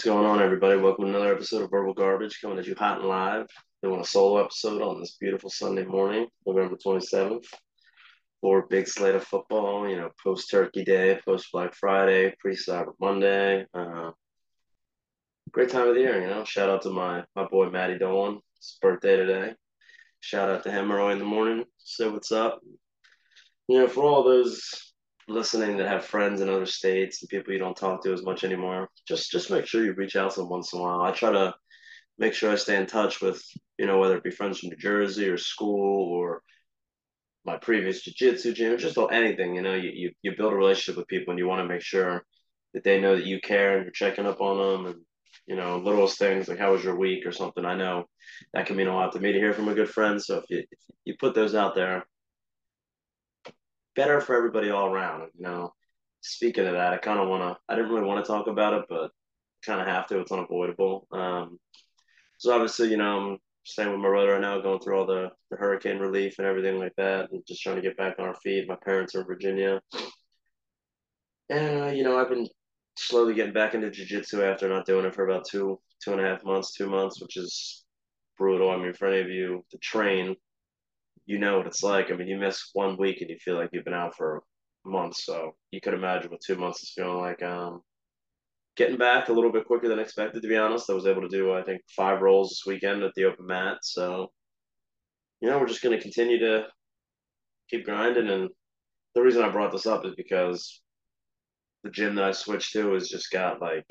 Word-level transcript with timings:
What's 0.00 0.08
going 0.08 0.24
on, 0.24 0.40
everybody? 0.40 0.80
Welcome 0.80 1.04
to 1.04 1.10
another 1.10 1.34
episode 1.34 1.60
of 1.60 1.70
Verbal 1.70 1.92
Garbage 1.92 2.40
coming 2.40 2.58
at 2.58 2.66
you 2.66 2.74
hot 2.74 3.00
and 3.00 3.08
live. 3.10 3.46
Doing 3.82 4.00
a 4.00 4.04
solo 4.04 4.42
episode 4.42 4.80
on 4.80 4.98
this 4.98 5.18
beautiful 5.20 5.50
Sunday 5.50 5.84
morning, 5.84 6.26
November 6.46 6.76
27th. 6.76 7.44
For 8.40 8.66
big 8.66 8.88
slate 8.88 9.14
of 9.14 9.24
football, 9.24 9.86
you 9.86 9.96
know, 9.96 10.08
post 10.24 10.50
Turkey 10.50 10.84
Day, 10.84 11.20
post 11.26 11.48
Black 11.52 11.74
Friday, 11.74 12.34
pre 12.38 12.56
Cyber 12.56 12.92
Monday. 12.98 13.66
Uh, 13.74 14.12
great 15.52 15.68
time 15.68 15.88
of 15.88 15.94
the 15.94 16.00
year, 16.00 16.22
you 16.22 16.28
know. 16.28 16.44
Shout 16.44 16.70
out 16.70 16.80
to 16.84 16.90
my 16.90 17.22
my 17.36 17.44
boy 17.44 17.68
Matty 17.68 17.98
Dolan. 17.98 18.40
It's 18.56 18.78
birthday 18.80 19.16
today. 19.16 19.52
Shout 20.20 20.48
out 20.48 20.62
to 20.62 20.70
him 20.70 20.90
early 20.90 21.12
in 21.12 21.18
the 21.18 21.26
morning. 21.26 21.66
Say 21.76 22.08
what's 22.08 22.32
up. 22.32 22.60
You 23.68 23.80
know, 23.80 23.86
for 23.86 24.04
all 24.04 24.24
those 24.24 24.89
listening 25.28 25.76
that 25.76 25.88
have 25.88 26.04
friends 26.04 26.40
in 26.40 26.48
other 26.48 26.66
states 26.66 27.22
and 27.22 27.28
people 27.28 27.52
you 27.52 27.58
don't 27.58 27.76
talk 27.76 28.02
to 28.02 28.12
as 28.12 28.22
much 28.22 28.44
anymore, 28.44 28.88
just 29.06 29.30
just 29.30 29.50
make 29.50 29.66
sure 29.66 29.84
you 29.84 29.92
reach 29.92 30.16
out 30.16 30.32
to 30.32 30.40
them 30.40 30.48
once 30.48 30.72
in 30.72 30.78
a 30.78 30.82
while. 30.82 31.02
I 31.02 31.12
try 31.12 31.30
to 31.32 31.54
make 32.18 32.34
sure 32.34 32.50
I 32.52 32.56
stay 32.56 32.76
in 32.76 32.86
touch 32.86 33.20
with, 33.22 33.42
you 33.78 33.86
know, 33.86 33.98
whether 33.98 34.16
it 34.16 34.24
be 34.24 34.30
friends 34.30 34.58
from 34.58 34.70
New 34.70 34.76
Jersey 34.76 35.28
or 35.28 35.38
school 35.38 36.12
or 36.12 36.42
my 37.46 37.56
previous 37.56 38.02
jiu-jitsu 38.02 38.52
gym, 38.52 38.76
just 38.76 38.98
anything, 39.10 39.54
you 39.54 39.62
know, 39.62 39.74
you, 39.74 39.90
you, 39.94 40.10
you 40.20 40.36
build 40.36 40.52
a 40.52 40.56
relationship 40.56 40.98
with 40.98 41.08
people 41.08 41.30
and 41.30 41.38
you 41.38 41.48
want 41.48 41.62
to 41.62 41.68
make 41.72 41.80
sure 41.80 42.22
that 42.74 42.84
they 42.84 43.00
know 43.00 43.16
that 43.16 43.24
you 43.24 43.40
care 43.40 43.76
and 43.76 43.84
you're 43.84 43.92
checking 43.92 44.26
up 44.26 44.42
on 44.42 44.58
them 44.58 44.86
and, 44.92 45.00
you 45.46 45.56
know, 45.56 45.78
littlest 45.78 46.18
things 46.18 46.48
like 46.48 46.58
how 46.58 46.72
was 46.72 46.84
your 46.84 46.96
week 46.96 47.24
or 47.24 47.32
something. 47.32 47.64
I 47.64 47.74
know 47.74 48.04
that 48.52 48.66
can 48.66 48.76
mean 48.76 48.88
a 48.88 48.94
lot 48.94 49.12
to 49.12 49.20
me 49.20 49.32
to 49.32 49.38
hear 49.38 49.54
from 49.54 49.68
a 49.68 49.74
good 49.74 49.88
friend. 49.88 50.22
So 50.22 50.36
if 50.38 50.44
you, 50.50 50.58
if 50.58 50.78
you 51.06 51.14
put 51.18 51.34
those 51.34 51.54
out 51.54 51.74
there, 51.74 52.04
better 53.96 54.20
for 54.20 54.36
everybody 54.36 54.70
all 54.70 54.92
around. 54.92 55.30
You 55.36 55.44
know, 55.44 55.72
speaking 56.20 56.66
of 56.66 56.72
that, 56.72 56.92
I 56.92 56.98
kind 56.98 57.20
of 57.20 57.28
want 57.28 57.42
to. 57.42 57.58
I 57.68 57.76
didn't 57.76 57.90
really 57.90 58.06
want 58.06 58.24
to 58.24 58.30
talk 58.30 58.46
about 58.46 58.74
it, 58.74 58.84
but 58.88 59.10
kind 59.64 59.80
of 59.80 59.86
have 59.86 60.06
to. 60.08 60.20
It's 60.20 60.32
unavoidable. 60.32 61.06
Um, 61.12 61.58
so 62.38 62.52
obviously, 62.52 62.90
you 62.90 62.96
know, 62.96 63.32
I'm 63.32 63.38
staying 63.64 63.90
with 63.90 64.00
my 64.00 64.08
brother 64.08 64.32
right 64.32 64.40
now, 64.40 64.60
going 64.60 64.80
through 64.80 64.98
all 64.98 65.06
the, 65.06 65.30
the 65.50 65.56
hurricane 65.56 65.98
relief 65.98 66.38
and 66.38 66.46
everything 66.46 66.78
like 66.78 66.94
that, 66.96 67.30
and 67.30 67.42
just 67.46 67.62
trying 67.62 67.76
to 67.76 67.82
get 67.82 67.96
back 67.96 68.16
on 68.18 68.26
our 68.26 68.36
feet. 68.36 68.68
My 68.68 68.76
parents 68.84 69.14
are 69.14 69.20
in 69.20 69.26
Virginia, 69.26 69.80
and 71.48 71.82
uh, 71.82 71.86
you 71.88 72.02
know, 72.02 72.18
I've 72.18 72.30
been 72.30 72.48
slowly 72.96 73.34
getting 73.34 73.52
back 73.52 73.74
into 73.74 73.90
jiu-jitsu 73.90 74.42
after 74.42 74.68
not 74.68 74.86
doing 74.86 75.04
it 75.06 75.14
for 75.14 75.28
about 75.28 75.46
two 75.46 75.78
two 76.02 76.12
and 76.12 76.20
a 76.20 76.24
half 76.24 76.44
months, 76.44 76.74
two 76.74 76.88
months, 76.88 77.20
which 77.20 77.36
is 77.36 77.84
brutal. 78.38 78.70
I 78.70 78.76
mean, 78.78 78.94
for 78.94 79.06
any 79.06 79.20
of 79.20 79.28
you 79.28 79.64
to 79.70 79.78
train 79.78 80.34
you 81.26 81.38
know 81.38 81.58
what 81.58 81.66
it's 81.66 81.82
like. 81.82 82.10
I 82.10 82.14
mean, 82.14 82.28
you 82.28 82.38
miss 82.38 82.70
one 82.72 82.96
week 82.96 83.20
and 83.20 83.30
you 83.30 83.36
feel 83.38 83.56
like 83.56 83.70
you've 83.72 83.84
been 83.84 83.94
out 83.94 84.16
for 84.16 84.42
months. 84.84 85.24
So 85.24 85.54
you 85.70 85.80
could 85.80 85.94
imagine 85.94 86.30
what 86.30 86.40
two 86.40 86.56
months 86.56 86.82
is 86.82 86.92
feeling 86.94 87.18
like. 87.18 87.42
Um, 87.42 87.82
getting 88.76 88.96
back 88.98 89.28
a 89.28 89.32
little 89.32 89.52
bit 89.52 89.66
quicker 89.66 89.88
than 89.88 89.98
expected, 89.98 90.42
to 90.42 90.48
be 90.48 90.56
honest. 90.56 90.90
I 90.90 90.94
was 90.94 91.06
able 91.06 91.22
to 91.22 91.28
do, 91.28 91.52
I 91.52 91.62
think, 91.62 91.82
five 91.94 92.22
rolls 92.22 92.50
this 92.50 92.62
weekend 92.66 93.02
at 93.02 93.12
the 93.14 93.24
open 93.24 93.46
mat. 93.46 93.78
So, 93.82 94.30
you 95.40 95.48
know, 95.48 95.58
we're 95.58 95.66
just 95.66 95.82
going 95.82 95.96
to 95.96 96.02
continue 96.02 96.38
to 96.38 96.66
keep 97.68 97.84
grinding. 97.84 98.28
And 98.28 98.48
the 99.14 99.22
reason 99.22 99.42
I 99.42 99.50
brought 99.50 99.72
this 99.72 99.86
up 99.86 100.04
is 100.06 100.14
because 100.16 100.80
the 101.84 101.90
gym 101.90 102.14
that 102.16 102.24
I 102.24 102.32
switched 102.32 102.72
to 102.72 102.94
has 102.94 103.08
just 103.08 103.30
got 103.30 103.60
like 103.60 103.86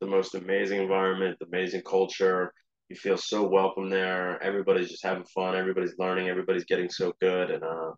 the 0.00 0.06
most 0.06 0.34
amazing 0.34 0.80
environment, 0.80 1.38
amazing 1.42 1.82
culture 1.82 2.52
you 2.88 2.96
feel 2.96 3.16
so 3.16 3.46
welcome 3.46 3.90
there. 3.90 4.42
Everybody's 4.42 4.88
just 4.88 5.04
having 5.04 5.24
fun. 5.24 5.54
Everybody's 5.54 5.98
learning. 5.98 6.28
Everybody's 6.28 6.64
getting 6.64 6.88
so 6.88 7.12
good. 7.20 7.50
And, 7.50 7.62
uh, 7.62 7.92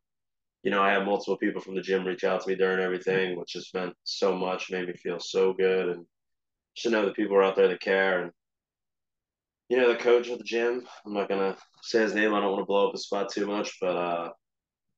you 0.62 0.70
know, 0.70 0.82
I 0.82 0.92
had 0.92 1.04
multiple 1.04 1.38
people 1.38 1.60
from 1.60 1.76
the 1.76 1.80
gym 1.80 2.04
reach 2.04 2.24
out 2.24 2.42
to 2.42 2.48
me 2.48 2.56
during 2.56 2.80
everything, 2.80 3.38
which 3.38 3.52
has 3.54 3.70
meant 3.72 3.94
so 4.04 4.36
much, 4.36 4.70
made 4.70 4.88
me 4.88 4.94
feel 4.94 5.20
so 5.20 5.52
good. 5.52 5.90
And 5.90 6.06
just 6.74 6.84
to 6.84 6.90
know 6.90 7.04
that 7.06 7.16
people 7.16 7.36
are 7.36 7.42
out 7.42 7.56
there 7.56 7.68
that 7.68 7.80
care. 7.80 8.22
And, 8.22 8.32
you 9.68 9.76
know, 9.76 9.88
the 9.88 9.98
coach 9.98 10.28
of 10.28 10.38
the 10.38 10.44
gym, 10.44 10.86
I'm 11.06 11.14
not 11.14 11.28
going 11.28 11.52
to 11.52 11.58
say 11.82 12.00
his 12.00 12.14
name. 12.14 12.34
I 12.34 12.40
don't 12.40 12.50
want 12.50 12.62
to 12.62 12.66
blow 12.66 12.88
up 12.88 12.92
his 12.92 13.04
spot 13.04 13.30
too 13.32 13.46
much, 13.46 13.78
but 13.80 13.96
uh, 13.96 14.30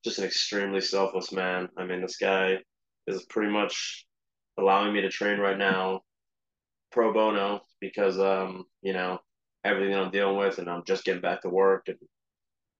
just 0.04 0.19
an 0.19 0.25
extremely 0.25 0.81
selfless 0.81 1.32
man. 1.32 1.69
I 1.76 1.84
mean, 1.84 2.00
this 2.00 2.16
guy 2.16 2.58
is 3.06 3.26
pretty 3.26 3.52
much 3.52 4.06
allowing 4.58 4.94
me 4.94 5.02
to 5.02 5.10
train 5.10 5.38
right 5.38 5.58
now 5.58 6.00
pro 6.91 7.12
bono 7.12 7.60
because, 7.81 8.19
um, 8.19 8.64
you 8.81 8.94
know, 8.94 9.19
everything 9.65 9.93
that 9.93 10.03
I'm 10.03 10.11
dealing 10.11 10.37
with, 10.37 10.59
and 10.59 10.69
I'm 10.69 10.84
just 10.87 11.05
getting 11.05 11.23
back 11.23 11.43
to 11.43 11.49
work. 11.49 11.84
And 11.89 11.99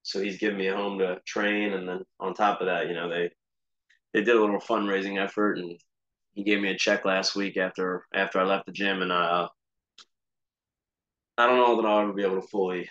so 0.03 0.21
he's 0.21 0.39
giving 0.39 0.59
me 0.59 0.69
a 0.69 0.77
home 0.77 0.99
to 0.99 1.21
train, 1.27 1.73
and 1.75 1.89
then 1.89 2.01
on 2.21 2.35
top 2.35 2.61
of 2.61 2.67
that, 2.67 2.89
you 2.89 2.95
know, 2.95 3.09
they 3.09 3.31
they 4.13 4.23
did 4.23 4.37
a 4.37 4.41
little 4.41 4.61
fundraising 4.61 5.23
effort, 5.23 5.59
and 5.59 5.79
he 6.35 6.45
gave 6.45 6.61
me 6.61 6.71
a 6.71 6.77
check 6.77 7.05
last 7.05 7.37
week 7.37 7.57
after 7.57 8.05
after 8.15 8.41
I 8.41 8.45
left 8.45 8.67
the 8.67 8.73
gym, 8.73 9.03
and 9.03 9.13
uh, 9.13 9.49
I 11.39 11.47
don't 11.47 11.57
know 11.57 11.81
that 11.81 11.89
I'll 11.89 12.01
ever 12.03 12.13
be 12.13 12.25
able 12.25 12.41
to 12.41 12.49
fully 12.49 12.89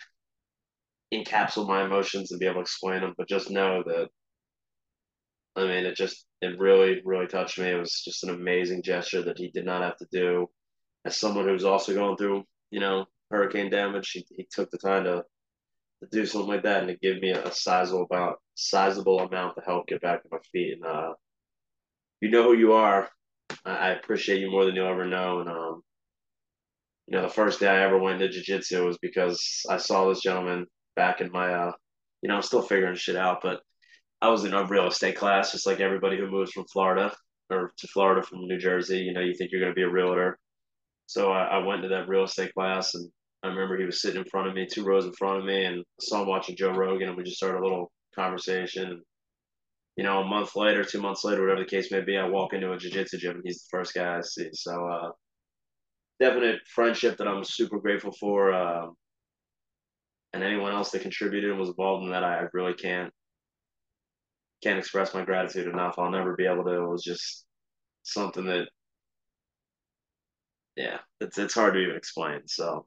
encapsulate 1.14 1.68
my 1.68 1.84
emotions 1.86 2.32
and 2.32 2.40
be 2.40 2.46
able 2.46 2.56
to 2.56 2.62
explain 2.62 3.02
them, 3.02 3.14
but 3.18 3.28
just 3.28 3.50
know 3.52 3.84
that. 3.86 4.10
I 5.56 5.64
mean, 5.64 5.86
it 5.86 5.96
just 5.98 6.26
it 6.42 6.58
really 6.60 7.02
really 7.04 7.28
touched 7.28 7.60
me. 7.60 7.70
It 7.70 7.76
was 7.80 8.02
just 8.04 8.24
an 8.24 8.30
amazing 8.30 8.84
gesture 8.84 9.22
that 9.24 9.38
he 9.38 9.50
did 9.50 9.66
not 9.66 9.82
have 9.84 9.98
to 9.98 10.08
do. 10.12 10.50
As 11.06 11.18
someone 11.18 11.48
who's 11.48 11.66
also 11.66 11.94
going 11.94 12.16
through, 12.16 12.44
you 12.70 12.80
know, 12.80 13.06
hurricane 13.32 13.70
damage, 13.70 14.12
he, 14.12 14.26
he 14.36 14.48
took 14.52 14.70
the 14.70 14.78
time 14.78 15.06
to, 15.06 15.24
to 16.02 16.10
do 16.12 16.26
something 16.26 16.50
like 16.50 16.64
that 16.64 16.84
and 16.84 16.88
to 16.90 16.98
give 16.98 17.22
me 17.22 17.32
a, 17.32 17.52
sizable 17.52 18.08
amount, 18.12 18.38
sizable 18.56 19.20
amount 19.20 19.56
to 19.56 19.62
help 19.66 19.88
get 19.88 20.02
back 20.02 20.22
to 20.22 20.30
my 20.32 20.40
feet. 20.52 20.74
And 20.74 20.86
uh, 20.86 21.14
you 22.20 22.30
know 22.30 22.44
who 22.44 22.58
you 22.58 22.74
are. 22.74 23.10
I, 23.66 23.72
I 23.72 23.90
appreciate 23.90 24.40
you 24.40 24.52
more 24.52 24.66
than 24.66 24.76
you'll 24.76 24.88
ever 24.88 25.06
know. 25.06 25.40
And 25.40 25.50
um, 25.50 25.82
you 27.08 27.18
know, 27.18 27.24
the 27.24 27.34
first 27.34 27.60
day 27.60 27.68
I 27.68 27.84
ever 27.84 27.98
went 27.98 28.20
to 28.20 28.30
jiu-jitsu 28.30 28.86
was 28.86 28.98
because 29.00 29.66
I 29.70 29.78
saw 29.78 30.08
this 30.08 30.22
gentleman 30.22 30.68
back 30.96 31.22
in 31.22 31.32
my, 31.32 31.54
uh, 31.54 31.72
you 32.22 32.30
know, 32.30 32.36
I'm 32.36 32.42
still 32.42 32.62
figuring 32.62 32.96
shit 32.96 33.16
out, 33.16 33.40
but 33.42 33.62
I 34.22 34.30
was 34.30 34.46
in 34.46 34.54
a 34.54 34.66
real 34.66 34.88
estate 34.88 35.18
class, 35.18 35.52
just 35.52 35.66
like 35.66 35.80
everybody 35.80 36.18
who 36.18 36.30
moves 36.30 36.52
from 36.52 36.66
Florida 36.72 37.12
or 37.50 37.72
to 37.76 37.88
Florida 37.88 38.22
from 38.22 38.46
New 38.48 38.60
Jersey. 38.60 39.00
You 39.00 39.14
know, 39.14 39.22
you 39.22 39.34
think 39.34 39.52
you're 39.52 39.62
going 39.62 39.72
to 39.72 39.76
be 39.76 39.82
a 39.82 39.90
realtor. 39.90 40.38
So 41.08 41.32
I, 41.32 41.44
I 41.46 41.58
went 41.66 41.82
to 41.82 41.90
that 41.90 42.08
real 42.08 42.24
estate 42.24 42.54
class 42.54 42.94
and 42.94 43.10
I 43.44 43.48
remember 43.48 43.78
he 43.78 43.86
was 43.86 44.02
sitting 44.02 44.22
in 44.22 44.30
front 44.30 44.48
of 44.48 44.54
me, 44.54 44.68
two 44.68 44.84
rows 44.84 45.06
in 45.06 45.14
front 45.14 45.40
of 45.40 45.46
me, 45.46 45.66
and 45.66 45.80
I 45.80 45.84
saw 46.00 46.22
him 46.22 46.28
watching 46.28 46.56
Joe 46.56 46.74
Rogan, 46.74 47.10
and 47.10 47.18
we 47.18 47.24
just 47.24 47.38
started 47.38 47.60
a 47.60 47.64
little 47.64 47.92
conversation. 48.16 49.02
You 49.98 50.04
know, 50.04 50.22
a 50.22 50.26
month 50.26 50.56
later, 50.56 50.84
two 50.84 51.02
months 51.02 51.24
later, 51.24 51.42
whatever 51.42 51.62
the 51.62 51.70
case 51.70 51.92
may 51.92 52.02
be, 52.02 52.18
I 52.18 52.28
walk 52.28 52.54
into 52.54 52.72
a 52.72 52.78
jiu-jitsu 52.78 53.18
gym, 53.18 53.36
and 53.36 53.42
he's 53.44 53.64
the 53.64 53.78
first 53.78 53.94
guy 53.94 54.18
I 54.18 54.22
see. 54.22 54.50
So, 54.54 54.88
uh, 54.88 55.12
definite 56.20 56.60
friendship 56.68 57.18
that 57.18 57.28
I'm 57.28 57.44
super 57.44 57.80
grateful 57.80 58.12
for. 58.20 58.54
Uh, 58.54 58.88
and 60.34 60.44
anyone 60.44 60.72
else 60.72 60.92
that 60.92 61.02
contributed 61.02 61.50
and 61.50 61.60
was 61.60 61.70
involved 61.70 62.06
in 62.06 62.12
that, 62.12 62.24
I 62.24 62.46
really 62.54 62.74
can't 62.74 63.12
can't 64.64 64.80
express 64.80 65.14
my 65.14 65.26
gratitude 65.26 65.68
enough. 65.68 65.96
I'll 65.98 66.12
never 66.12 66.36
be 66.36 66.46
able 66.46 66.64
to. 66.66 66.84
It 66.84 66.88
was 66.88 67.04
just 67.04 67.46
something 68.04 68.46
that, 68.46 68.68
yeah, 70.76 71.00
it's 71.20 71.38
it's 71.38 71.56
hard 71.56 71.74
to 71.74 71.80
even 71.80 71.96
explain. 71.96 72.42
So 72.48 72.86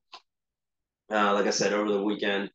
uh, 1.11 1.35
like 1.35 1.47
I 1.47 1.51
said, 1.51 1.73
over 1.73 1.91
the 1.91 2.03
weekend, 2.03 2.51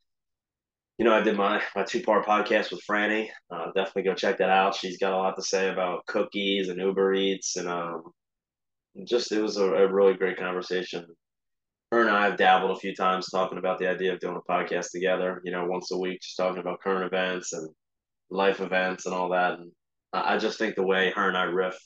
you 0.98 1.06
know, 1.06 1.14
I 1.14 1.22
did 1.22 1.38
my, 1.38 1.62
my 1.76 1.84
two 1.84 2.02
part 2.02 2.26
podcast 2.26 2.72
with 2.72 2.82
Franny. 2.90 3.30
Uh, 3.50 3.68
definitely 3.76 4.04
go 4.04 4.16
check 4.16 4.38
that 4.40 4.50
out. 4.50 4.76
She's 4.76 4.98
got 4.98 5.14
a 5.14 5.18
lot 5.18 5.36
to 5.38 5.42
say 5.42 5.70
about 5.70 6.06
cookies 6.08 6.68
and 6.68 6.80
Uber 6.80 7.14
Eats. 7.14 7.56
And 7.56 7.70
um, 7.70 8.04
just, 9.06 9.32
it 9.32 9.42
was 9.42 9.58
a, 9.58 9.66
a 9.66 9.92
really 9.92 10.14
great 10.16 10.38
conversation. 10.38 11.06
Her 11.92 12.02
and 12.02 12.10
I 12.10 12.26
have 12.26 12.38
dabbled 12.38 12.76
a 12.76 12.80
few 12.80 12.94
times 12.94 13.30
talking 13.30 13.58
about 13.58 13.80
the 13.80 13.90
idea 13.90 14.14
of 14.14 14.20
doing 14.20 14.38
a 14.38 14.52
podcast 14.52 14.92
together, 14.92 15.42
you 15.44 15.52
know, 15.52 15.66
once 15.66 15.90
a 15.92 15.98
week, 15.98 16.22
just 16.22 16.38
talking 16.38 16.60
about 16.60 16.81
current 16.81 17.06
events 17.06 17.54
and 17.54 17.70
life 18.30 18.60
events 18.60 19.06
and 19.06 19.16
all 19.16 19.30
that. 19.30 19.54
And 19.54 19.72
I 20.12 20.38
just 20.38 20.60
think 20.60 20.76
the 20.76 20.84
way 20.84 21.12
her 21.16 21.28
and 21.28 21.38
I 21.38 21.44
riff, 21.44 21.78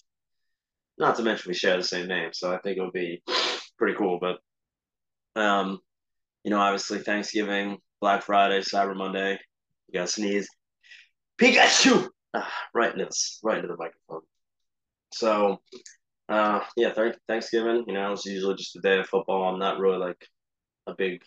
not 0.97 1.16
to 1.18 1.24
mention 1.24 1.50
we 1.50 1.53
share 1.53 1.78
the 1.78 1.84
same 1.84 2.07
name, 2.07 2.31
so 2.33 2.54
I 2.54 2.57
think 2.57 2.77
it 2.77 2.81
would 2.81 2.94
be 2.94 3.21
pretty 3.77 3.95
cool. 3.95 4.19
But 4.19 4.39
um, 5.39 5.80
you 6.44 6.51
know, 6.51 6.60
obviously 6.60 7.00
Thanksgiving, 7.00 7.78
Black 8.01 8.24
Friday, 8.24 8.60
Cyber 8.60 8.95
Monday. 8.95 9.40
You 9.88 10.00
got 10.00 10.10
sneeze. 10.10 10.48
Pikachu! 11.40 12.07
Ah, 12.34 12.51
right 12.74 12.92
into 12.94 13.06
this, 13.06 13.40
right 13.44 13.57
into 13.57 13.68
the 13.68 13.78
microphone. 13.78 14.22
So, 15.13 15.62
uh, 16.30 16.62
yeah, 16.75 16.92
th- 16.92 17.16
Thanksgiving, 17.28 17.86
you 17.88 17.94
know, 17.94 18.13
it's 18.13 18.25
usually 18.25 18.56
just 18.56 18.75
a 18.75 18.81
day 18.81 19.00
of 19.00 19.07
football. 19.07 19.44
I'm 19.44 19.60
not 19.60 19.80
really 19.80 20.00
like 20.00 20.28
a 20.88 20.95
big 20.95 21.22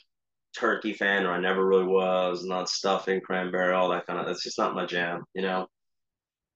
turkey 0.59 0.93
fan, 0.93 1.25
or 1.25 1.33
I 1.33 1.41
never 1.41 1.65
really 1.65 1.87
was. 1.87 2.45
Not 2.45 2.69
stuffing, 2.69 3.21
cranberry, 3.21 3.73
all 3.75 3.91
that 3.91 4.07
kind 4.07 4.19
of. 4.19 4.27
That's 4.27 4.43
just 4.43 4.59
not 4.59 4.75
my 4.75 4.87
jam, 4.87 5.25
you 5.35 5.43
know. 5.43 5.69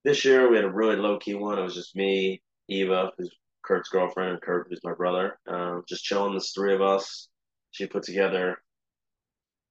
This 0.05 0.25
year 0.25 0.51
we 0.51 0.57
had 0.57 0.65
a 0.65 0.71
really 0.71 0.97
low 0.97 1.19
key 1.19 1.35
one. 1.35 1.59
It 1.59 1.63
was 1.63 1.75
just 1.75 1.95
me, 1.95 2.43
Eva, 2.69 3.13
who's 3.17 3.31
Kurt's 3.63 3.91
girlfriend, 3.91 4.33
and 4.33 4.43
Kurt, 4.43 4.67
who's 4.69 4.81
my 4.83 4.95
brother. 4.95 5.39
Um, 5.47 5.85
just 5.89 6.05
chilling, 6.05 6.35
the 6.35 6.41
three 6.41 6.75
of 6.75 6.83
us 6.83 7.29
she 7.71 7.87
put 7.87 8.03
together 8.03 8.59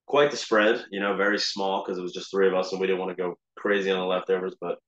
quite 0.08 0.32
the 0.32 0.38
spread, 0.38 0.84
you 0.92 1.00
know, 1.00 1.16
very 1.16 1.40
small 1.40 1.84
because 1.84 1.98
it 1.98 2.02
was 2.02 2.14
just 2.14 2.32
three 2.32 2.48
of 2.48 2.54
us 2.54 2.72
and 2.72 2.82
we 2.82 2.88
didn't 2.88 3.00
want 3.00 3.16
to 3.16 3.22
go 3.22 3.36
crazy 3.58 3.92
on 3.92 4.00
the 4.00 4.06
leftovers, 4.06 4.56
but 4.60 4.80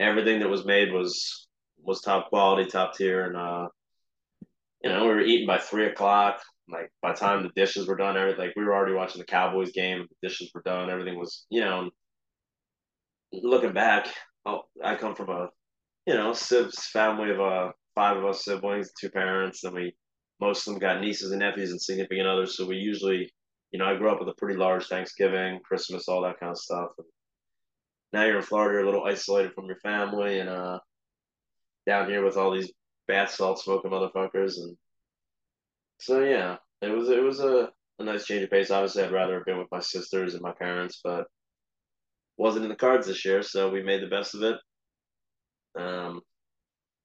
everything 0.00 0.40
that 0.40 0.48
was 0.48 0.64
made 0.64 0.92
was 0.92 1.46
was 1.80 2.00
top 2.00 2.28
quality, 2.28 2.68
top 2.68 2.96
tier, 2.96 3.24
and 3.24 3.36
uh, 3.36 3.68
you 4.82 4.90
know, 4.90 5.02
we 5.02 5.08
were 5.08 5.20
eating 5.20 5.46
by 5.46 5.58
three 5.58 5.86
o'clock. 5.86 6.40
Like 6.70 6.90
by 7.00 7.12
the 7.12 7.18
time 7.18 7.42
the 7.42 7.50
dishes 7.56 7.86
were 7.86 7.96
done, 7.96 8.16
everything 8.16 8.46
like 8.46 8.56
we 8.56 8.64
were 8.64 8.74
already 8.74 8.94
watching 8.94 9.20
the 9.20 9.26
Cowboys 9.26 9.72
game. 9.72 10.06
The 10.20 10.28
dishes 10.28 10.50
were 10.54 10.62
done. 10.62 10.90
Everything 10.90 11.18
was, 11.18 11.46
you 11.50 11.60
know. 11.60 11.90
Looking 13.32 13.74
back, 13.74 14.08
oh, 14.46 14.62
I 14.82 14.96
come 14.96 15.14
from 15.14 15.28
a, 15.28 15.48
you 16.06 16.14
know, 16.14 16.30
Sibs 16.30 16.78
family 16.78 17.30
of 17.30 17.40
uh 17.40 17.72
five 17.94 18.16
of 18.16 18.24
us 18.24 18.44
siblings, 18.44 18.90
two 18.98 19.10
parents, 19.10 19.64
and 19.64 19.74
we 19.74 19.94
most 20.40 20.66
of 20.66 20.74
them 20.74 20.80
got 20.80 21.00
nieces 21.00 21.32
and 21.32 21.40
nephews 21.40 21.70
and 21.70 21.80
significant 21.80 22.26
others. 22.26 22.56
So 22.56 22.66
we 22.66 22.76
usually, 22.76 23.30
you 23.72 23.78
know, 23.78 23.86
I 23.86 23.96
grew 23.96 24.10
up 24.10 24.20
with 24.20 24.28
a 24.28 24.34
pretty 24.38 24.58
large 24.58 24.86
Thanksgiving, 24.86 25.60
Christmas, 25.64 26.08
all 26.08 26.22
that 26.22 26.40
kind 26.40 26.50
of 26.50 26.58
stuff. 26.58 26.90
And 26.98 27.06
now 28.12 28.24
you're 28.24 28.38
in 28.38 28.42
Florida, 28.42 28.74
you're 28.74 28.82
a 28.82 28.86
little 28.86 29.04
isolated 29.04 29.52
from 29.52 29.66
your 29.66 29.78
family, 29.80 30.40
and 30.40 30.48
uh, 30.48 30.78
down 31.86 32.08
here 32.08 32.24
with 32.24 32.36
all 32.36 32.52
these 32.52 32.70
bath 33.06 33.30
salt 33.30 33.58
smoking 33.58 33.90
motherfuckers, 33.90 34.58
and 34.58 34.76
so 35.98 36.22
yeah, 36.22 36.56
it 36.82 36.88
was 36.88 37.08
it 37.08 37.22
was 37.22 37.40
a, 37.40 37.70
a 37.98 38.04
nice 38.04 38.26
change 38.26 38.44
of 38.44 38.50
pace. 38.50 38.70
Obviously, 38.70 39.02
I'd 39.02 39.12
rather 39.12 39.34
have 39.34 39.46
been 39.46 39.58
with 39.58 39.72
my 39.72 39.80
sisters 39.80 40.34
and 40.34 40.42
my 40.42 40.52
parents, 40.52 41.00
but 41.02 41.26
wasn't 42.36 42.64
in 42.64 42.70
the 42.70 42.76
cards 42.76 43.06
this 43.06 43.24
year, 43.24 43.42
so 43.42 43.70
we 43.70 43.82
made 43.82 44.02
the 44.02 44.06
best 44.06 44.34
of 44.34 44.42
it. 44.42 44.56
Um, 45.80 46.20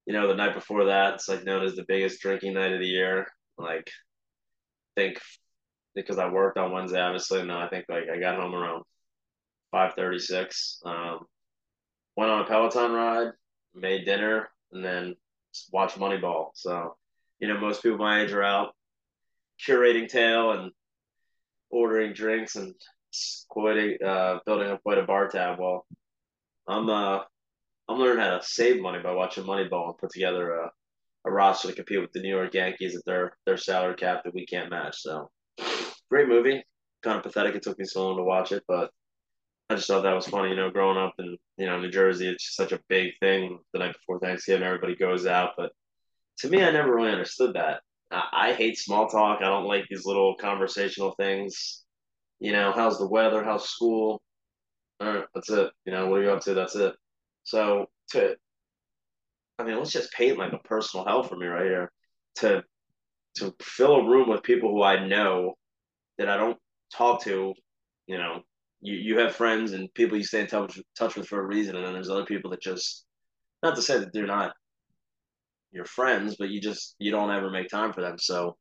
you 0.06 0.12
know, 0.12 0.28
the 0.28 0.34
night 0.34 0.54
before 0.54 0.86
that, 0.86 1.14
it's 1.14 1.28
like 1.28 1.44
known 1.44 1.64
as 1.64 1.74
the 1.74 1.84
biggest 1.86 2.20
drinking 2.20 2.54
night 2.54 2.72
of 2.72 2.80
the 2.80 2.86
year. 2.86 3.26
Like, 3.56 3.90
I 4.96 5.00
think 5.00 5.18
because 5.94 6.18
I 6.18 6.28
worked 6.28 6.58
on 6.58 6.72
Wednesday, 6.72 7.00
obviously, 7.00 7.42
no, 7.44 7.58
I 7.58 7.68
think 7.68 7.86
like 7.88 8.04
I 8.12 8.18
got 8.18 8.38
home 8.38 8.54
around 8.54 8.84
five 9.70 9.94
thirty 9.94 10.18
six. 10.18 10.80
Um, 10.84 11.20
went 12.16 12.30
on 12.30 12.42
a 12.42 12.46
Peloton 12.46 12.92
ride, 12.92 13.32
made 13.74 14.04
dinner, 14.04 14.50
and 14.72 14.84
then 14.84 15.14
watched 15.72 15.98
Moneyball. 15.98 16.50
So, 16.54 16.96
you 17.38 17.48
know, 17.48 17.58
most 17.58 17.82
people 17.82 17.98
my 17.98 18.22
age 18.22 18.32
are 18.32 18.42
out 18.42 18.74
curating 19.66 20.08
tail 20.08 20.52
and 20.52 20.72
ordering 21.70 22.12
drinks 22.12 22.56
and 22.56 22.74
quite 23.48 24.02
uh, 24.02 24.40
building 24.46 24.70
up 24.70 24.82
quite 24.82 24.98
a 24.98 25.04
bar 25.04 25.28
tab. 25.28 25.58
Well, 25.58 25.86
I'm 26.66 26.88
uh, 26.88 27.20
I'm 27.88 27.98
learning 27.98 28.24
how 28.24 28.38
to 28.38 28.44
save 28.44 28.80
money 28.80 29.00
by 29.02 29.12
watching 29.12 29.44
Moneyball 29.44 29.88
and 29.88 29.98
put 29.98 30.10
together 30.10 30.52
a, 30.52 30.70
a 31.26 31.30
roster 31.30 31.68
to 31.68 31.74
compete 31.74 32.00
with 32.00 32.12
the 32.12 32.20
New 32.20 32.34
York 32.34 32.54
Yankees 32.54 32.96
at 32.96 33.04
their 33.04 33.36
their 33.46 33.56
salary 33.56 33.94
cap 33.94 34.24
that 34.24 34.34
we 34.34 34.46
can't 34.46 34.70
match. 34.70 35.02
So, 35.02 35.30
great 36.10 36.28
movie. 36.28 36.62
Kind 37.02 37.18
of 37.18 37.22
pathetic. 37.22 37.54
It 37.54 37.62
took 37.62 37.78
me 37.78 37.84
so 37.84 38.06
long 38.06 38.16
to 38.16 38.24
watch 38.24 38.52
it, 38.52 38.64
but 38.66 38.90
I 39.68 39.76
just 39.76 39.86
thought 39.86 40.02
that 40.02 40.14
was 40.14 40.26
funny. 40.26 40.50
You 40.50 40.56
know, 40.56 40.70
growing 40.70 40.98
up 40.98 41.14
in 41.18 41.36
you 41.58 41.66
know 41.66 41.80
New 41.80 41.90
Jersey, 41.90 42.28
it's 42.28 42.54
such 42.56 42.72
a 42.72 42.80
big 42.88 43.12
thing. 43.20 43.58
The 43.72 43.80
night 43.80 43.94
before 43.94 44.18
Thanksgiving, 44.18 44.66
everybody 44.66 44.96
goes 44.96 45.26
out, 45.26 45.52
but 45.56 45.72
to 46.38 46.48
me, 46.48 46.62
I 46.62 46.70
never 46.70 46.94
really 46.94 47.12
understood 47.12 47.54
that. 47.54 47.82
I, 48.10 48.50
I 48.50 48.52
hate 48.54 48.78
small 48.78 49.08
talk. 49.08 49.40
I 49.40 49.48
don't 49.48 49.66
like 49.66 49.84
these 49.88 50.06
little 50.06 50.34
conversational 50.36 51.14
things. 51.18 51.82
You 52.40 52.52
know, 52.52 52.72
how's 52.74 52.98
the 52.98 53.08
weather? 53.08 53.44
How's 53.44 53.68
school? 53.68 54.22
All 55.00 55.12
right, 55.12 55.24
that's 55.34 55.50
it. 55.50 55.70
You 55.84 55.92
know, 55.92 56.06
what 56.08 56.20
are 56.20 56.24
you 56.24 56.30
up 56.30 56.42
to? 56.42 56.54
That's 56.54 56.76
it. 56.76 56.94
So 57.44 57.86
to, 58.10 58.36
I 59.58 59.64
mean, 59.64 59.78
let's 59.78 59.92
just 59.92 60.12
paint 60.12 60.38
like 60.38 60.52
a 60.52 60.58
personal 60.58 61.06
hell 61.06 61.22
for 61.22 61.36
me 61.36 61.46
right 61.46 61.64
here. 61.64 61.92
To 62.36 62.62
to 63.36 63.54
fill 63.60 63.96
a 63.96 64.08
room 64.08 64.28
with 64.28 64.42
people 64.42 64.70
who 64.70 64.82
I 64.82 65.06
know 65.06 65.54
that 66.18 66.28
I 66.28 66.36
don't 66.36 66.58
talk 66.92 67.22
to, 67.24 67.52
you 68.06 68.18
know, 68.18 68.42
you, 68.80 68.94
you 68.94 69.18
have 69.18 69.34
friends 69.34 69.72
and 69.72 69.92
people 69.94 70.16
you 70.16 70.24
stay 70.24 70.40
in 70.40 70.46
touch, 70.46 70.78
touch 70.96 71.16
with 71.16 71.26
for 71.26 71.40
a 71.40 71.46
reason, 71.46 71.76
and 71.76 71.84
then 71.84 71.94
there's 71.94 72.10
other 72.10 72.24
people 72.24 72.50
that 72.50 72.60
just, 72.60 73.04
not 73.62 73.74
to 73.76 73.82
say 73.82 73.98
that 73.98 74.12
they're 74.12 74.26
not 74.26 74.52
your 75.72 75.84
friends, 75.84 76.36
but 76.38 76.50
you 76.50 76.60
just 76.60 76.94
you 76.98 77.10
don't 77.10 77.30
ever 77.30 77.50
make 77.50 77.68
time 77.68 77.92
for 77.92 78.00
them. 78.00 78.18
So 78.18 78.56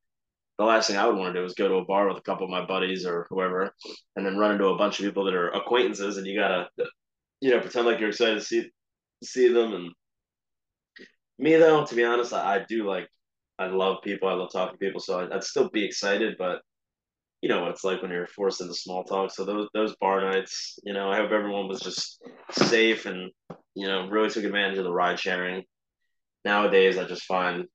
the 0.57 0.65
last 0.65 0.87
thing 0.87 0.97
I 0.97 1.05
would 1.05 1.17
want 1.17 1.33
to 1.33 1.39
do 1.39 1.45
is 1.45 1.53
go 1.53 1.67
to 1.67 1.75
a 1.75 1.85
bar 1.85 2.07
with 2.07 2.17
a 2.17 2.21
couple 2.21 2.45
of 2.45 2.51
my 2.51 2.65
buddies 2.65 3.05
or 3.05 3.27
whoever, 3.29 3.73
and 4.15 4.25
then 4.25 4.37
run 4.37 4.51
into 4.51 4.67
a 4.67 4.77
bunch 4.77 4.99
of 4.99 5.05
people 5.05 5.25
that 5.25 5.35
are 5.35 5.49
acquaintances, 5.49 6.17
and 6.17 6.25
you 6.25 6.39
gotta, 6.39 6.67
you 7.43 7.49
know, 7.49 7.59
pretend 7.59 7.85
like 7.85 7.99
you're 7.99 8.09
excited 8.09 8.35
to 8.35 8.45
see 8.45 8.71
see 9.21 9.51
them. 9.51 9.73
And 9.73 9.91
me 11.37 11.57
though, 11.57 11.85
to 11.85 11.95
be 11.95 12.05
honest, 12.05 12.31
I, 12.31 12.55
I 12.55 12.65
do 12.69 12.87
like 12.87 13.09
I 13.59 13.67
love 13.67 13.97
people. 14.01 14.29
I 14.29 14.33
love 14.33 14.53
talking 14.53 14.75
to 14.75 14.85
people, 14.85 15.01
so 15.01 15.19
I'd, 15.19 15.33
I'd 15.33 15.43
still 15.43 15.69
be 15.69 15.83
excited, 15.83 16.37
but 16.39 16.61
you 17.41 17.49
know 17.49 17.61
what 17.61 17.71
it's 17.71 17.83
like 17.83 18.01
when 18.01 18.11
you're 18.11 18.27
forced 18.27 18.61
into 18.61 18.73
small 18.73 19.03
talk. 19.03 19.31
So 19.31 19.43
those 19.43 19.67
those 19.73 19.93
bar 19.97 20.21
nights, 20.21 20.79
you 20.85 20.93
know, 20.93 21.11
I 21.11 21.17
hope 21.17 21.31
everyone 21.31 21.67
was 21.67 21.81
just 21.81 22.21
safe 22.51 23.05
and 23.05 23.29
you 23.75 23.87
know 23.87 24.07
really 24.07 24.29
took 24.29 24.45
advantage 24.45 24.77
of 24.77 24.85
the 24.85 24.93
ride 24.93 25.19
sharing. 25.19 25.63
Nowadays, 26.45 26.97
I 26.97 27.03
just 27.03 27.23
find 27.23 27.65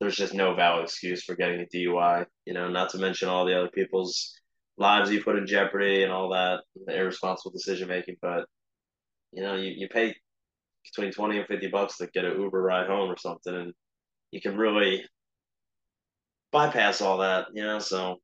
there's 0.00 0.16
just 0.16 0.32
no 0.32 0.54
valid 0.54 0.84
excuse 0.84 1.24
for 1.24 1.34
getting 1.34 1.60
a 1.60 1.76
DUI. 1.76 2.24
You 2.46 2.54
know, 2.54 2.68
not 2.68 2.90
to 2.90 2.98
mention 2.98 3.28
all 3.28 3.46
the 3.46 3.58
other 3.58 3.70
people's 3.70 4.32
lives 4.78 5.10
you 5.10 5.24
put 5.24 5.36
in 5.36 5.48
jeopardy 5.48 6.04
and 6.04 6.12
all 6.12 6.30
that 6.30 6.60
the 6.86 6.96
irresponsible 6.96 7.50
decision 7.50 7.88
making. 7.88 8.14
But 8.22 8.44
you 9.32 9.42
know, 9.42 9.54
you, 9.54 9.72
you 9.76 9.88
pay 9.88 10.14
between 10.84 11.12
twenty 11.12 11.38
and 11.38 11.46
fifty 11.46 11.68
bucks 11.68 11.98
to 11.98 12.06
get 12.08 12.24
an 12.24 12.40
Uber 12.40 12.60
ride 12.60 12.86
home 12.86 13.10
or 13.10 13.16
something, 13.16 13.54
and 13.54 13.72
you 14.30 14.40
can 14.40 14.56
really 14.56 15.04
bypass 16.52 17.00
all 17.00 17.18
that. 17.18 17.46
You 17.52 17.62
know, 17.62 17.78
so 17.78 18.16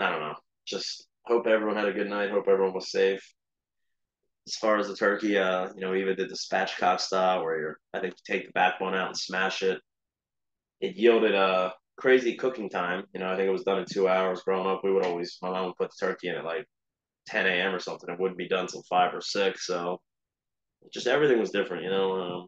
I 0.00 0.10
don't 0.10 0.20
know. 0.20 0.34
Just 0.66 1.06
hope 1.24 1.46
everyone 1.46 1.76
had 1.76 1.88
a 1.88 1.92
good 1.92 2.08
night. 2.08 2.30
Hope 2.30 2.48
everyone 2.48 2.74
was 2.74 2.90
safe. 2.90 3.22
As 4.46 4.54
far 4.54 4.78
as 4.78 4.88
the 4.88 4.96
turkey, 4.96 5.36
uh, 5.36 5.68
you 5.74 5.80
know, 5.80 5.90
we 5.90 6.00
even 6.00 6.16
did 6.16 6.30
the 6.30 6.34
spatchcock 6.34 7.00
style 7.00 7.42
where 7.42 7.60
you're, 7.60 7.78
I 7.92 8.00
think, 8.00 8.14
you 8.14 8.34
take 8.34 8.46
the 8.46 8.52
backbone 8.52 8.94
out 8.94 9.08
and 9.08 9.16
smash 9.16 9.62
it. 9.62 9.78
It 10.80 10.96
yielded 10.96 11.34
a 11.34 11.74
crazy 11.98 12.34
cooking 12.34 12.70
time. 12.70 13.04
You 13.12 13.20
know, 13.20 13.30
I 13.30 13.36
think 13.36 13.46
it 13.46 13.52
was 13.52 13.64
done 13.64 13.80
in 13.80 13.84
two 13.84 14.08
hours. 14.08 14.40
Growing 14.42 14.66
up, 14.66 14.80
we 14.82 14.92
would 14.92 15.04
always, 15.04 15.36
my 15.42 15.50
mom 15.50 15.66
would 15.66 15.76
put 15.76 15.90
the 15.90 16.06
turkey 16.06 16.28
in 16.28 16.36
at 16.36 16.44
like 16.44 16.64
10 17.26 17.46
a.m. 17.46 17.74
or 17.74 17.78
something. 17.78 18.08
It 18.08 18.18
wouldn't 18.18 18.38
be 18.38 18.48
done 18.48 18.66
till 18.66 18.82
five 18.88 19.12
or 19.12 19.20
six. 19.20 19.66
So 19.66 20.00
just 20.92 21.06
everything 21.06 21.38
was 21.38 21.50
different, 21.50 21.84
you 21.84 21.90
know. 21.90 22.20
Um, 22.20 22.46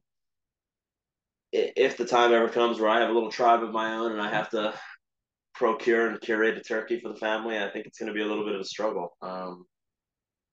if 1.53 1.97
the 1.97 2.05
time 2.05 2.33
ever 2.33 2.49
comes 2.49 2.79
where 2.79 2.91
I 2.91 3.01
have 3.01 3.11
a 3.11 3.13
little 3.13 3.31
tribe 3.31 3.63
of 3.63 3.73
my 3.73 3.95
own 3.97 4.13
and 4.13 4.21
I 4.23 4.31
have 4.31 4.51
to 4.51 4.73
procure 5.55 6.09
and 6.09 6.21
curate 6.21 6.57
a 6.57 6.61
turkey 6.61 7.01
for 7.01 7.09
the 7.09 7.19
family, 7.19 7.59
I 7.59 7.71
think 7.71 7.87
it's 7.87 7.99
going 7.99 8.07
to 8.07 8.15
be 8.15 8.23
a 8.23 8.27
little 8.27 8.45
bit 8.45 8.55
of 8.55 8.61
a 8.61 8.65
struggle. 8.65 9.17
Um, 9.21 9.67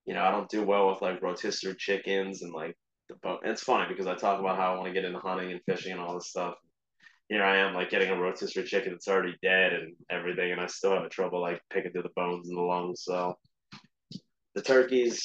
you 0.06 0.14
know, 0.14 0.22
I 0.22 0.32
don't 0.32 0.50
do 0.50 0.64
well 0.64 0.90
with 0.90 1.02
like 1.02 1.22
rotisserie 1.22 1.76
chickens 1.78 2.42
and 2.42 2.54
like 2.54 2.76
the 3.10 3.16
bone. 3.16 3.40
It's 3.44 3.64
funny 3.64 3.86
because 3.88 4.08
I 4.08 4.16
talk 4.16 4.40
about 4.40 4.58
how 4.58 4.74
I 4.74 4.78
want 4.78 4.88
to 4.88 4.94
get 4.94 5.06
into 5.06 5.20
hunting 5.20 5.52
and 5.52 5.62
fishing 5.66 5.92
and 5.92 6.02
all 6.02 6.16
this 6.16 6.30
stuff. 6.30 6.56
Here 7.30 7.44
I 7.44 7.58
am 7.58 7.74
like 7.74 7.90
getting 7.90 8.10
a 8.10 8.20
rotisserie 8.20 8.66
chicken 8.66 8.94
that's 8.94 9.08
already 9.08 9.36
dead 9.44 9.74
and 9.74 9.94
everything, 10.10 10.52
and 10.54 10.62
I 10.62 10.68
still 10.68 10.92
have 10.92 11.10
trouble 11.10 11.42
like 11.42 11.62
picking 11.70 11.92
through 11.92 12.04
the 12.04 12.10
bones 12.16 12.48
and 12.48 12.58
the 12.58 12.62
lungs. 12.62 13.04
So 13.04 13.38
the 14.56 14.62
turkeys, 14.62 15.22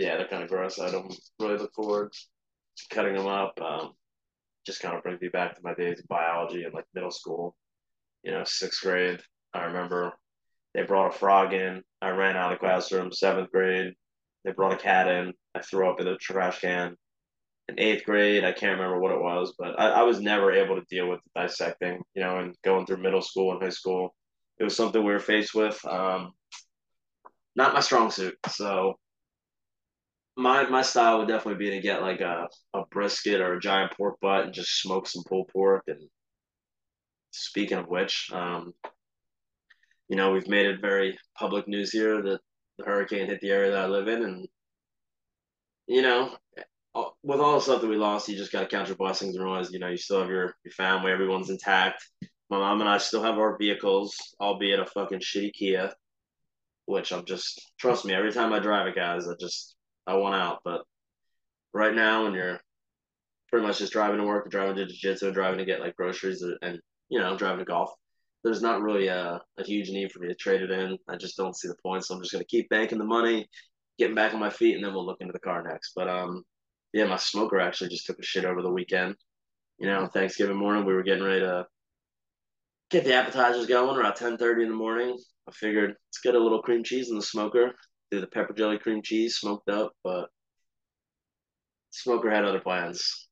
yeah, 0.00 0.16
they're 0.16 0.28
kind 0.28 0.42
of 0.42 0.48
gross. 0.48 0.78
I 0.78 0.90
don't 0.90 1.14
really 1.38 1.58
look 1.58 1.74
forward 1.74 2.12
to 2.12 2.94
cutting 2.94 3.14
them 3.14 3.26
up. 3.26 3.60
Um, 3.60 3.92
just 4.66 4.80
kind 4.80 4.96
of 4.96 5.02
brings 5.02 5.20
me 5.20 5.28
back 5.28 5.54
to 5.54 5.62
my 5.62 5.74
days 5.74 6.00
of 6.00 6.08
biology 6.08 6.64
in 6.64 6.72
like 6.72 6.84
middle 6.94 7.10
school 7.10 7.54
you 8.22 8.32
know, 8.32 8.44
sixth 8.44 8.82
grade. 8.82 9.20
I 9.54 9.64
remember 9.64 10.12
they 10.74 10.82
brought 10.82 11.14
a 11.14 11.18
frog 11.18 11.52
in. 11.52 11.82
I 12.02 12.10
ran 12.10 12.36
out 12.36 12.52
of 12.52 12.58
the 12.58 12.66
classroom. 12.66 13.12
Seventh 13.12 13.50
grade, 13.50 13.94
they 14.44 14.52
brought 14.52 14.74
a 14.74 14.76
cat 14.76 15.08
in. 15.08 15.32
I 15.54 15.60
threw 15.60 15.90
up 15.90 16.00
in 16.00 16.06
the 16.06 16.16
trash 16.16 16.60
can. 16.60 16.96
In 17.68 17.78
eighth 17.78 18.04
grade, 18.04 18.44
I 18.44 18.52
can't 18.52 18.78
remember 18.78 18.98
what 18.98 19.12
it 19.12 19.20
was, 19.20 19.54
but 19.58 19.78
I, 19.78 19.90
I 19.90 20.02
was 20.02 20.20
never 20.20 20.52
able 20.52 20.76
to 20.76 20.86
deal 20.90 21.08
with 21.08 21.20
dissecting, 21.36 22.02
you 22.14 22.22
know, 22.22 22.38
and 22.38 22.54
going 22.64 22.84
through 22.84 23.02
middle 23.02 23.22
school 23.22 23.52
and 23.52 23.62
high 23.62 23.68
school. 23.68 24.14
It 24.58 24.64
was 24.64 24.76
something 24.76 25.02
we 25.02 25.12
were 25.12 25.20
faced 25.20 25.54
with. 25.54 25.82
Um, 25.86 26.32
not 27.56 27.74
my 27.74 27.80
strong 27.80 28.10
suit. 28.10 28.36
So 28.48 28.98
my 30.40 30.68
my 30.68 30.82
style 30.82 31.18
would 31.18 31.28
definitely 31.28 31.64
be 31.64 31.70
to 31.70 31.80
get 31.80 32.02
like 32.02 32.20
a, 32.20 32.48
a 32.74 32.82
brisket 32.90 33.40
or 33.40 33.54
a 33.54 33.60
giant 33.60 33.92
pork 33.96 34.18
butt 34.20 34.44
and 34.44 34.54
just 34.54 34.80
smoke 34.80 35.06
some 35.06 35.22
pulled 35.28 35.48
pork 35.48 35.84
and 35.86 36.00
speaking 37.32 37.78
of 37.78 37.88
which, 37.88 38.30
um, 38.32 38.72
you 40.08 40.16
know, 40.16 40.32
we've 40.32 40.48
made 40.48 40.66
it 40.66 40.80
very 40.80 41.18
public 41.38 41.68
news 41.68 41.90
here 41.90 42.22
that 42.22 42.40
the 42.78 42.84
hurricane 42.84 43.26
hit 43.26 43.40
the 43.40 43.50
area 43.50 43.70
that 43.70 43.84
I 43.84 43.86
live 43.86 44.08
in, 44.08 44.22
and 44.22 44.48
you 45.86 46.02
know, 46.02 46.36
with 47.22 47.40
all 47.40 47.54
the 47.54 47.60
stuff 47.60 47.80
that 47.80 47.88
we 47.88 47.96
lost, 47.96 48.28
you 48.28 48.36
just 48.36 48.52
got 48.52 48.60
to 48.60 48.66
count 48.66 48.88
your 48.88 48.96
blessings 48.96 49.34
and 49.34 49.44
realize, 49.44 49.70
you 49.72 49.78
know, 49.78 49.88
you 49.88 49.96
still 49.96 50.20
have 50.20 50.30
your 50.30 50.56
your 50.64 50.72
family, 50.72 51.12
everyone's 51.12 51.50
intact. 51.50 52.04
My 52.48 52.58
mom 52.58 52.80
and 52.80 52.90
I 52.90 52.98
still 52.98 53.22
have 53.22 53.38
our 53.38 53.56
vehicles, 53.56 54.16
albeit 54.40 54.80
a 54.80 54.86
fucking 54.86 55.20
shitty 55.20 55.52
Kia, 55.52 55.92
which 56.86 57.12
I'm 57.12 57.24
just 57.24 57.72
trust 57.78 58.04
me. 58.04 58.14
Every 58.14 58.32
time 58.32 58.52
I 58.52 58.58
drive 58.58 58.88
it, 58.88 58.96
guys, 58.96 59.28
I 59.28 59.34
just 59.38 59.76
I 60.06 60.16
want 60.16 60.34
out. 60.34 60.60
But 60.64 60.82
right 61.72 61.94
now, 61.94 62.24
when 62.24 62.34
you're 62.34 62.60
pretty 63.48 63.66
much 63.66 63.78
just 63.78 63.92
driving 63.92 64.18
to 64.18 64.26
work, 64.26 64.50
driving 64.50 64.76
to 64.76 64.86
jiu-jitsu, 64.86 65.32
driving 65.32 65.58
to 65.58 65.64
get 65.64 65.80
like 65.80 65.96
groceries 65.96 66.44
and 66.62 66.80
you 67.10 67.18
know, 67.18 67.36
driving 67.36 67.58
to 67.58 67.64
golf. 67.64 67.90
There's 68.44 68.62
not 68.62 68.80
really 68.80 69.08
a, 69.08 69.40
a 69.58 69.64
huge 69.64 69.90
need 69.90 70.10
for 70.12 70.20
me 70.20 70.28
to 70.28 70.34
trade 70.34 70.62
it 70.62 70.70
in. 70.70 70.96
I 71.08 71.16
just 71.16 71.36
don't 71.36 71.56
see 71.56 71.68
the 71.68 71.74
point. 71.84 72.04
So 72.04 72.14
I'm 72.14 72.22
just 72.22 72.32
going 72.32 72.42
to 72.42 72.48
keep 72.48 72.68
banking 72.70 72.98
the 72.98 73.04
money, 73.04 73.48
getting 73.98 74.14
back 74.14 74.32
on 74.32 74.40
my 74.40 74.48
feet, 74.48 74.76
and 74.76 74.84
then 74.84 74.94
we'll 74.94 75.04
look 75.04 75.20
into 75.20 75.32
the 75.32 75.40
car 75.40 75.62
next. 75.62 75.92
But 75.94 76.08
um, 76.08 76.44
yeah, 76.92 77.04
my 77.04 77.16
smoker 77.16 77.60
actually 77.60 77.90
just 77.90 78.06
took 78.06 78.18
a 78.18 78.22
shit 78.22 78.44
over 78.44 78.62
the 78.62 78.70
weekend. 78.70 79.16
You 79.78 79.88
know, 79.88 80.06
Thanksgiving 80.06 80.56
morning, 80.56 80.84
we 80.84 80.94
were 80.94 81.02
getting 81.02 81.24
ready 81.24 81.40
to 81.40 81.66
get 82.90 83.04
the 83.04 83.14
appetizers 83.14 83.66
going 83.66 83.96
around 83.96 84.14
ten 84.14 84.38
thirty 84.38 84.62
in 84.62 84.70
the 84.70 84.76
morning. 84.76 85.18
I 85.48 85.52
figured 85.52 85.90
let's 85.90 86.20
get 86.22 86.34
a 86.34 86.38
little 86.38 86.62
cream 86.62 86.84
cheese 86.84 87.10
in 87.10 87.16
the 87.16 87.22
smoker. 87.22 87.74
Do 88.10 88.20
the 88.20 88.26
pepper 88.26 88.52
jelly 88.52 88.78
cream 88.78 89.02
cheese 89.02 89.36
smoked 89.36 89.68
up, 89.68 89.92
but 90.02 90.28
smoker 91.90 92.30
had 92.30 92.44
other 92.44 92.60
plans. 92.60 93.28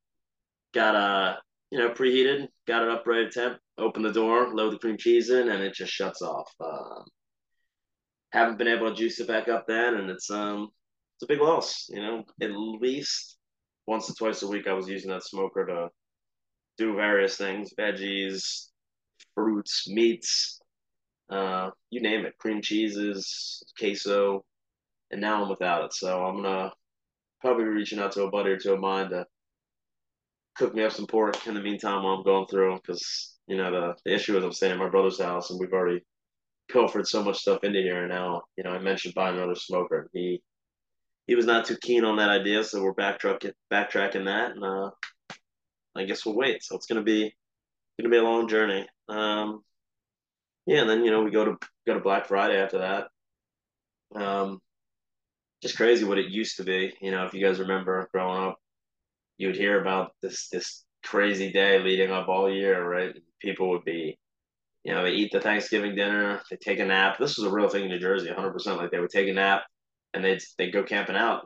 Got 0.73 0.95
uh 0.95 1.37
you 1.71 1.79
know 1.79 1.91
preheated, 1.91 2.49
got 2.67 2.83
it 2.83 2.89
up 2.89 3.07
right 3.07 3.27
at 3.27 3.33
temp. 3.33 3.59
Open 3.79 4.03
the 4.03 4.13
door, 4.13 4.55
load 4.55 4.73
the 4.73 4.79
cream 4.79 4.97
cheese 4.97 5.31
in, 5.31 5.49
and 5.49 5.63
it 5.63 5.75
just 5.75 5.93
shuts 5.93 6.23
off. 6.23 6.53
Um, 6.61 7.05
haven't 8.31 8.59
been 8.59 8.69
able 8.69 8.89
to 8.91 8.95
juice 8.95 9.21
it 9.21 9.29
back 9.29 9.49
up 9.49 9.67
then, 9.67 9.95
and 9.95 10.11
it's 10.11 10.31
um 10.31 10.69
it's 11.17 11.25
a 11.25 11.27
big 11.27 11.41
loss. 11.41 11.87
You 11.89 12.03
know, 12.03 12.25
at 12.41 12.51
least 12.53 13.39
once 13.87 14.11
or 14.11 14.15
twice 14.15 14.43
a 14.43 14.49
week 14.49 14.67
I 14.67 14.75
was 14.75 14.89
using 14.89 15.11
that 15.11 15.25
smoker 15.25 15.67
to 15.67 15.89
do 16.77 16.95
various 16.95 17.37
things, 17.37 17.73
veggies, 17.79 18.69
fruits, 19.35 19.89
meats, 19.89 20.61
uh, 21.31 21.71
you 21.91 22.01
name 22.01 22.25
it, 22.25 22.39
cream 22.39 22.63
cheeses, 22.63 23.63
queso, 23.79 24.45
and 25.11 25.21
now 25.21 25.43
I'm 25.43 25.49
without 25.49 25.85
it. 25.85 25.93
So 25.95 26.25
I'm 26.25 26.43
gonna 26.43 26.73
probably 27.41 27.65
be 27.65 27.71
reaching 27.71 27.99
out 27.99 28.13
to 28.13 28.25
a 28.25 28.31
buddy 28.31 28.51
or 28.51 28.59
to 28.59 28.75
a 28.75 28.79
mine 28.79 29.11
to 29.11 29.27
cook 30.57 30.75
me 30.75 30.83
up 30.83 30.93
some 30.93 31.07
pork 31.07 31.47
in 31.47 31.55
the 31.55 31.61
meantime 31.61 32.03
while 32.03 32.15
I'm 32.15 32.25
going 32.25 32.47
through 32.47 32.77
because 32.77 33.37
you 33.47 33.57
know 33.57 33.71
the, 33.71 33.95
the 34.05 34.15
issue 34.15 34.37
is 34.37 34.45
I'm 34.45 34.53
staying 34.53 34.73
at 34.73 34.79
my 34.79 34.89
brother's 34.89 35.21
house 35.21 35.51
and 35.51 35.61
we've 35.61 35.73
already 35.73 36.05
pilfered 36.71 37.07
so 37.07 37.23
much 37.23 37.39
stuff 37.39 37.65
into 37.65 37.81
here. 37.81 38.03
And 38.03 38.11
now 38.11 38.43
you 38.57 38.65
know 38.65 38.71
I 38.71 38.79
mentioned 38.79 39.15
buying 39.15 39.37
another 39.37 39.55
smoker. 39.55 40.11
He 40.13 40.43
he 41.27 41.35
was 41.35 41.47
not 41.47 41.67
too 41.67 41.77
keen 41.81 42.05
on 42.05 42.17
that 42.17 42.31
idea 42.31 42.65
so 42.65 42.83
we're 42.83 42.95
backtracking 42.95 43.53
backtracking 43.73 44.25
that. 44.27 44.53
And 44.53 44.65
uh 44.65 44.91
I 45.97 46.05
guess 46.05 46.27
we'll 46.27 46.37
wait. 46.37 46.63
So 46.63 46.77
it's 46.77 46.87
gonna 46.87 47.03
be 47.03 47.33
gonna 48.01 48.11
be 48.11 48.19
a 48.19 48.23
long 48.23 48.49
journey. 48.49 48.87
Um 49.09 49.63
yeah 50.67 50.81
and 50.81 50.91
then 50.91 51.05
you 51.05 51.11
know 51.11 51.23
we 51.23 51.31
go 51.31 51.45
to 51.45 51.57
go 51.87 51.95
to 51.95 52.01
Black 52.01 52.27
Friday 52.27 52.61
after 52.61 52.79
that. 52.79 54.21
Um 54.21 54.61
just 55.63 55.77
crazy 55.77 56.05
what 56.05 56.19
it 56.19 56.31
used 56.31 56.57
to 56.57 56.65
be 56.65 56.93
you 57.01 57.11
know 57.11 57.25
if 57.25 57.35
you 57.35 57.45
guys 57.45 57.59
remember 57.59 58.09
growing 58.13 58.43
up 58.43 58.59
you'd 59.39 59.57
hear 59.57 59.81
about 59.81 60.13
this 60.23 60.49
this 60.49 60.85
crazy 61.05 61.51
day 61.51 61.79
leading 61.79 62.11
up 62.11 62.29
all 62.29 62.51
year, 62.51 62.87
right? 62.87 63.15
People 63.41 63.71
would 63.71 63.85
be, 63.85 64.19
you 64.85 64.93
know, 64.93 65.05
they 65.05 65.13
eat 65.13 65.33
the 65.33 65.41
Thanksgiving 65.41 65.95
dinner, 65.95 66.41
they 66.51 66.57
take 66.57 66.81
a 66.81 66.85
nap. 66.85 67.19
This 67.19 67.39
was 67.39 67.47
a 67.47 67.51
real 67.51 67.69
thing 67.69 67.85
in 67.85 67.89
New 67.89 67.99
Jersey, 67.99 68.29
100%. 68.29 68.77
Like 68.77 68.91
they 68.91 69.01
would 69.01 69.11
take 69.11 69.29
a 69.29 69.33
nap 69.33 69.63
and 70.15 70.25
they'd 70.25 70.43
they 70.57 70.71
go 70.71 70.83
camping 70.83 71.17
out 71.17 71.45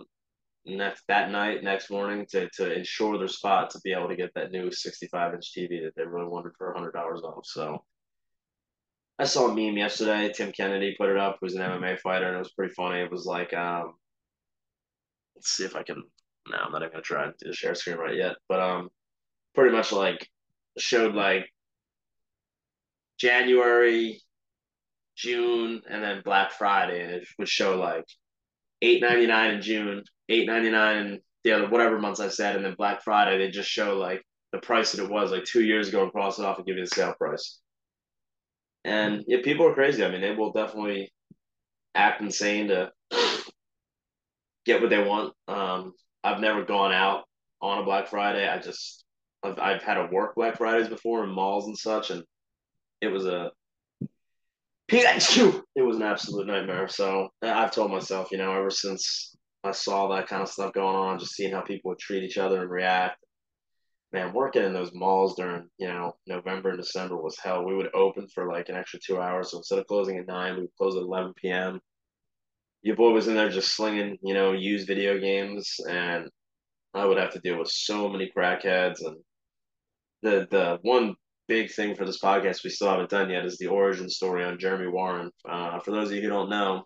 next 0.64 1.02
that 1.08 1.30
night, 1.30 1.62
next 1.62 1.90
morning 1.90 2.26
to 2.30 2.48
to 2.54 2.72
ensure 2.72 3.18
their 3.18 3.28
spot 3.28 3.70
to 3.70 3.80
be 3.84 3.92
able 3.92 4.08
to 4.08 4.16
get 4.16 4.32
that 4.34 4.52
new 4.52 4.70
65 4.70 5.34
inch 5.34 5.52
TV 5.56 5.82
that 5.84 5.92
they 5.96 6.04
really 6.04 6.28
wanted 6.28 6.52
for 6.56 6.72
hundred 6.72 6.92
dollars 6.92 7.22
off. 7.22 7.44
So 7.44 7.84
I 9.18 9.24
saw 9.24 9.48
a 9.48 9.54
meme 9.54 9.76
yesterday. 9.76 10.32
Tim 10.32 10.52
Kennedy 10.52 10.94
put 10.98 11.10
it 11.10 11.18
up, 11.18 11.38
who's 11.40 11.54
an 11.54 11.62
MMA 11.62 12.00
fighter, 12.00 12.26
and 12.26 12.36
it 12.36 12.40
was 12.40 12.52
pretty 12.52 12.74
funny. 12.74 13.00
It 13.00 13.10
was 13.10 13.26
like, 13.26 13.52
um, 13.52 13.94
let's 15.36 15.50
see 15.50 15.64
if 15.64 15.76
I 15.76 15.82
can 15.82 16.02
no, 16.48 16.56
I'm 16.56 16.72
not 16.72 16.82
even 16.82 16.92
gonna 16.92 17.02
try 17.02 17.24
to 17.26 17.32
do 17.38 17.50
the 17.50 17.52
share 17.54 17.74
screen 17.74 17.96
right 17.96 18.16
yet. 18.16 18.36
But 18.48 18.60
um, 18.60 18.88
pretty 19.54 19.74
much 19.74 19.92
like 19.92 20.28
showed 20.78 21.14
like 21.14 21.46
January, 23.18 24.20
June, 25.16 25.82
and 25.88 26.02
then 26.02 26.22
Black 26.24 26.52
Friday, 26.52 27.02
and 27.02 27.12
it 27.12 27.28
would 27.38 27.48
show 27.48 27.78
like 27.78 28.04
eight 28.82 29.00
ninety 29.02 29.26
nine 29.26 29.54
in 29.54 29.62
June, 29.62 30.02
eight 30.28 30.46
ninety 30.46 30.70
nine 30.70 30.96
in 30.96 31.20
the 31.44 31.52
other 31.52 31.68
whatever 31.68 31.98
months 31.98 32.20
I 32.20 32.28
said, 32.28 32.56
and 32.56 32.64
then 32.64 32.74
Black 32.76 33.02
Friday 33.02 33.38
they 33.38 33.50
just 33.50 33.68
show 33.70 33.96
like 33.96 34.22
the 34.52 34.58
price 34.58 34.92
that 34.92 35.02
it 35.04 35.10
was 35.10 35.30
like 35.30 35.44
two 35.44 35.62
years 35.64 35.88
ago 35.88 36.02
and 36.02 36.12
cross 36.12 36.38
it 36.38 36.44
off 36.44 36.58
and 36.58 36.66
give 36.66 36.76
you 36.76 36.84
the 36.84 36.90
sale 36.90 37.14
price. 37.18 37.60
And 38.84 39.24
yeah, 39.28 39.38
people 39.44 39.66
are 39.66 39.74
crazy. 39.74 40.04
I 40.04 40.10
mean, 40.10 40.20
they 40.20 40.34
will 40.34 40.52
definitely 40.52 41.12
act 41.94 42.20
insane 42.20 42.68
to 42.68 42.90
get 44.64 44.80
what 44.80 44.90
they 44.90 45.02
want. 45.02 45.34
Um, 45.48 45.94
I've 46.24 46.40
never 46.40 46.64
gone 46.64 46.92
out 46.92 47.24
on 47.60 47.78
a 47.78 47.84
Black 47.84 48.08
Friday. 48.08 48.48
I 48.48 48.58
just 48.58 49.04
I've, 49.42 49.58
I've 49.58 49.82
had 49.82 49.94
to 49.94 50.08
work 50.12 50.34
Black 50.34 50.56
Fridays 50.56 50.88
before 50.88 51.24
in 51.24 51.30
malls 51.30 51.66
and 51.66 51.76
such, 51.76 52.10
and 52.10 52.22
it 53.00 53.08
was 53.08 53.26
a. 53.26 53.50
It 55.74 55.82
was 55.82 55.96
an 55.96 56.02
absolute 56.02 56.46
nightmare. 56.46 56.88
So 56.88 57.28
I've 57.42 57.72
told 57.72 57.90
myself, 57.90 58.30
you 58.30 58.38
know, 58.38 58.52
ever 58.52 58.70
since 58.70 59.34
I 59.64 59.72
saw 59.72 60.08
that 60.08 60.26
kind 60.26 60.42
of 60.42 60.48
stuff 60.48 60.74
going 60.74 60.96
on, 60.96 61.18
just 61.18 61.34
seeing 61.34 61.52
how 61.52 61.62
people 61.62 61.90
would 61.90 61.98
treat 61.98 62.24
each 62.24 62.38
other 62.38 62.60
and 62.60 62.70
react. 62.70 63.18
Man, 64.12 64.34
working 64.34 64.62
in 64.62 64.74
those 64.74 64.92
malls 64.92 65.36
during 65.36 65.68
you 65.78 65.88
know 65.88 66.12
November 66.26 66.70
and 66.70 66.78
December 66.78 67.16
was 67.16 67.38
hell. 67.42 67.64
We 67.64 67.74
would 67.74 67.94
open 67.94 68.28
for 68.28 68.46
like 68.46 68.68
an 68.68 68.76
extra 68.76 69.00
two 69.04 69.18
hours, 69.18 69.50
so 69.50 69.58
instead 69.58 69.78
of 69.78 69.86
closing 69.86 70.18
at 70.18 70.26
nine, 70.26 70.56
we 70.56 70.62
would 70.62 70.76
close 70.76 70.96
at 70.96 71.02
eleven 71.02 71.32
p.m 71.40 71.80
your 72.82 72.96
boy 72.96 73.10
was 73.10 73.28
in 73.28 73.34
there 73.34 73.48
just 73.48 73.74
slinging, 73.74 74.18
you 74.22 74.34
know, 74.34 74.52
used 74.52 74.86
video 74.86 75.18
games, 75.18 75.76
and 75.88 76.28
I 76.94 77.04
would 77.04 77.18
have 77.18 77.32
to 77.32 77.40
deal 77.40 77.58
with 77.58 77.68
so 77.68 78.08
many 78.08 78.30
crackheads. 78.36 79.04
And 79.04 79.16
the 80.22 80.46
the 80.50 80.78
one 80.82 81.14
big 81.48 81.72
thing 81.72 81.94
for 81.94 82.04
this 82.04 82.20
podcast 82.20 82.64
we 82.64 82.70
still 82.70 82.88
haven't 82.88 83.10
done 83.10 83.30
yet 83.30 83.44
is 83.44 83.58
the 83.58 83.66
origin 83.66 84.08
story 84.08 84.44
on 84.44 84.58
Jeremy 84.58 84.88
Warren. 84.88 85.30
Uh, 85.48 85.78
for 85.80 85.92
those 85.92 86.08
of 86.08 86.16
you 86.16 86.22
who 86.22 86.28
don't 86.28 86.50
know, 86.50 86.84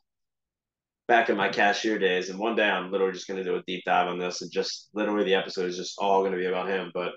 back 1.09 1.29
in 1.31 1.37
my 1.37 1.49
cashier 1.49 1.99
days, 1.99 2.29
and 2.31 2.39
one 2.39 2.57
day 2.57 2.69
I'm 2.69 2.91
literally 2.91 3.13
just 3.13 3.29
going 3.29 3.43
to 3.43 3.45
do 3.45 3.57
a 3.57 3.63
deep 3.67 3.85
dive 3.87 4.09
on 4.09 4.19
this, 4.19 4.43
and 4.43 4.51
just 4.51 4.91
literally 4.95 5.25
the 5.25 5.35
episode 5.35 5.67
is 5.67 5.77
just 5.77 5.99
all 5.99 6.21
going 6.21 6.33
to 6.33 6.39
be 6.39 6.47
about 6.47 6.69
him. 6.69 6.91
But 6.93 7.13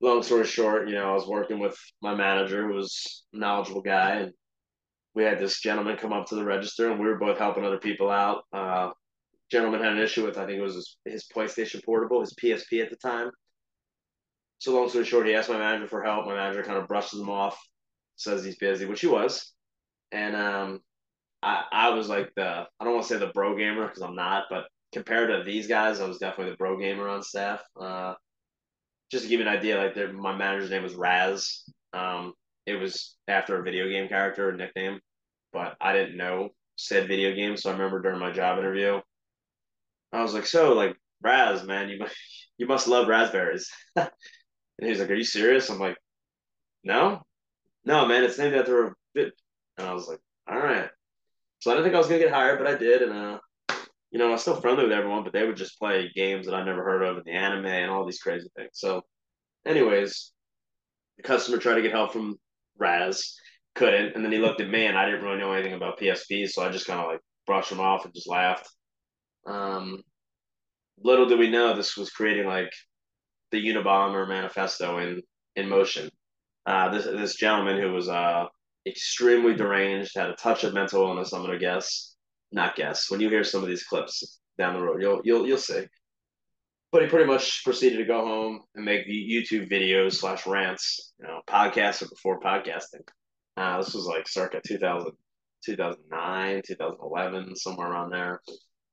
long 0.00 0.22
story 0.22 0.46
short, 0.46 0.88
you 0.88 0.94
know, 0.94 1.10
I 1.10 1.14
was 1.14 1.26
working 1.26 1.58
with 1.58 1.76
my 2.02 2.14
manager, 2.14 2.68
who 2.68 2.74
was 2.74 3.24
a 3.34 3.38
knowledgeable 3.38 3.82
guy, 3.82 4.16
and 4.16 4.32
we 5.16 5.24
had 5.24 5.38
this 5.38 5.60
gentleman 5.60 5.96
come 5.96 6.12
up 6.12 6.26
to 6.26 6.34
the 6.34 6.44
register 6.44 6.90
and 6.90 7.00
we 7.00 7.06
were 7.06 7.18
both 7.18 7.38
helping 7.38 7.64
other 7.64 7.78
people 7.78 8.10
out. 8.10 8.44
Uh, 8.52 8.90
gentleman 9.50 9.82
had 9.82 9.94
an 9.94 9.98
issue 9.98 10.24
with, 10.24 10.36
I 10.36 10.44
think 10.44 10.58
it 10.58 10.62
was 10.62 10.74
his, 10.74 10.96
his 11.06 11.26
PlayStation 11.34 11.82
Portable, 11.82 12.20
his 12.20 12.34
PSP 12.34 12.82
at 12.82 12.90
the 12.90 12.96
time. 12.96 13.30
So 14.58 14.74
long 14.74 14.90
story 14.90 15.06
short, 15.06 15.26
he 15.26 15.34
asked 15.34 15.48
my 15.48 15.58
manager 15.58 15.88
for 15.88 16.02
help. 16.02 16.26
My 16.26 16.34
manager 16.34 16.62
kind 16.62 16.76
of 16.78 16.86
brushes 16.86 17.18
him 17.18 17.30
off, 17.30 17.58
says 18.16 18.44
he's 18.44 18.58
busy, 18.58 18.84
which 18.84 19.00
he 19.00 19.06
was. 19.06 19.52
And 20.12 20.36
um, 20.36 20.80
I, 21.42 21.64
I 21.72 21.90
was 21.90 22.10
like 22.10 22.30
the, 22.36 22.66
I 22.78 22.84
don't 22.84 22.94
want 22.94 23.06
to 23.06 23.14
say 23.14 23.18
the 23.18 23.32
bro 23.32 23.56
gamer 23.56 23.86
because 23.86 24.02
I'm 24.02 24.16
not, 24.16 24.44
but 24.50 24.64
compared 24.92 25.30
to 25.30 25.50
these 25.50 25.66
guys, 25.66 25.98
I 25.98 26.06
was 26.06 26.18
definitely 26.18 26.52
the 26.52 26.58
bro 26.58 26.78
gamer 26.78 27.08
on 27.08 27.22
staff. 27.22 27.62
Uh, 27.80 28.14
just 29.10 29.24
to 29.24 29.30
give 29.30 29.40
you 29.40 29.46
an 29.46 29.56
idea, 29.56 29.78
like 29.78 30.12
my 30.12 30.36
manager's 30.36 30.70
name 30.70 30.82
was 30.82 30.94
Raz. 30.94 31.62
Um, 31.94 32.34
it 32.66 32.76
was 32.76 33.16
after 33.28 33.58
a 33.58 33.62
video 33.62 33.88
game 33.88 34.08
character, 34.08 34.50
a 34.50 34.56
nickname 34.56 35.00
but 35.56 35.74
I 35.80 35.94
didn't 35.94 36.18
know 36.18 36.50
said 36.76 37.08
video 37.08 37.34
game. 37.34 37.56
So 37.56 37.70
I 37.70 37.72
remember 37.72 38.02
during 38.02 38.20
my 38.20 38.30
job 38.30 38.58
interview, 38.58 39.00
I 40.12 40.22
was 40.22 40.34
like, 40.34 40.44
"So, 40.44 40.74
like, 40.74 40.94
Raz, 41.22 41.64
man, 41.64 41.88
you 41.88 41.98
must 41.98 42.14
you 42.58 42.66
must 42.66 42.88
love 42.88 43.08
raspberries." 43.08 43.70
and 43.96 44.10
he's 44.78 45.00
like, 45.00 45.10
"Are 45.10 45.14
you 45.14 45.24
serious?" 45.24 45.70
I'm 45.70 45.78
like, 45.78 45.96
"No, 46.84 47.22
no, 47.86 48.06
man, 48.06 48.22
it's 48.22 48.38
named 48.38 48.54
after 48.54 48.88
a 48.88 48.94
bit." 49.14 49.32
And 49.78 49.88
I 49.88 49.94
was 49.94 50.08
like, 50.08 50.20
"All 50.46 50.58
right." 50.58 50.90
So 51.60 51.70
I 51.70 51.74
didn't 51.74 51.84
think 51.86 51.94
I 51.94 51.98
was 51.98 52.08
gonna 52.08 52.20
get 52.20 52.32
hired, 52.32 52.58
but 52.58 52.68
I 52.68 52.76
did, 52.76 53.00
and 53.00 53.12
uh, 53.12 53.38
you 54.10 54.18
know, 54.18 54.28
I 54.28 54.32
was 54.32 54.42
still 54.42 54.60
friendly 54.60 54.84
with 54.84 54.92
everyone, 54.92 55.24
but 55.24 55.32
they 55.32 55.46
would 55.46 55.56
just 55.56 55.78
play 55.78 56.10
games 56.14 56.46
that 56.46 56.54
I 56.54 56.64
never 56.64 56.84
heard 56.84 57.02
of 57.02 57.16
and 57.16 57.24
the 57.24 57.32
anime 57.32 57.64
and 57.64 57.90
all 57.90 58.04
these 58.04 58.20
crazy 58.20 58.48
things. 58.56 58.72
So, 58.74 59.02
anyways, 59.66 60.32
the 61.16 61.22
customer 61.22 61.56
tried 61.56 61.76
to 61.76 61.82
get 61.82 61.92
help 61.92 62.12
from 62.12 62.38
Raz 62.78 63.36
couldn't. 63.74 64.14
And 64.14 64.24
then 64.24 64.32
he 64.32 64.38
looked 64.38 64.60
at 64.60 64.70
me, 64.70 64.86
and 64.86 64.96
I 64.98 65.06
didn't 65.06 65.22
really 65.22 65.38
know 65.38 65.52
anything 65.52 65.74
about 65.74 65.98
PSPs, 65.98 66.50
so 66.50 66.62
I 66.62 66.70
just 66.70 66.86
kind 66.86 67.00
of 67.00 67.06
like 67.06 67.20
brushed 67.46 67.72
him 67.72 67.80
off 67.80 68.04
and 68.04 68.14
just 68.14 68.28
laughed. 68.28 68.68
Um, 69.46 70.02
little 71.02 71.26
did 71.28 71.38
we 71.38 71.50
know 71.50 71.74
this 71.74 71.96
was 71.96 72.10
creating 72.10 72.46
like 72.46 72.72
the 73.52 73.64
Unabomber 73.64 74.28
manifesto 74.28 74.98
in 74.98 75.22
in 75.54 75.68
motion. 75.68 76.10
Uh, 76.66 76.90
this 76.90 77.04
this 77.04 77.36
gentleman 77.36 77.80
who 77.80 77.92
was 77.92 78.08
uh 78.08 78.46
extremely 78.86 79.54
deranged, 79.54 80.12
had 80.16 80.30
a 80.30 80.34
touch 80.34 80.64
of 80.64 80.74
mental 80.74 81.02
illness. 81.02 81.32
I'm 81.32 81.42
gonna 81.42 81.58
guess, 81.58 82.16
not 82.52 82.76
guess. 82.76 83.10
When 83.10 83.20
you 83.20 83.28
hear 83.28 83.44
some 83.44 83.62
of 83.62 83.68
these 83.68 83.84
clips 83.84 84.40
down 84.58 84.74
the 84.74 84.82
road, 84.82 85.02
you'll 85.02 85.20
you'll 85.24 85.46
you'll 85.46 85.58
see. 85.58 85.84
But 86.96 87.02
he 87.02 87.10
pretty 87.10 87.26
much 87.26 87.62
proceeded 87.62 87.98
to 87.98 88.06
go 88.06 88.24
home 88.24 88.62
and 88.74 88.82
make 88.82 89.04
the 89.04 89.12
YouTube 89.12 89.70
videos 89.70 90.14
slash 90.14 90.46
rants, 90.46 91.12
you 91.20 91.26
know, 91.26 91.42
podcasts 91.46 92.08
before 92.08 92.40
podcasting. 92.40 93.02
Uh, 93.54 93.76
this 93.76 93.92
was 93.92 94.06
like 94.06 94.26
circa 94.26 94.62
2000, 94.66 95.12
2009, 95.62 96.62
2011, 96.66 97.54
somewhere 97.56 97.90
around 97.90 98.12
there. 98.12 98.40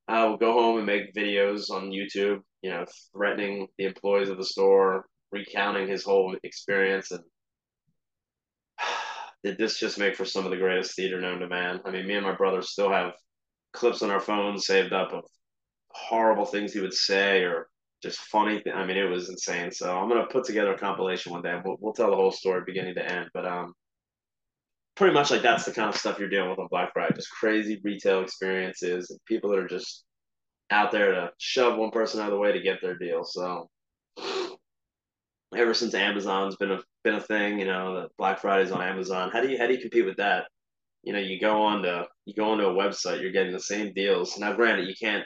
I 0.09 0.25
would 0.25 0.41
go 0.41 0.51
home 0.51 0.79
and 0.79 0.85
make 0.85 1.15
videos 1.15 1.71
on 1.71 1.91
YouTube, 1.91 2.41
you 2.61 2.71
know, 2.71 2.83
threatening 3.15 3.69
the 3.77 3.85
employees 3.85 4.27
of 4.27 4.37
the 4.37 4.43
store, 4.43 5.05
recounting 5.31 5.87
his 5.87 6.03
whole 6.03 6.35
experience. 6.43 7.11
And 7.11 7.23
did 9.45 9.57
this 9.57 9.79
just 9.79 9.97
make 9.97 10.17
for 10.17 10.25
some 10.25 10.43
of 10.43 10.51
the 10.51 10.57
greatest 10.57 10.97
theater 10.97 11.21
known 11.21 11.39
to 11.39 11.47
man? 11.47 11.79
I 11.85 11.91
mean, 11.91 12.05
me 12.05 12.15
and 12.15 12.25
my 12.25 12.35
brother 12.35 12.63
still 12.63 12.91
have 12.91 13.13
clips 13.71 14.01
on 14.01 14.11
our 14.11 14.19
phones 14.19 14.65
saved 14.65 14.91
up 14.91 15.13
of 15.13 15.23
horrible 15.91 16.45
things 16.45 16.73
he 16.73 16.81
would 16.81 16.93
say 16.93 17.43
or 17.43 17.69
just 18.03 18.19
funny. 18.19 18.61
I 18.71 18.85
mean, 18.85 18.97
it 18.97 19.09
was 19.09 19.29
insane. 19.29 19.71
So 19.71 19.97
I'm 19.97 20.09
gonna 20.09 20.27
put 20.27 20.43
together 20.43 20.73
a 20.73 20.77
compilation 20.77 21.31
one 21.31 21.41
day. 21.41 21.59
We'll, 21.63 21.77
we'll 21.79 21.93
tell 21.93 22.09
the 22.09 22.15
whole 22.15 22.31
story 22.31 22.61
beginning 22.65 22.95
to 22.95 23.11
end. 23.11 23.29
But 23.33 23.45
um, 23.47 23.73
pretty 24.95 25.13
much 25.13 25.31
like 25.31 25.41
that's 25.41 25.65
the 25.65 25.71
kind 25.71 25.89
of 25.89 25.95
stuff 25.95 26.19
you're 26.19 26.29
dealing 26.29 26.49
with 26.49 26.59
on 26.59 26.67
Black 26.69 26.93
Friday, 26.93 27.15
just 27.15 27.31
crazy 27.31 27.81
retail 27.83 28.21
experiences 28.21 29.09
and 29.09 29.19
people 29.25 29.49
that 29.49 29.59
are 29.59 29.67
just 29.67 30.03
out 30.69 30.91
there 30.91 31.11
to 31.11 31.31
shove 31.37 31.77
one 31.77 31.91
person 31.91 32.19
out 32.19 32.27
of 32.27 32.33
the 32.33 32.39
way 32.39 32.51
to 32.51 32.61
get 32.61 32.81
their 32.81 32.97
deal. 32.97 33.23
So 33.23 33.69
ever 35.55 35.73
since 35.73 35.93
Amazon's 35.93 36.55
been 36.57 36.71
a 36.71 36.79
been 37.03 37.15
a 37.15 37.21
thing, 37.21 37.59
you 37.59 37.65
know, 37.65 38.07
Black 38.17 38.39
Friday's 38.39 38.71
on 38.71 38.81
Amazon. 38.81 39.29
How 39.31 39.41
do 39.41 39.49
you 39.49 39.57
how 39.57 39.67
do 39.67 39.73
you 39.73 39.79
compete 39.81 40.05
with 40.05 40.17
that? 40.17 40.45
You 41.03 41.13
know, 41.13 41.19
you 41.19 41.39
go 41.39 41.63
on 41.63 41.83
to 41.83 42.05
you 42.25 42.33
go 42.33 42.51
onto 42.51 42.65
a 42.65 42.73
website, 42.73 43.21
you're 43.21 43.31
getting 43.31 43.53
the 43.53 43.59
same 43.59 43.93
deals. 43.93 44.37
Now, 44.37 44.53
granted, 44.53 44.87
you 44.87 44.95
can't 44.99 45.25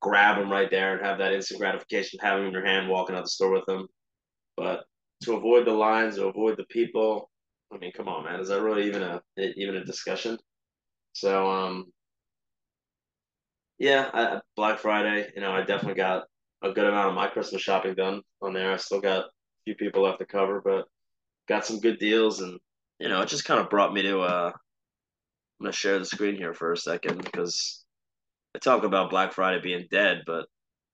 grab 0.00 0.38
them 0.38 0.50
right 0.50 0.70
there 0.70 0.96
and 0.96 1.04
have 1.04 1.18
that 1.18 1.32
instant 1.32 1.60
gratification 1.60 2.18
of 2.18 2.24
having 2.24 2.44
them 2.44 2.48
in 2.48 2.54
your 2.54 2.66
hand, 2.66 2.88
walking 2.88 3.14
out 3.14 3.24
the 3.24 3.30
store 3.30 3.52
with 3.52 3.66
them. 3.66 3.86
But 4.56 4.84
to 5.24 5.36
avoid 5.36 5.66
the 5.66 5.72
lines, 5.72 6.16
to 6.16 6.26
avoid 6.26 6.56
the 6.56 6.64
people, 6.64 7.30
I 7.72 7.78
mean, 7.78 7.92
come 7.92 8.08
on, 8.08 8.24
man, 8.24 8.40
is 8.40 8.48
that 8.48 8.62
really 8.62 8.86
even 8.86 9.02
a 9.02 9.20
even 9.38 9.76
a 9.76 9.84
discussion? 9.84 10.38
So, 11.12 11.50
um, 11.50 11.92
yeah, 13.78 14.10
I, 14.12 14.40
Black 14.56 14.78
Friday, 14.78 15.30
you 15.34 15.40
know, 15.40 15.52
I 15.52 15.60
definitely 15.60 15.94
got 15.94 16.24
a 16.62 16.72
good 16.72 16.86
amount 16.86 17.08
of 17.08 17.14
my 17.14 17.28
Christmas 17.28 17.62
shopping 17.62 17.94
done 17.94 18.22
on 18.42 18.52
there. 18.52 18.72
I 18.72 18.76
still 18.76 19.00
got 19.00 19.24
a 19.24 19.30
few 19.64 19.74
people 19.74 20.02
left 20.02 20.18
to 20.18 20.26
cover, 20.26 20.60
but 20.64 20.86
got 21.48 21.64
some 21.66 21.80
good 21.80 21.98
deals, 21.98 22.40
and 22.40 22.58
you 22.98 23.08
know, 23.08 23.20
it 23.20 23.28
just 23.28 23.44
kind 23.44 23.60
of 23.60 23.70
brought 23.70 23.92
me 23.92 24.02
to. 24.02 24.20
Uh, 24.20 24.52
I'm 25.60 25.64
gonna 25.64 25.72
share 25.72 25.98
the 25.98 26.04
screen 26.04 26.36
here 26.36 26.54
for 26.54 26.72
a 26.72 26.76
second 26.76 27.22
because 27.22 27.84
I 28.54 28.58
talk 28.58 28.84
about 28.84 29.10
Black 29.10 29.32
Friday 29.32 29.60
being 29.60 29.86
dead, 29.90 30.22
but 30.26 30.46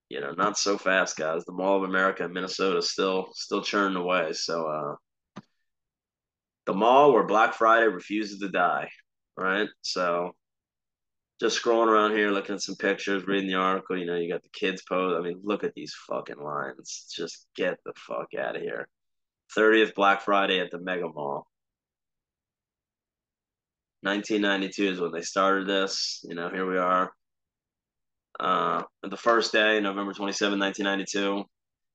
you 0.09 0.21
know, 0.21 0.33
not 0.33 0.59
so 0.59 0.79
fast, 0.79 1.17
guys. 1.17 1.45
The 1.45 1.53
Mall 1.53 1.79
of 1.79 1.89
America 1.89 2.25
in 2.25 2.33
Minnesota 2.33 2.83
still 2.83 3.29
still 3.33 3.63
churning 3.63 3.97
away. 3.97 4.33
So, 4.35 4.67
uh, 4.67 5.43
the 6.67 6.75
mall 6.75 7.13
where 7.13 7.25
Black 7.25 7.55
Friday 7.55 7.87
refuses 7.87 8.41
to 8.41 8.49
die, 8.49 8.91
right? 9.37 9.69
So 9.83 10.35
just 11.41 11.63
scrolling 11.63 11.89
around 11.89 12.13
here, 12.13 12.31
looking 12.31 12.57
at 12.57 12.63
some 12.63 12.77
pictures, 12.77 13.27
reading 13.27 13.49
the 13.49 13.57
article. 13.57 13.97
You 13.97 14.07
know, 14.07 14.17
you 14.17 14.33
got 14.33 14.43
the 14.43 14.49
kids 14.53 14.83
post. 14.89 15.17
I 15.19 15.23
mean, 15.23 15.41
look 15.45 15.65
at 15.65 15.75
these 15.75 15.95
fucking 16.09 16.39
lines. 16.39 17.07
Just 17.15 17.47
get 17.57 17.79
the 17.85 17.93
fuck 17.97 18.29
out 18.39 18.57
of 18.57 18.63
here. 18.63 18.89
30th 19.57 19.95
Black 19.95 20.23
Friday 20.23 20.61
at 20.61 20.71
the 20.71 20.81
Mega 20.81 21.09
Mall. 21.09 21.47
1992 24.03 24.91
is 24.91 25.01
when 25.01 25.13
they 25.13 25.21
started 25.21 25.69
this. 25.69 26.21
You 26.29 26.35
know, 26.35 26.49
here 26.49 26.69
we 26.69 26.79
are. 26.79 27.13
Uh, 28.39 28.83
the 29.03 29.17
first 29.17 29.53
day, 29.53 29.81
November 29.81 30.13
27, 30.13 30.59
1992, 30.59 31.45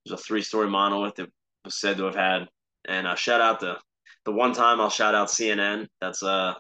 there's 0.06 0.20
a 0.20 0.24
three-story 0.24 0.70
monolith 0.70 1.16
that 1.16 1.30
was 1.66 1.80
said 1.80 1.98
to 1.98 2.06
have 2.06 2.16
had. 2.16 2.48
And 2.88 3.06
uh, 3.06 3.16
shout 3.16 3.42
out 3.42 3.60
the 3.60 3.78
the 4.26 4.32
one 4.32 4.54
time 4.54 4.80
I'll 4.80 4.90
shout 4.90 5.16
out 5.16 5.30
CNN. 5.30 5.88
That's 6.00 6.24
uh 6.24 6.54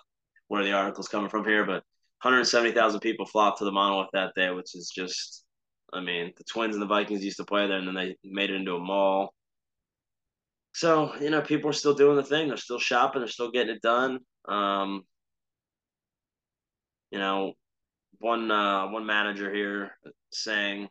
where 0.47 0.63
the 0.63 0.73
article's 0.73 1.07
coming 1.07 1.29
from 1.29 1.45
here, 1.45 1.65
but 1.65 1.83
170,000 2.23 2.99
people 2.99 3.25
flocked 3.25 3.59
to 3.59 3.65
the 3.65 3.71
monolith 3.71 4.09
that 4.11 4.33
day, 4.35 4.51
which 4.51 4.75
is 4.75 4.91
just, 4.93 5.45
I 5.93 6.01
mean, 6.01 6.33
the 6.37 6.43
Twins 6.43 6.75
and 6.75 6.81
the 6.81 6.87
Vikings 6.87 7.23
used 7.23 7.37
to 7.37 7.45
play 7.45 7.67
there, 7.67 7.77
and 7.77 7.87
then 7.87 7.95
they 7.95 8.17
made 8.23 8.49
it 8.49 8.57
into 8.57 8.75
a 8.75 8.79
mall. 8.79 9.33
So 10.73 11.15
you 11.19 11.29
know, 11.29 11.41
people 11.41 11.69
are 11.69 11.73
still 11.73 11.93
doing 11.93 12.17
the 12.17 12.23
thing. 12.23 12.47
They're 12.47 12.57
still 12.57 12.79
shopping. 12.79 13.21
They're 13.21 13.29
still 13.29 13.51
getting 13.51 13.75
it 13.75 13.81
done. 13.81 14.19
Um, 14.47 15.03
you 17.11 17.19
know, 17.19 17.53
one 18.21 18.49
uh, 18.49 18.87
one 18.87 19.05
manager 19.05 19.53
here 19.53 19.97
saying 20.31 20.87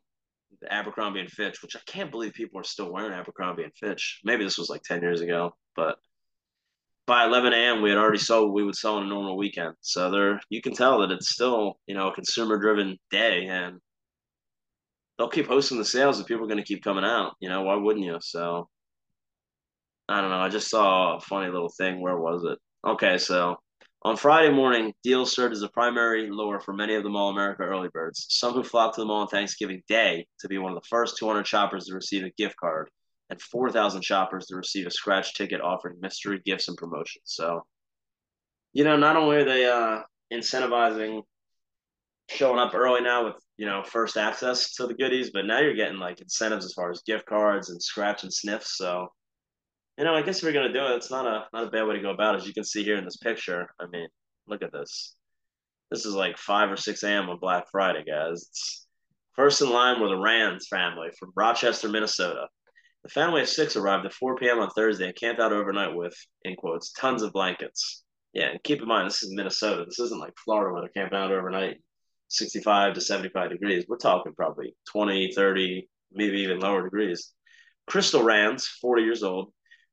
the 0.60 0.72
Abercrombie 0.72 1.20
and 1.20 1.30
Fitch, 1.30 1.62
which 1.62 1.76
I 1.76 1.80
can't 1.86 2.10
believe 2.10 2.34
people 2.34 2.60
are 2.60 2.64
still 2.64 2.92
wearing 2.92 3.12
Abercrombie 3.12 3.62
and 3.62 3.74
Fitch. 3.74 4.20
Maybe 4.24 4.44
this 4.44 4.58
was 4.58 4.68
like 4.68 4.82
ten 4.82 5.00
years 5.00 5.20
ago, 5.20 5.54
but 5.76 5.96
by 7.06 7.24
11 7.24 7.52
a.m. 7.52 7.82
we 7.82 7.90
had 7.90 7.98
already 7.98 8.18
sold 8.18 8.52
we 8.52 8.62
would 8.62 8.76
sell 8.76 8.96
on 8.96 9.02
a 9.02 9.08
normal 9.08 9.36
weekend. 9.36 9.74
So 9.80 10.10
there, 10.10 10.40
you 10.48 10.62
can 10.62 10.74
tell 10.74 11.00
that 11.00 11.10
it's 11.10 11.30
still 11.30 11.78
you 11.86 11.94
know 11.94 12.08
a 12.08 12.14
consumer 12.14 12.58
driven 12.58 12.98
day, 13.10 13.46
and 13.46 13.78
they'll 15.18 15.28
keep 15.28 15.46
hosting 15.46 15.78
the 15.78 15.84
sales, 15.84 16.18
and 16.18 16.26
people 16.26 16.44
are 16.44 16.48
going 16.48 16.58
to 16.58 16.64
keep 16.64 16.84
coming 16.84 17.04
out. 17.04 17.34
You 17.40 17.48
know, 17.48 17.62
why 17.62 17.76
wouldn't 17.76 18.04
you? 18.04 18.18
So 18.20 18.68
I 20.08 20.20
don't 20.20 20.30
know. 20.30 20.36
I 20.40 20.48
just 20.48 20.68
saw 20.68 21.16
a 21.16 21.20
funny 21.20 21.50
little 21.50 21.72
thing. 21.76 22.00
Where 22.00 22.18
was 22.18 22.44
it? 22.44 22.58
Okay, 22.84 23.18
so 23.18 23.56
on 24.02 24.16
Friday 24.16 24.50
morning, 24.50 24.94
deals 25.02 25.34
served 25.34 25.52
as 25.52 25.62
a 25.62 25.68
primary 25.68 26.30
lure 26.30 26.58
for 26.58 26.72
many 26.72 26.94
of 26.94 27.02
the 27.02 27.10
Mall 27.10 27.30
America 27.30 27.62
early 27.62 27.88
birds. 27.92 28.26
Some 28.30 28.54
who 28.54 28.62
flocked 28.62 28.94
to 28.94 29.02
the 29.02 29.06
mall 29.06 29.22
on 29.22 29.28
Thanksgiving 29.28 29.82
Day 29.88 30.26
to 30.40 30.48
be 30.48 30.56
one 30.56 30.72
of 30.72 30.80
the 30.80 30.88
first 30.88 31.18
200 31.18 31.46
shoppers 31.46 31.86
to 31.86 31.94
receive 31.94 32.24
a 32.24 32.30
gift 32.30 32.56
card 32.56 32.88
and 33.28 33.40
4,000 33.40 34.02
shoppers 34.02 34.46
to 34.46 34.56
receive 34.56 34.86
a 34.86 34.90
scratch 34.90 35.34
ticket 35.34 35.60
offering 35.60 35.98
mystery 36.00 36.40
gifts 36.44 36.68
and 36.68 36.78
promotions. 36.78 37.24
So, 37.26 37.66
you 38.72 38.84
know, 38.84 38.96
not 38.96 39.16
only 39.16 39.36
are 39.36 39.44
they 39.44 39.66
uh, 39.66 40.00
incentivizing 40.32 41.22
showing 42.30 42.58
up 42.58 42.74
early 42.74 43.02
now 43.02 43.26
with, 43.26 43.36
you 43.58 43.66
know, 43.66 43.82
first 43.82 44.16
access 44.16 44.74
to 44.76 44.86
the 44.86 44.94
goodies, 44.94 45.30
but 45.30 45.44
now 45.44 45.60
you're 45.60 45.74
getting 45.74 45.98
like 45.98 46.20
incentives 46.22 46.64
as 46.64 46.72
far 46.72 46.90
as 46.90 47.02
gift 47.02 47.26
cards 47.26 47.68
and 47.68 47.82
scratch 47.82 48.22
and 48.22 48.32
sniffs. 48.32 48.78
So, 48.78 49.08
you 50.00 50.06
know, 50.06 50.14
I 50.14 50.22
guess 50.22 50.42
you're 50.42 50.54
gonna 50.54 50.72
do 50.72 50.86
it, 50.86 50.96
it's 50.96 51.10
not 51.10 51.26
a 51.26 51.44
not 51.52 51.68
a 51.68 51.70
bad 51.70 51.86
way 51.86 51.94
to 51.94 52.00
go 52.00 52.08
about 52.08 52.34
it. 52.34 52.38
As 52.38 52.46
you 52.46 52.54
can 52.54 52.64
see 52.64 52.82
here 52.82 52.96
in 52.96 53.04
this 53.04 53.18
picture, 53.18 53.68
I 53.78 53.84
mean, 53.86 54.08
look 54.46 54.62
at 54.62 54.72
this. 54.72 55.14
This 55.90 56.06
is 56.06 56.14
like 56.14 56.38
five 56.38 56.70
or 56.70 56.78
six 56.78 57.02
a.m. 57.02 57.28
on 57.28 57.38
Black 57.38 57.66
Friday, 57.70 58.02
guys. 58.04 58.46
It's 58.48 58.86
first 59.36 59.60
in 59.60 59.68
line 59.68 60.00
were 60.00 60.08
the 60.08 60.16
Rands 60.16 60.68
family 60.68 61.08
from 61.18 61.32
Rochester, 61.36 61.90
Minnesota. 61.90 62.46
The 63.02 63.10
family 63.10 63.42
of 63.42 63.50
six 63.50 63.76
arrived 63.76 64.06
at 64.06 64.14
4 64.14 64.36
p.m. 64.36 64.60
on 64.60 64.70
Thursday 64.70 65.04
and 65.04 65.14
camped 65.14 65.40
out 65.40 65.52
overnight 65.52 65.94
with, 65.94 66.14
in 66.44 66.56
quotes, 66.56 66.92
tons 66.92 67.22
of 67.22 67.32
blankets. 67.32 68.02
Yeah, 68.32 68.48
and 68.50 68.62
keep 68.62 68.80
in 68.80 68.88
mind, 68.88 69.06
this 69.06 69.22
is 69.22 69.34
Minnesota. 69.34 69.84
This 69.84 69.98
isn't 69.98 70.20
like 70.20 70.34
Florida 70.42 70.72
where 70.72 70.82
they're 70.82 71.02
camping 71.02 71.18
out 71.18 71.32
overnight, 71.32 71.76
65 72.28 72.94
to 72.94 73.00
75 73.00 73.50
degrees. 73.50 73.84
We're 73.88 73.96
talking 73.96 74.34
probably 74.34 74.74
20, 74.92 75.32
30, 75.34 75.88
maybe 76.12 76.40
even 76.40 76.60
lower 76.60 76.84
degrees. 76.84 77.32
Crystal 77.86 78.22
Rands, 78.22 78.66
40 78.66 79.02
years 79.02 79.22
old, 79.22 79.52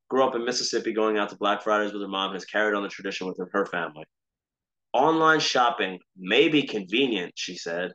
grew 0.10 0.24
up 0.24 0.36
in 0.36 0.46
Mississippi 0.46 0.94
going 0.94 1.18
out 1.18 1.30
to 1.30 1.36
Black 1.38 1.62
Fridays 1.62 1.94
with 1.94 2.02
her 2.02 2.08
mom 2.08 2.32
and 2.32 2.36
has 2.36 2.46
carried 2.46 2.76
on 2.76 2.84
the 2.84 2.90
tradition 2.90 3.28
with 3.28 3.40
her 3.52 3.66
family. 3.66 4.06
Online 4.94 5.40
shopping 5.40 6.00
may 6.18 6.48
be 6.48 6.64
convenient, 6.64 7.34
she 7.36 7.56
said, 7.56 7.92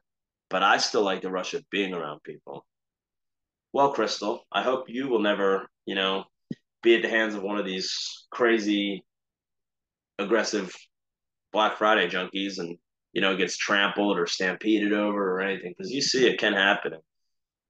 but 0.51 0.63
I 0.63 0.77
still 0.77 1.03
like 1.03 1.23
the 1.23 1.31
rush 1.31 1.55
of 1.55 1.69
being 1.71 1.95
around 1.95 2.23
people. 2.23 2.67
Well, 3.73 3.93
Crystal, 3.93 4.45
I 4.53 4.63
hope 4.63 4.85
you 4.89 5.09
will 5.09 5.21
never, 5.21 5.67
you 5.87 5.95
know, 5.95 6.25
be 6.83 6.95
at 6.95 7.03
the 7.03 7.09
hands 7.09 7.35
of 7.35 7.43
one 7.43 7.59
of 7.59 7.65
these 7.65 8.27
crazy, 8.31 9.03
aggressive 10.19 10.75
Black 11.53 11.79
Friday 11.79 12.09
junkies 12.09 12.59
and, 12.59 12.77
you 13.15 13.23
know, 13.23 13.37
gets 13.37 13.57
trampled 13.57 14.19
or 14.19 14.27
stampeded 14.27 14.93
over 14.93 15.37
or 15.37 15.41
anything 15.41 15.75
because 15.77 15.91
you 15.91 16.03
see 16.03 16.29
it 16.29 16.39
can 16.39 16.53
happen. 16.53 16.93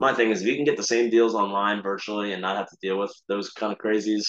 My 0.03 0.13
thing 0.13 0.31
is, 0.31 0.41
if 0.41 0.49
you 0.49 0.57
can 0.57 0.65
get 0.65 0.77
the 0.77 0.83
same 0.83 1.11
deals 1.11 1.37
online 1.37 1.81
virtually 1.81 2.33
and 2.33 2.43
not 2.43 2.57
have 2.57 2.69
to 2.69 2.77
deal 2.83 2.99
with 2.99 3.15
those 3.29 3.51
kind 3.51 3.73
of 3.73 3.79
crazies, 3.79 4.25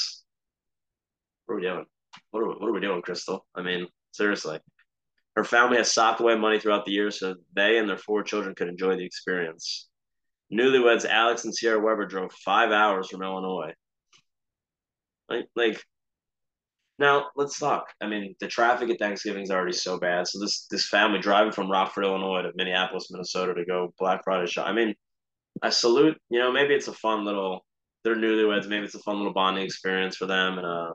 what 1.47 1.55
are 1.55 1.57
we 1.57 1.63
doing? 1.63 1.86
What 2.29 2.43
are 2.43 2.47
we, 2.47 2.53
what 2.53 2.69
are 2.69 2.73
we 2.73 2.79
doing, 2.79 3.01
Crystal? 3.01 3.43
I 3.55 3.63
mean, 3.63 3.88
seriously. 4.12 4.59
Her 5.36 5.43
family 5.43 5.77
has 5.77 5.91
socked 5.91 6.21
away 6.21 6.36
money 6.38 6.59
throughout 6.59 6.86
the 6.86 6.91
year 6.91 7.09
so 7.09 7.33
they 7.55 7.79
and 7.79 7.89
their 7.89 7.97
four 7.97 8.21
children 8.21 8.53
could 8.53 8.67
enjoy 8.67 8.97
the 8.97 9.03
experience. 9.03 9.89
Newlyweds 10.53 11.05
Alex 11.05 11.43
and 11.45 11.55
Sierra 11.55 11.79
Weber 11.79 12.05
drove 12.05 12.31
five 12.33 12.69
hours 12.69 13.09
from 13.09 13.23
Illinois. 13.23 13.73
Like, 15.27 15.47
like 15.55 15.83
now 16.99 17.29
let's 17.36 17.57
talk. 17.57 17.86
I 17.99 18.05
mean, 18.05 18.36
the 18.39 18.47
traffic 18.47 18.91
at 18.91 18.99
Thanksgiving 18.99 19.41
is 19.41 19.49
already 19.49 19.73
so 19.73 19.97
bad. 19.97 20.27
So 20.27 20.39
this 20.39 20.67
this 20.69 20.88
family 20.88 21.17
driving 21.17 21.51
from 21.51 21.71
Rockford, 21.71 22.05
Illinois 22.05 22.43
to 22.43 22.51
Minneapolis, 22.53 23.09
Minnesota 23.09 23.55
to 23.55 23.65
go 23.65 23.91
Black 23.97 24.23
Friday 24.23 24.45
shop. 24.45 24.67
I 24.67 24.73
mean, 24.73 24.93
I 25.61 25.69
salute, 25.69 26.17
you 26.29 26.39
know, 26.39 26.51
maybe 26.51 26.73
it's 26.73 26.87
a 26.87 26.93
fun 26.93 27.25
little 27.25 27.65
they're 28.03 28.15
newlyweds, 28.15 28.67
maybe 28.67 28.85
it's 28.85 28.95
a 28.95 28.99
fun 28.99 29.17
little 29.17 29.33
bonding 29.33 29.63
experience 29.63 30.17
for 30.17 30.25
them. 30.25 30.57
And 30.57 30.67
uh 30.67 30.93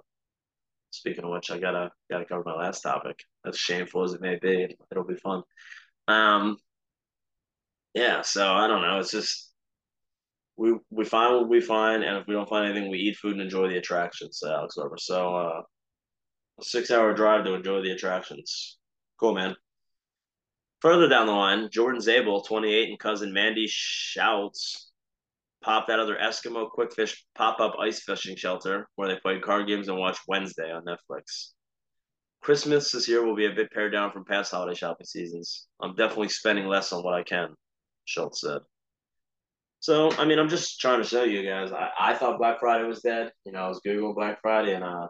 speaking 0.90 1.24
of 1.24 1.30
which, 1.30 1.50
I 1.50 1.58
gotta 1.58 1.90
gotta 2.10 2.24
cover 2.24 2.42
my 2.44 2.54
last 2.54 2.80
topic. 2.82 3.18
As 3.46 3.56
shameful 3.56 4.04
as 4.04 4.14
it 4.14 4.20
may 4.20 4.38
be, 4.40 4.76
it'll 4.90 5.04
be 5.04 5.16
fun. 5.16 5.42
Um 6.08 6.58
yeah, 7.94 8.22
so 8.22 8.52
I 8.52 8.66
don't 8.66 8.82
know. 8.82 8.98
It's 8.98 9.10
just 9.10 9.52
we 10.56 10.74
we 10.90 11.04
find 11.04 11.34
what 11.34 11.48
we 11.48 11.60
find, 11.60 12.02
and 12.02 12.18
if 12.18 12.26
we 12.26 12.34
don't 12.34 12.48
find 12.48 12.66
anything, 12.66 12.90
we 12.90 12.98
eat 12.98 13.16
food 13.16 13.32
and 13.32 13.42
enjoy 13.42 13.68
the 13.68 13.78
attractions. 13.78 14.42
Alex 14.44 14.76
Weber. 14.76 14.96
So 14.98 15.36
uh, 15.36 15.62
a 16.60 16.64
six-hour 16.64 17.14
drive 17.14 17.44
to 17.44 17.54
enjoy 17.54 17.80
the 17.82 17.92
attractions. 17.92 18.78
Cool, 19.20 19.34
man. 19.34 19.54
Further 20.80 21.08
down 21.08 21.26
the 21.26 21.32
line, 21.32 21.68
Jordan 21.70 22.00
Zabel, 22.00 22.42
28, 22.42 22.90
and 22.90 22.98
cousin 22.98 23.32
Mandy 23.32 23.66
Schultz 23.68 24.92
popped 25.60 25.88
that 25.88 25.98
other 25.98 26.16
Eskimo 26.16 26.70
Quickfish 26.70 27.24
pop-up 27.34 27.74
ice 27.80 28.00
fishing 28.00 28.36
shelter 28.36 28.88
where 28.94 29.08
they 29.08 29.18
played 29.18 29.42
card 29.42 29.66
games 29.66 29.88
and 29.88 29.98
watched 29.98 30.20
Wednesday 30.28 30.70
on 30.70 30.84
Netflix. 30.84 31.50
Christmas 32.40 32.92
this 32.92 33.08
year 33.08 33.24
will 33.24 33.34
be 33.34 33.46
a 33.46 33.54
bit 33.54 33.72
pared 33.72 33.92
down 33.92 34.12
from 34.12 34.24
past 34.24 34.52
holiday 34.52 34.74
shopping 34.74 35.06
seasons. 35.06 35.66
I'm 35.80 35.96
definitely 35.96 36.28
spending 36.28 36.66
less 36.66 36.92
on 36.92 37.02
what 37.02 37.14
I 37.14 37.24
can, 37.24 37.54
Schultz 38.04 38.40
said. 38.40 38.60
So, 39.80 40.12
I 40.12 40.24
mean, 40.24 40.38
I'm 40.38 40.48
just 40.48 40.80
trying 40.80 41.02
to 41.02 41.08
show 41.08 41.24
you 41.24 41.44
guys. 41.48 41.72
I, 41.72 41.90
I 41.98 42.14
thought 42.14 42.38
Black 42.38 42.60
Friday 42.60 42.84
was 42.84 43.00
dead. 43.00 43.32
You 43.44 43.52
know, 43.52 43.60
I 43.60 43.68
was 43.68 43.80
Googling 43.84 44.14
Black 44.14 44.40
Friday 44.42 44.74
and 44.74 44.84
uh, 44.84 45.08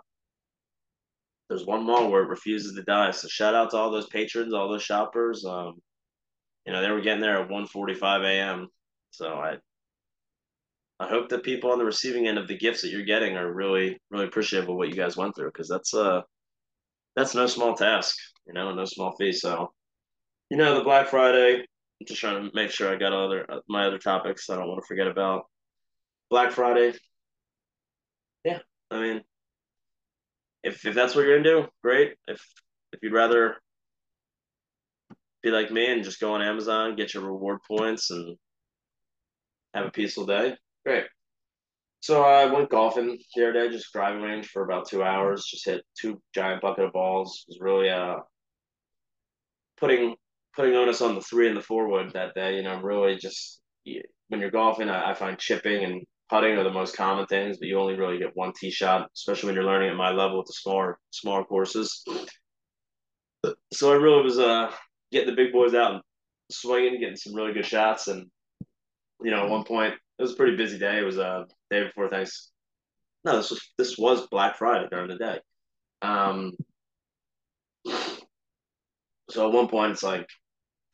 there's 1.48 1.64
one 1.64 1.84
mall 1.86 2.10
where 2.10 2.22
it 2.22 2.28
refuses 2.28 2.74
to 2.74 2.82
die. 2.82 3.10
So 3.10 3.28
shout 3.28 3.54
out 3.54 3.70
to 3.70 3.76
all 3.76 3.90
those 3.90 4.08
patrons, 4.08 4.52
all 4.52 4.68
those 4.68 4.82
shoppers. 4.82 5.44
Um, 5.44 5.80
you 6.66 6.72
know, 6.72 6.82
they 6.82 6.90
were 6.90 7.00
getting 7.00 7.22
there 7.22 7.42
at 7.42 7.48
1:45 7.48 8.24
a.m. 8.24 8.68
So 9.10 9.28
I 9.34 9.56
I 11.00 11.08
hope 11.08 11.28
that 11.30 11.44
people 11.44 11.70
on 11.70 11.78
the 11.78 11.84
receiving 11.84 12.26
end 12.26 12.38
of 12.38 12.48
the 12.48 12.58
gifts 12.58 12.82
that 12.82 12.90
you're 12.90 13.04
getting 13.04 13.36
are 13.36 13.52
really 13.52 13.98
really 14.10 14.26
appreciative 14.26 14.68
of 14.68 14.76
what 14.76 14.88
you 14.88 14.94
guys 14.94 15.16
went 15.16 15.34
through 15.36 15.48
because 15.48 15.68
that's 15.68 15.94
uh 15.94 16.22
that's 17.16 17.34
no 17.34 17.46
small 17.46 17.74
task, 17.74 18.16
you 18.46 18.52
know, 18.54 18.72
no 18.74 18.84
small 18.84 19.16
fee. 19.16 19.32
So, 19.32 19.72
you 20.50 20.56
know, 20.56 20.76
the 20.76 20.84
Black 20.84 21.08
Friday. 21.08 21.64
I'm 22.00 22.06
just 22.06 22.20
trying 22.20 22.44
to 22.44 22.54
make 22.54 22.70
sure 22.70 22.92
I 22.92 22.96
got 22.96 23.12
other 23.12 23.46
my 23.68 23.86
other 23.86 23.98
topics. 23.98 24.50
I 24.50 24.56
don't 24.56 24.68
want 24.68 24.80
to 24.82 24.86
forget 24.86 25.08
about 25.08 25.46
Black 26.30 26.52
Friday. 26.52 26.96
Yeah, 28.44 28.60
I 28.90 29.00
mean, 29.00 29.22
if 30.68 30.86
if 30.86 30.94
that's 30.94 31.14
what 31.14 31.24
you're 31.24 31.38
into, 31.38 31.68
great. 31.82 32.14
If 32.26 32.40
if 32.92 33.00
you'd 33.02 33.12
rather 33.12 33.56
be 35.42 35.50
like 35.50 35.70
me 35.70 35.90
and 35.90 36.04
just 36.04 36.20
go 36.20 36.34
on 36.34 36.42
Amazon, 36.42 36.96
get 36.96 37.14
your 37.14 37.24
reward 37.24 37.58
points, 37.66 38.10
and 38.10 38.36
have 39.74 39.86
a 39.86 39.90
peaceful 39.90 40.26
day, 40.26 40.56
great. 40.84 41.04
So 42.00 42.22
I 42.22 42.46
went 42.46 42.70
golfing 42.70 43.18
the 43.34 43.42
other 43.42 43.52
day, 43.52 43.70
just 43.70 43.92
driving 43.92 44.22
range 44.22 44.48
for 44.48 44.62
about 44.62 44.88
two 44.88 45.02
hours. 45.02 45.44
Just 45.44 45.66
hit 45.66 45.84
two 46.00 46.20
giant 46.34 46.62
bucket 46.62 46.84
of 46.84 46.92
balls. 46.92 47.44
It 47.48 47.52
was 47.52 47.60
really 47.60 47.90
uh 47.90 48.16
putting 49.78 50.16
putting 50.54 50.74
onus 50.74 51.02
on 51.02 51.14
the 51.14 51.20
three 51.20 51.48
and 51.48 51.56
the 51.56 51.62
four 51.62 51.88
wood 51.88 52.12
that 52.14 52.34
day. 52.34 52.56
You 52.56 52.62
know, 52.62 52.80
really 52.80 53.16
just 53.16 53.60
when 54.28 54.40
you're 54.40 54.50
golfing, 54.50 54.88
I, 54.90 55.10
I 55.10 55.14
find 55.14 55.38
chipping 55.38 55.84
and 55.84 56.02
putting 56.28 56.56
are 56.56 56.64
the 56.64 56.70
most 56.70 56.96
common 56.96 57.26
things, 57.26 57.58
but 57.58 57.68
you 57.68 57.78
only 57.78 57.94
really 57.94 58.18
get 58.18 58.36
one 58.36 58.52
tee 58.58 58.70
shot, 58.70 59.08
especially 59.14 59.48
when 59.48 59.54
you're 59.54 59.64
learning 59.64 59.90
at 59.90 59.96
my 59.96 60.10
level 60.10 60.38
with 60.38 60.46
the 60.46 60.52
smaller 60.52 60.98
smaller 61.10 61.44
courses. 61.44 62.04
So 63.72 63.92
I 63.92 63.96
really 63.96 64.22
was 64.22 64.38
uh 64.38 64.70
getting 65.12 65.30
the 65.30 65.42
big 65.42 65.52
boys 65.52 65.74
out 65.74 65.92
and 65.94 66.02
swinging, 66.50 67.00
getting 67.00 67.16
some 67.16 67.34
really 67.34 67.52
good 67.52 67.66
shots, 67.66 68.08
and 68.08 68.26
you 69.22 69.30
know, 69.30 69.44
at 69.44 69.50
one 69.50 69.64
point 69.64 69.94
it 70.18 70.22
was 70.22 70.32
a 70.32 70.36
pretty 70.36 70.56
busy 70.56 70.78
day. 70.78 70.98
It 70.98 71.04
was 71.04 71.18
a 71.18 71.26
uh, 71.26 71.44
day 71.70 71.84
before 71.84 72.08
thanks. 72.08 72.50
No, 73.24 73.36
this 73.36 73.50
was 73.50 73.60
this 73.78 73.98
was 73.98 74.26
Black 74.28 74.56
Friday 74.56 74.86
during 74.90 75.08
the 75.08 75.16
day. 75.16 75.38
Um, 76.02 76.52
so 79.30 79.46
at 79.46 79.52
one 79.52 79.68
point 79.68 79.92
it's 79.92 80.02
like 80.02 80.22
a 80.22 80.26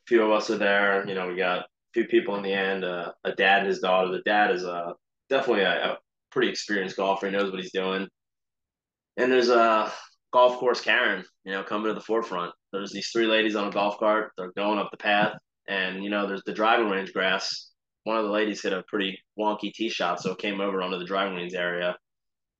few 0.07 0.23
of 0.23 0.31
us 0.31 0.49
are 0.49 0.57
there. 0.57 1.07
You 1.07 1.15
know, 1.15 1.27
we 1.27 1.37
got 1.37 1.59
a 1.59 1.65
few 1.93 2.05
people 2.05 2.35
in 2.35 2.43
the 2.43 2.53
end. 2.53 2.83
Uh, 2.83 3.11
a 3.23 3.31
dad 3.31 3.59
and 3.59 3.67
his 3.67 3.79
daughter. 3.79 4.11
The 4.11 4.21
dad 4.21 4.51
is 4.51 4.63
a 4.63 4.93
definitely 5.29 5.63
a, 5.63 5.91
a 5.91 5.97
pretty 6.31 6.49
experienced 6.49 6.97
golfer. 6.97 7.27
He 7.27 7.31
knows 7.31 7.51
what 7.51 7.61
he's 7.61 7.71
doing. 7.71 8.07
And 9.17 9.31
there's 9.31 9.49
a 9.49 9.91
golf 10.33 10.57
course 10.57 10.81
Karen, 10.81 11.23
you 11.45 11.53
know, 11.53 11.63
coming 11.63 11.87
to 11.87 11.93
the 11.93 12.01
forefront. 12.01 12.53
There's 12.73 12.91
these 12.91 13.09
three 13.09 13.25
ladies 13.25 13.55
on 13.55 13.67
a 13.67 13.71
golf 13.71 13.97
cart. 13.97 14.31
They're 14.37 14.51
going 14.51 14.79
up 14.79 14.91
the 14.91 14.97
path, 14.97 15.37
and 15.67 16.03
you 16.03 16.09
know, 16.09 16.27
there's 16.27 16.43
the 16.45 16.53
driving 16.53 16.89
range 16.89 17.13
grass. 17.13 17.71
One 18.03 18.17
of 18.17 18.25
the 18.25 18.31
ladies 18.31 18.61
hit 18.61 18.73
a 18.73 18.83
pretty 18.87 19.17
wonky 19.39 19.73
tee 19.73 19.89
shot, 19.89 20.21
so 20.21 20.31
it 20.31 20.37
came 20.37 20.59
over 20.59 20.81
onto 20.81 20.99
the 20.99 21.05
driving 21.05 21.35
range 21.35 21.53
area. 21.53 21.95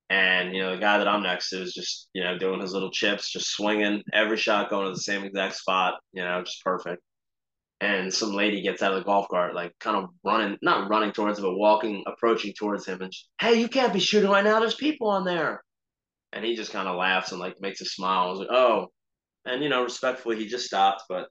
And 0.09 0.55
you 0.55 0.61
know, 0.61 0.75
the 0.75 0.81
guy 0.81 0.97
that 0.97 1.07
I'm 1.07 1.23
next 1.23 1.49
to 1.49 1.61
is 1.61 1.73
just 1.73 2.07
you 2.13 2.23
know 2.23 2.37
doing 2.37 2.61
his 2.61 2.71
little 2.71 2.91
chips, 2.91 3.29
just 3.29 3.51
swinging 3.51 4.03
every 4.13 4.37
shot 4.37 4.69
going 4.69 4.85
to 4.85 4.93
the 4.93 5.01
same 5.01 5.25
exact 5.25 5.55
spot. 5.55 5.95
You 6.13 6.23
know, 6.23 6.41
just 6.43 6.63
perfect 6.63 7.01
and 7.81 8.13
some 8.13 8.31
lady 8.31 8.61
gets 8.61 8.81
out 8.81 8.93
of 8.93 8.99
the 8.99 9.05
golf 9.05 9.27
cart, 9.29 9.53
like 9.53 9.73
kind 9.79 9.97
of 9.97 10.09
running, 10.23 10.57
not 10.61 10.89
running 10.89 11.11
towards 11.11 11.39
him, 11.39 11.45
but 11.45 11.57
walking, 11.57 12.03
approaching 12.07 12.53
towards 12.57 12.85
him, 12.85 13.01
and 13.01 13.13
she, 13.13 13.25
hey, 13.39 13.55
you 13.55 13.67
can't 13.67 13.93
be 13.93 13.99
shooting 13.99 14.29
right 14.29 14.43
now. 14.43 14.59
There's 14.59 14.75
people 14.75 15.09
on 15.09 15.25
there, 15.25 15.63
and 16.33 16.43
he 16.45 16.55
just 16.55 16.71
kind 16.71 16.87
of 16.87 16.95
laughs 16.95 17.31
and 17.31 17.39
like 17.39 17.59
makes 17.59 17.81
a 17.81 17.85
smile. 17.85 18.27
I 18.27 18.29
was 18.29 18.39
like, 18.39 18.51
oh, 18.51 18.87
and 19.45 19.61
you 19.61 19.69
know, 19.69 19.83
respectfully, 19.83 20.37
he 20.37 20.47
just 20.47 20.65
stopped, 20.65 21.03
but 21.09 21.27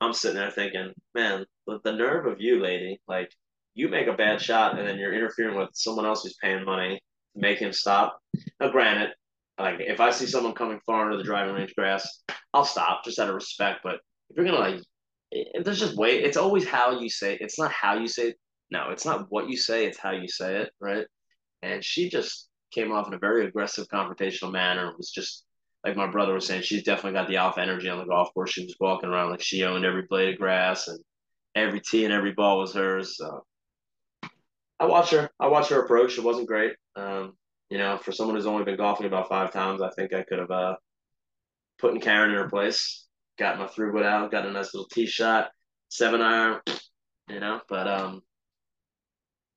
I'm 0.00 0.12
sitting 0.12 0.36
there 0.36 0.50
thinking, 0.50 0.92
man, 1.14 1.44
the, 1.66 1.80
the 1.84 1.92
nerve 1.92 2.26
of 2.26 2.40
you, 2.40 2.60
lady, 2.60 3.00
like 3.08 3.30
you 3.74 3.88
make 3.88 4.06
a 4.06 4.12
bad 4.12 4.40
shot 4.40 4.78
and 4.78 4.86
then 4.86 4.98
you're 4.98 5.14
interfering 5.14 5.56
with 5.56 5.70
someone 5.72 6.06
else 6.06 6.22
who's 6.22 6.36
paying 6.42 6.64
money 6.64 7.00
to 7.34 7.40
make 7.40 7.58
him 7.58 7.72
stop. 7.72 8.18
Now, 8.60 8.70
granted, 8.70 9.10
like 9.58 9.76
if 9.80 10.00
I 10.00 10.10
see 10.10 10.26
someone 10.26 10.54
coming 10.54 10.80
far 10.86 11.06
into 11.06 11.16
the 11.16 11.24
driving 11.24 11.54
range 11.54 11.74
grass, 11.76 12.22
I'll 12.52 12.64
stop 12.64 13.04
just 13.04 13.18
out 13.18 13.28
of 13.28 13.34
respect. 13.34 13.80
But 13.82 13.96
if 14.30 14.36
you're 14.36 14.44
gonna 14.44 14.58
like 14.58 14.80
it, 15.30 15.64
there's 15.64 15.80
just 15.80 15.96
way 15.96 16.22
it's 16.22 16.36
always 16.36 16.66
how 16.66 16.98
you 16.98 17.08
say 17.10 17.34
it. 17.34 17.40
it's 17.40 17.58
not 17.58 17.72
how 17.72 17.94
you 17.98 18.08
say 18.08 18.28
it. 18.30 18.36
no 18.70 18.90
it's 18.90 19.04
not 19.04 19.26
what 19.30 19.48
you 19.48 19.56
say 19.56 19.86
it's 19.86 19.98
how 19.98 20.10
you 20.10 20.28
say 20.28 20.56
it 20.62 20.70
right 20.80 21.06
and 21.62 21.84
she 21.84 22.08
just 22.08 22.48
came 22.72 22.92
off 22.92 23.08
in 23.08 23.14
a 23.14 23.18
very 23.18 23.46
aggressive 23.46 23.86
confrontational 23.88 24.52
manner 24.52 24.88
It 24.90 24.96
was 24.96 25.10
just 25.10 25.44
like 25.84 25.96
my 25.96 26.06
brother 26.10 26.34
was 26.34 26.46
saying 26.46 26.62
she's 26.62 26.82
definitely 26.82 27.18
got 27.18 27.28
the 27.28 27.36
alpha 27.36 27.60
energy 27.60 27.88
on 27.88 27.98
the 27.98 28.04
golf 28.04 28.32
course 28.34 28.50
she 28.50 28.64
was 28.64 28.76
walking 28.80 29.08
around 29.08 29.30
like 29.30 29.42
she 29.42 29.64
owned 29.64 29.84
every 29.84 30.02
blade 30.08 30.34
of 30.34 30.40
grass 30.40 30.88
and 30.88 30.98
every 31.54 31.80
tee 31.80 32.04
and 32.04 32.12
every 32.12 32.32
ball 32.32 32.58
was 32.58 32.74
hers 32.74 33.16
so 33.16 33.44
i 34.80 34.86
watched 34.86 35.12
her 35.12 35.30
i 35.40 35.46
watched 35.46 35.70
her 35.70 35.82
approach 35.82 36.18
it 36.18 36.24
wasn't 36.24 36.46
great 36.46 36.74
um, 36.96 37.32
you 37.70 37.78
know 37.78 37.98
for 37.98 38.12
someone 38.12 38.36
who's 38.36 38.46
only 38.46 38.64
been 38.64 38.76
golfing 38.76 39.06
about 39.06 39.28
five 39.28 39.52
times 39.52 39.80
i 39.82 39.90
think 39.90 40.12
i 40.12 40.22
could 40.22 40.38
have 40.38 40.50
uh, 40.50 40.76
put 41.78 41.94
in 41.94 42.00
karen 42.00 42.30
in 42.30 42.36
her 42.36 42.48
place 42.48 43.07
got 43.38 43.58
my 43.58 43.68
wood 43.76 44.04
out, 44.04 44.30
got 44.30 44.46
a 44.46 44.52
nice 44.52 44.74
little 44.74 44.88
tee 44.88 45.06
shot, 45.06 45.50
seven 45.88 46.20
iron, 46.20 46.60
you 47.28 47.40
know. 47.40 47.60
But 47.68 47.88
um, 47.88 48.22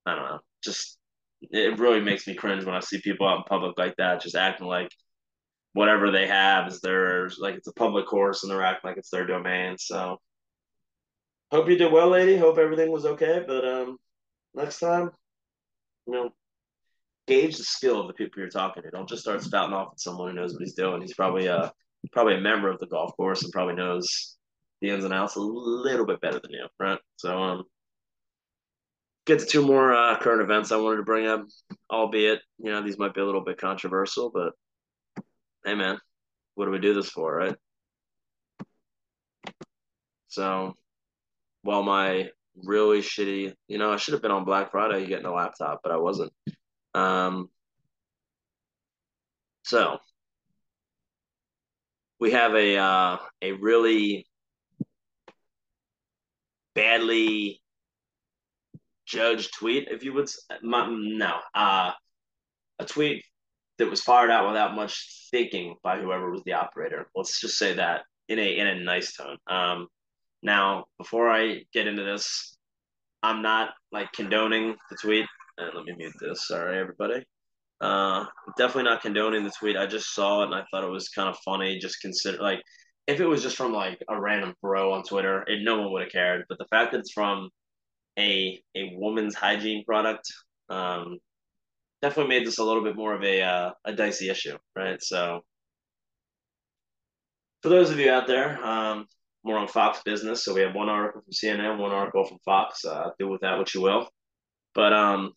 I 0.05 0.15
don't 0.15 0.25
know, 0.25 0.39
just 0.63 0.97
it 1.41 1.79
really 1.79 2.01
makes 2.01 2.27
me 2.27 2.35
cringe 2.35 2.63
when 2.63 2.75
I 2.75 2.79
see 2.81 3.01
people 3.01 3.27
out 3.27 3.37
in 3.37 3.43
public 3.43 3.77
like 3.77 3.95
that, 3.97 4.21
just 4.21 4.35
acting 4.35 4.67
like 4.67 4.91
whatever 5.73 6.11
they 6.11 6.27
have 6.27 6.67
is 6.67 6.81
theirs, 6.81 7.37
like 7.39 7.55
it's 7.55 7.67
a 7.67 7.73
public 7.73 8.05
course, 8.05 8.43
and 8.43 8.51
they're 8.51 8.63
acting 8.63 8.89
like 8.89 8.97
it's 8.97 9.09
their 9.09 9.25
domain. 9.25 9.77
So, 9.77 10.17
hope 11.51 11.69
you 11.69 11.77
did 11.77 11.91
well, 11.91 12.09
lady. 12.09 12.37
Hope 12.37 12.57
everything 12.57 12.91
was 12.91 13.05
okay. 13.05 13.43
But 13.45 13.67
um, 13.67 13.97
next 14.53 14.79
time, 14.79 15.11
you 16.07 16.13
know, 16.13 16.29
gauge 17.27 17.57
the 17.57 17.63
skill 17.63 18.01
of 18.01 18.07
the 18.07 18.13
people 18.13 18.39
you're 18.39 18.49
talking 18.49 18.83
to. 18.83 18.91
Don't 18.91 19.09
just 19.09 19.21
start 19.21 19.41
spouting 19.41 19.73
off 19.73 19.93
at 19.93 19.99
someone 19.99 20.29
who 20.29 20.35
knows 20.35 20.53
what 20.53 20.61
he's 20.61 20.73
doing. 20.73 21.01
He's 21.01 21.13
probably 21.13 21.47
uh 21.47 21.69
probably 22.11 22.35
a 22.35 22.41
member 22.41 22.69
of 22.69 22.79
the 22.79 22.87
golf 22.87 23.15
course 23.15 23.43
and 23.43 23.51
probably 23.51 23.75
knows 23.75 24.37
the 24.81 24.89
ins 24.89 25.05
and 25.05 25.13
outs 25.13 25.35
a 25.35 25.39
little 25.39 26.05
bit 26.05 26.21
better 26.21 26.39
than 26.39 26.51
you, 26.51 26.67
right? 26.79 26.99
So, 27.17 27.37
um, 27.41 27.63
get 29.25 29.39
to 29.39 29.45
two 29.45 29.65
more 29.65 29.93
uh, 29.93 30.17
current 30.17 30.41
events 30.41 30.71
I 30.71 30.77
wanted 30.77 30.97
to 30.97 31.03
bring 31.03 31.27
up, 31.27 31.45
albeit 31.91 32.41
you 32.57 32.71
know 32.71 32.81
these 32.81 32.97
might 32.97 33.13
be 33.13 33.21
a 33.21 33.25
little 33.25 33.43
bit 33.43 33.59
controversial, 33.59 34.31
but 34.33 34.53
hey, 35.65 35.75
man, 35.75 35.99
what 36.55 36.65
do 36.65 36.71
we 36.71 36.79
do 36.79 36.93
this 36.93 37.09
for, 37.09 37.33
right? 37.35 37.55
So, 40.27 40.75
while 41.61 41.83
my 41.83 42.29
really 42.55 42.99
shitty, 42.99 43.53
you 43.67 43.77
know, 43.77 43.91
I 43.91 43.97
should 43.97 44.13
have 44.13 44.21
been 44.21 44.31
on 44.31 44.45
Black 44.45 44.71
Friday 44.71 45.05
getting 45.05 45.25
a 45.25 45.33
laptop, 45.33 45.81
but 45.83 45.91
I 45.91 45.97
wasn't. 45.97 46.31
Um, 46.93 47.49
so 49.63 49.97
we 52.21 52.31
have 52.31 52.53
a 52.53 52.77
uh, 52.77 53.17
a 53.41 53.51
really 53.53 54.25
badly 56.75 57.59
judged 59.05 59.53
tweet, 59.55 59.89
if 59.89 60.03
you 60.03 60.13
would. 60.13 60.29
No, 60.61 61.39
uh, 61.53 61.91
a 62.79 62.85
tweet 62.85 63.25
that 63.79 63.89
was 63.89 64.01
fired 64.01 64.29
out 64.29 64.47
without 64.47 64.75
much 64.75 65.27
thinking 65.31 65.75
by 65.83 65.99
whoever 65.99 66.29
was 66.29 66.43
the 66.45 66.53
operator. 66.53 67.09
Let's 67.15 67.41
just 67.41 67.57
say 67.57 67.73
that 67.73 68.03
in 68.29 68.37
a 68.39 68.57
in 68.57 68.67
a 68.67 68.79
nice 68.79 69.13
tone. 69.13 69.37
Um, 69.47 69.87
now, 70.43 70.85
before 70.99 71.29
I 71.29 71.63
get 71.73 71.87
into 71.87 72.03
this, 72.03 72.55
I'm 73.23 73.41
not 73.41 73.71
like 73.91 74.13
condoning 74.13 74.75
the 74.91 74.95
tweet. 74.95 75.25
And 75.57 75.71
let 75.75 75.85
me 75.85 75.95
mute 75.97 76.13
this. 76.19 76.47
Sorry, 76.47 76.79
everybody. 76.79 77.25
Uh, 77.81 78.25
definitely 78.57 78.83
not 78.83 79.01
condoning 79.01 79.43
the 79.43 79.51
tweet. 79.59 79.75
I 79.75 79.87
just 79.87 80.13
saw 80.13 80.41
it 80.41 80.45
and 80.45 80.55
I 80.55 80.63
thought 80.69 80.83
it 80.83 80.91
was 80.91 81.09
kind 81.09 81.27
of 81.27 81.37
funny. 81.43 81.79
Just 81.79 81.99
consider 81.99 82.37
like 82.41 82.61
if 83.07 83.19
it 83.19 83.25
was 83.25 83.41
just 83.41 83.57
from 83.57 83.73
like 83.73 83.99
a 84.07 84.19
random 84.19 84.53
bro 84.61 84.93
on 84.93 85.03
Twitter, 85.03 85.43
it, 85.47 85.63
no 85.63 85.81
one 85.81 85.91
would 85.91 86.03
have 86.03 86.11
cared. 86.11 86.45
But 86.47 86.59
the 86.59 86.67
fact 86.69 86.91
that 86.91 86.99
it's 86.99 87.11
from 87.11 87.49
a 88.19 88.61
a 88.75 88.93
woman's 88.95 89.35
hygiene 89.35 89.83
product 89.85 90.27
um, 90.69 91.17
definitely 92.01 92.37
made 92.37 92.47
this 92.47 92.59
a 92.59 92.63
little 92.63 92.83
bit 92.83 92.95
more 92.95 93.15
of 93.15 93.23
a 93.23 93.41
uh, 93.41 93.71
a 93.85 93.93
dicey 93.93 94.29
issue, 94.29 94.57
right? 94.75 95.01
So 95.01 95.41
for 97.63 97.69
those 97.69 97.89
of 97.89 97.99
you 97.99 98.11
out 98.11 98.27
there, 98.27 98.63
um, 98.63 99.07
more 99.43 99.57
on 99.57 99.67
Fox 99.67 100.01
Business. 100.03 100.43
So 100.43 100.53
we 100.53 100.61
have 100.61 100.75
one 100.75 100.89
article 100.89 101.21
from 101.21 101.31
CNN, 101.31 101.79
one 101.79 101.91
article 101.91 102.25
from 102.25 102.37
Fox. 102.45 102.85
Uh, 102.85 103.09
do 103.19 103.27
with 103.27 103.41
that 103.41 103.57
what 103.57 103.73
you 103.73 103.81
will. 103.81 104.07
But 104.75 104.93
um, 104.93 105.33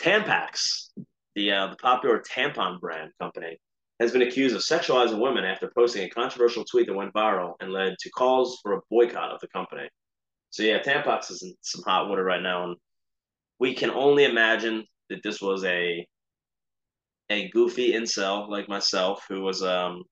Tampax 0.00 0.90
the 1.38 1.52
uh, 1.52 1.68
the 1.68 1.76
popular 1.76 2.20
tampon 2.20 2.80
brand 2.80 3.12
company, 3.20 3.56
has 4.00 4.12
been 4.12 4.22
accused 4.22 4.56
of 4.56 4.62
sexualizing 4.62 5.20
women 5.20 5.44
after 5.44 5.70
posting 5.74 6.04
a 6.04 6.10
controversial 6.10 6.64
tweet 6.64 6.86
that 6.88 6.94
went 6.94 7.14
viral 7.14 7.54
and 7.60 7.72
led 7.72 7.94
to 8.00 8.10
calls 8.10 8.58
for 8.62 8.74
a 8.74 8.80
boycott 8.90 9.30
of 9.32 9.40
the 9.40 9.48
company. 9.48 9.88
So 10.50 10.62
yeah, 10.64 10.82
Tampax 10.82 11.30
is 11.30 11.42
in 11.42 11.54
some 11.62 11.82
hot 11.86 12.08
water 12.08 12.24
right 12.24 12.42
now, 12.42 12.64
and 12.64 12.76
we 13.60 13.74
can 13.74 13.90
only 13.90 14.24
imagine 14.24 14.84
that 15.10 15.22
this 15.22 15.40
was 15.40 15.64
a 15.64 16.04
a 17.30 17.48
goofy 17.50 17.92
incel 17.92 18.48
like 18.48 18.68
myself 18.68 19.24
who 19.28 19.42
was 19.42 19.62
um 19.62 20.02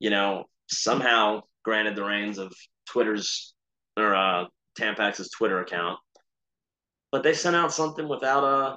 you 0.00 0.10
know, 0.10 0.44
somehow 0.68 1.42
granted 1.62 1.94
the 1.94 2.04
reins 2.04 2.38
of 2.38 2.52
Twitter's 2.88 3.54
or 3.98 4.14
uh, 4.14 4.46
Tampax's 4.78 5.30
Twitter 5.30 5.60
account, 5.60 5.98
but 7.12 7.22
they 7.22 7.34
sent 7.34 7.54
out 7.54 7.72
something 7.72 8.08
without 8.08 8.44
uh 8.44 8.76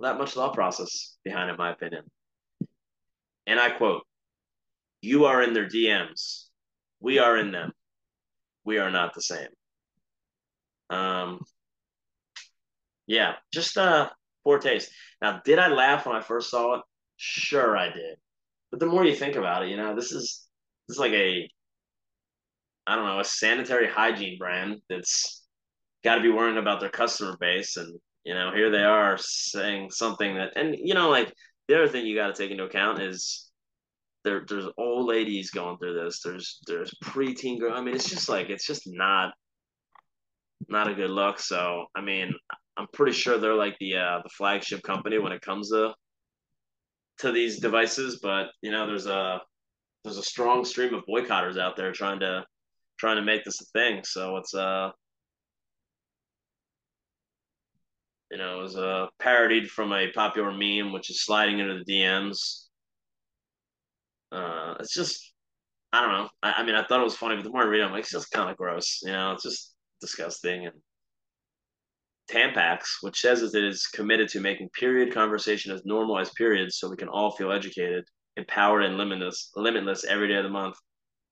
that 0.00 0.18
much 0.18 0.32
thought 0.32 0.54
process 0.54 1.16
behind 1.24 1.50
it, 1.50 1.54
in 1.54 1.58
my 1.58 1.72
opinion. 1.72 2.04
And 3.46 3.58
I 3.58 3.70
quote, 3.70 4.06
"You 5.00 5.26
are 5.26 5.42
in 5.42 5.54
their 5.54 5.68
DMs, 5.68 6.48
we 7.00 7.18
are 7.18 7.36
in 7.36 7.50
them. 7.52 7.72
We 8.64 8.78
are 8.78 8.90
not 8.90 9.14
the 9.14 9.22
same." 9.22 9.48
Um, 10.90 11.40
yeah, 13.06 13.36
just 13.52 13.76
uh 13.78 14.10
poor 14.44 14.58
taste. 14.58 14.90
Now, 15.22 15.40
did 15.44 15.58
I 15.58 15.68
laugh 15.68 16.06
when 16.06 16.16
I 16.16 16.20
first 16.20 16.50
saw 16.50 16.76
it? 16.76 16.82
Sure, 17.16 17.76
I 17.76 17.86
did. 17.90 18.16
But 18.70 18.80
the 18.80 18.86
more 18.86 19.04
you 19.04 19.14
think 19.14 19.36
about 19.36 19.64
it, 19.64 19.70
you 19.70 19.76
know, 19.76 19.94
this 19.94 20.12
is 20.12 20.46
this 20.86 20.96
is 20.96 21.00
like 21.00 21.12
a 21.12 21.48
I 22.86 22.96
don't 22.96 23.06
know, 23.06 23.20
a 23.20 23.24
sanitary 23.24 23.88
hygiene 23.88 24.38
brand 24.38 24.80
that's 24.88 25.44
got 26.04 26.16
to 26.16 26.22
be 26.22 26.30
worrying 26.30 26.56
about 26.56 26.80
their 26.80 26.88
customer 26.90 27.36
base. 27.38 27.76
And, 27.76 27.98
you 28.28 28.34
know, 28.34 28.50
here 28.58 28.70
they 28.70 28.84
are 28.84 29.16
saying 29.18 29.90
something 29.90 30.34
that, 30.38 30.50
and, 30.54 30.76
you 30.78 30.94
know, 30.94 31.08
like 31.08 31.32
the 31.66 31.76
other 31.76 31.88
thing 31.88 32.06
you 32.06 32.14
got 32.14 32.28
to 32.28 32.40
take 32.40 32.52
into 32.52 32.64
account 32.64 33.00
is 33.10 33.50
there, 34.24 34.44
there's 34.48 34.68
old 34.76 35.06
ladies 35.08 35.50
going 35.50 35.78
through 35.78 35.94
this. 35.94 36.20
There's, 36.22 36.58
there's 36.66 36.92
preteen 37.02 37.58
girl. 37.58 37.72
I 37.72 37.80
mean, 37.80 37.94
it's 37.94 38.10
just 38.10 38.28
like, 38.28 38.50
it's 38.50 38.66
just 38.66 38.82
not, 38.86 39.32
not 40.68 40.90
a 40.90 40.94
good 40.94 41.10
look. 41.10 41.40
So, 41.40 41.86
I 41.96 42.02
mean, 42.02 42.34
I'm 42.76 42.88
pretty 42.92 43.12
sure 43.12 43.38
they're 43.38 43.54
like 43.66 43.76
the, 43.80 43.96
uh, 43.96 44.18
the 44.22 44.30
flagship 44.36 44.82
company 44.82 45.18
when 45.18 45.32
it 45.32 45.40
comes 45.40 45.70
to, 45.70 45.94
to 47.20 47.32
these 47.32 47.60
devices, 47.60 48.20
but 48.22 48.48
you 48.62 48.70
know, 48.70 48.86
there's 48.86 49.06
a, 49.06 49.40
there's 50.04 50.18
a 50.18 50.22
strong 50.22 50.64
stream 50.64 50.94
of 50.94 51.04
boycotters 51.06 51.58
out 51.58 51.76
there 51.76 51.92
trying 51.92 52.20
to 52.20 52.44
trying 52.98 53.16
to 53.16 53.22
make 53.22 53.44
this 53.44 53.60
a 53.60 53.64
thing. 53.78 54.02
So 54.04 54.36
it's 54.36 54.54
uh 54.54 54.90
you 58.30 58.38
know, 58.38 58.58
it 58.58 58.62
was 58.62 58.76
uh, 58.76 59.06
parodied 59.18 59.68
from 59.68 59.92
a 59.92 60.10
popular 60.12 60.52
meme, 60.52 60.92
which 60.92 61.10
is 61.10 61.24
sliding 61.24 61.58
into 61.58 61.82
the 61.82 61.92
DMs. 61.92 62.66
Uh, 64.30 64.74
it's 64.80 64.92
just, 64.92 65.32
I 65.92 66.02
don't 66.02 66.12
know. 66.12 66.28
I, 66.42 66.52
I, 66.58 66.66
mean, 66.66 66.74
I 66.74 66.84
thought 66.84 67.00
it 67.00 67.04
was 67.04 67.16
funny, 67.16 67.36
but 67.36 67.44
the 67.44 67.50
more 67.50 67.62
I 67.62 67.66
read 67.66 67.80
it, 67.80 67.84
I'm 67.84 67.92
like, 67.92 68.00
it's 68.00 68.12
just 68.12 68.30
kind 68.30 68.50
of 68.50 68.56
gross. 68.56 69.00
You 69.02 69.12
know, 69.12 69.32
it's 69.32 69.44
just 69.44 69.74
disgusting. 70.00 70.66
And 70.66 70.74
Tampax, 72.30 72.98
which 73.00 73.20
says 73.20 73.40
that 73.40 73.54
it 73.54 73.64
is 73.64 73.86
committed 73.86 74.28
to 74.30 74.40
making 74.40 74.68
period 74.70 75.14
conversation 75.14 75.72
as 75.72 75.82
normal 75.86 76.18
as 76.18 76.30
periods 76.30 76.76
so 76.78 76.90
we 76.90 76.96
can 76.96 77.08
all 77.08 77.30
feel 77.30 77.50
educated, 77.50 78.04
empowered, 78.36 78.84
and 78.84 78.98
limitless, 78.98 79.50
limitless 79.56 80.04
every 80.04 80.28
day 80.28 80.36
of 80.36 80.44
the 80.44 80.50
month 80.50 80.76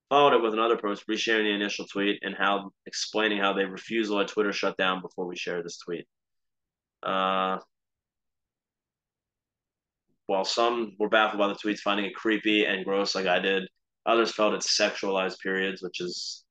followed 0.09 0.35
it 0.35 0.42
with 0.42 0.52
another 0.52 0.76
post 0.76 1.06
resharing 1.09 1.44
the 1.44 1.54
initial 1.54 1.87
tweet 1.87 2.18
and 2.22 2.35
how 2.37 2.70
explaining 2.87 3.38
how 3.38 3.52
they 3.52 3.64
refused 3.64 4.11
to 4.11 4.16
let 4.16 4.28
Twitter 4.28 4.52
shut 4.52 4.76
down 4.76 5.02
before 5.02 5.26
we 5.26 5.37
share 5.37 5.62
this 5.62 5.78
tweet. 5.78 6.06
Uh, 7.07 7.59
while 10.27 10.45
some 10.45 10.97
were 10.99 11.09
baffled 11.09 11.38
by 11.38 11.49
the 11.49 11.55
tweets, 11.55 11.79
finding 11.79 12.07
it 12.07 12.14
creepy 12.14 12.64
and 12.64 12.85
gross 12.85 13.14
like 13.14 13.27
I 13.27 13.38
did, 13.38 13.69
others 14.05 14.33
felt 14.33 14.55
it 14.55 14.61
sexualized 14.61 15.38
periods, 15.40 15.83
which 15.83 16.01
is 16.01 16.45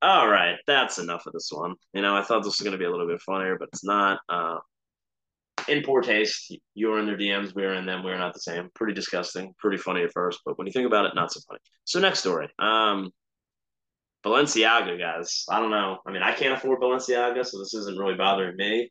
all 0.00 0.28
right. 0.28 0.56
That's 0.66 0.98
enough 0.98 1.26
of 1.26 1.32
this 1.32 1.50
one. 1.52 1.74
You 1.94 2.02
know, 2.02 2.16
I 2.16 2.22
thought 2.22 2.44
this 2.44 2.58
was 2.58 2.60
going 2.60 2.72
to 2.72 2.78
be 2.78 2.84
a 2.84 2.90
little 2.90 3.08
bit 3.08 3.20
funnier, 3.22 3.56
but 3.58 3.68
it's 3.72 3.84
not. 3.84 4.20
Uh, 4.28 4.58
in 5.68 5.82
poor 5.82 6.00
taste. 6.00 6.52
You 6.74 6.88
were 6.88 6.98
in 6.98 7.06
their 7.06 7.16
DMs, 7.16 7.54
we 7.54 7.62
were 7.62 7.74
in 7.74 7.86
them. 7.86 8.04
We 8.04 8.10
are 8.10 8.18
not 8.18 8.34
the 8.34 8.40
same. 8.40 8.68
Pretty 8.74 8.94
disgusting. 8.94 9.54
Pretty 9.58 9.76
funny 9.76 10.02
at 10.02 10.12
first, 10.12 10.40
but 10.44 10.58
when 10.58 10.66
you 10.66 10.72
think 10.72 10.86
about 10.86 11.06
it, 11.06 11.14
not 11.14 11.32
so 11.32 11.40
funny. 11.48 11.60
So 11.84 12.00
next 12.00 12.20
story. 12.20 12.48
Um, 12.58 13.10
Balenciaga, 14.24 14.98
guys. 14.98 15.44
I 15.48 15.60
don't 15.60 15.70
know. 15.70 15.98
I 16.06 16.12
mean, 16.12 16.22
I 16.22 16.32
can't 16.32 16.54
afford 16.54 16.80
Balenciaga, 16.80 17.44
so 17.44 17.58
this 17.58 17.74
isn't 17.74 17.98
really 17.98 18.14
bothering 18.14 18.56
me 18.56 18.90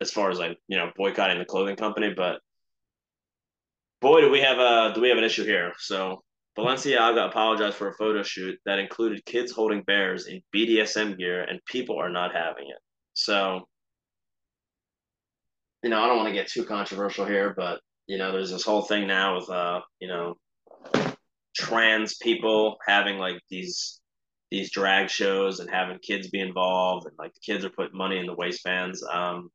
as 0.00 0.10
far 0.10 0.30
as 0.30 0.38
like 0.38 0.58
you 0.68 0.76
know 0.76 0.90
boycotting 0.96 1.38
the 1.38 1.44
clothing 1.44 1.76
company. 1.76 2.12
But 2.16 2.40
boy, 4.00 4.20
do 4.20 4.30
we 4.30 4.40
have 4.40 4.58
a 4.58 4.92
do 4.94 5.00
we 5.00 5.08
have 5.08 5.18
an 5.18 5.24
issue 5.24 5.44
here? 5.44 5.72
So 5.78 6.22
Balenciaga 6.56 7.28
apologized 7.28 7.76
for 7.76 7.88
a 7.88 7.94
photo 7.94 8.22
shoot 8.22 8.58
that 8.66 8.78
included 8.78 9.24
kids 9.24 9.52
holding 9.52 9.82
bears 9.82 10.26
in 10.26 10.42
BDSM 10.54 11.16
gear, 11.18 11.42
and 11.42 11.60
people 11.66 11.98
are 11.98 12.10
not 12.10 12.34
having 12.34 12.66
it. 12.68 12.78
So 13.14 13.68
you 15.82 15.90
know, 15.90 16.02
I 16.02 16.06
don't 16.06 16.16
want 16.16 16.28
to 16.28 16.34
get 16.34 16.48
too 16.48 16.64
controversial 16.64 17.24
here, 17.24 17.54
but 17.56 17.80
you 18.06 18.18
know, 18.18 18.32
there's 18.32 18.50
this 18.50 18.64
whole 18.64 18.82
thing 18.82 19.06
now 19.06 19.36
with 19.36 19.48
uh, 19.48 19.80
you 20.00 20.08
know, 20.08 20.34
trans 21.54 22.16
people 22.16 22.76
having 22.86 23.18
like 23.18 23.40
these 23.50 24.00
these 24.50 24.70
drag 24.72 25.10
shows 25.10 25.60
and 25.60 25.68
having 25.70 25.98
kids 25.98 26.30
be 26.30 26.40
involved 26.40 27.06
and 27.06 27.14
like 27.18 27.34
the 27.34 27.40
kids 27.40 27.64
are 27.64 27.70
putting 27.70 27.96
money 27.96 28.18
in 28.18 28.26
the 28.26 28.34
waistbands. 28.34 29.04
Um, 29.04 29.50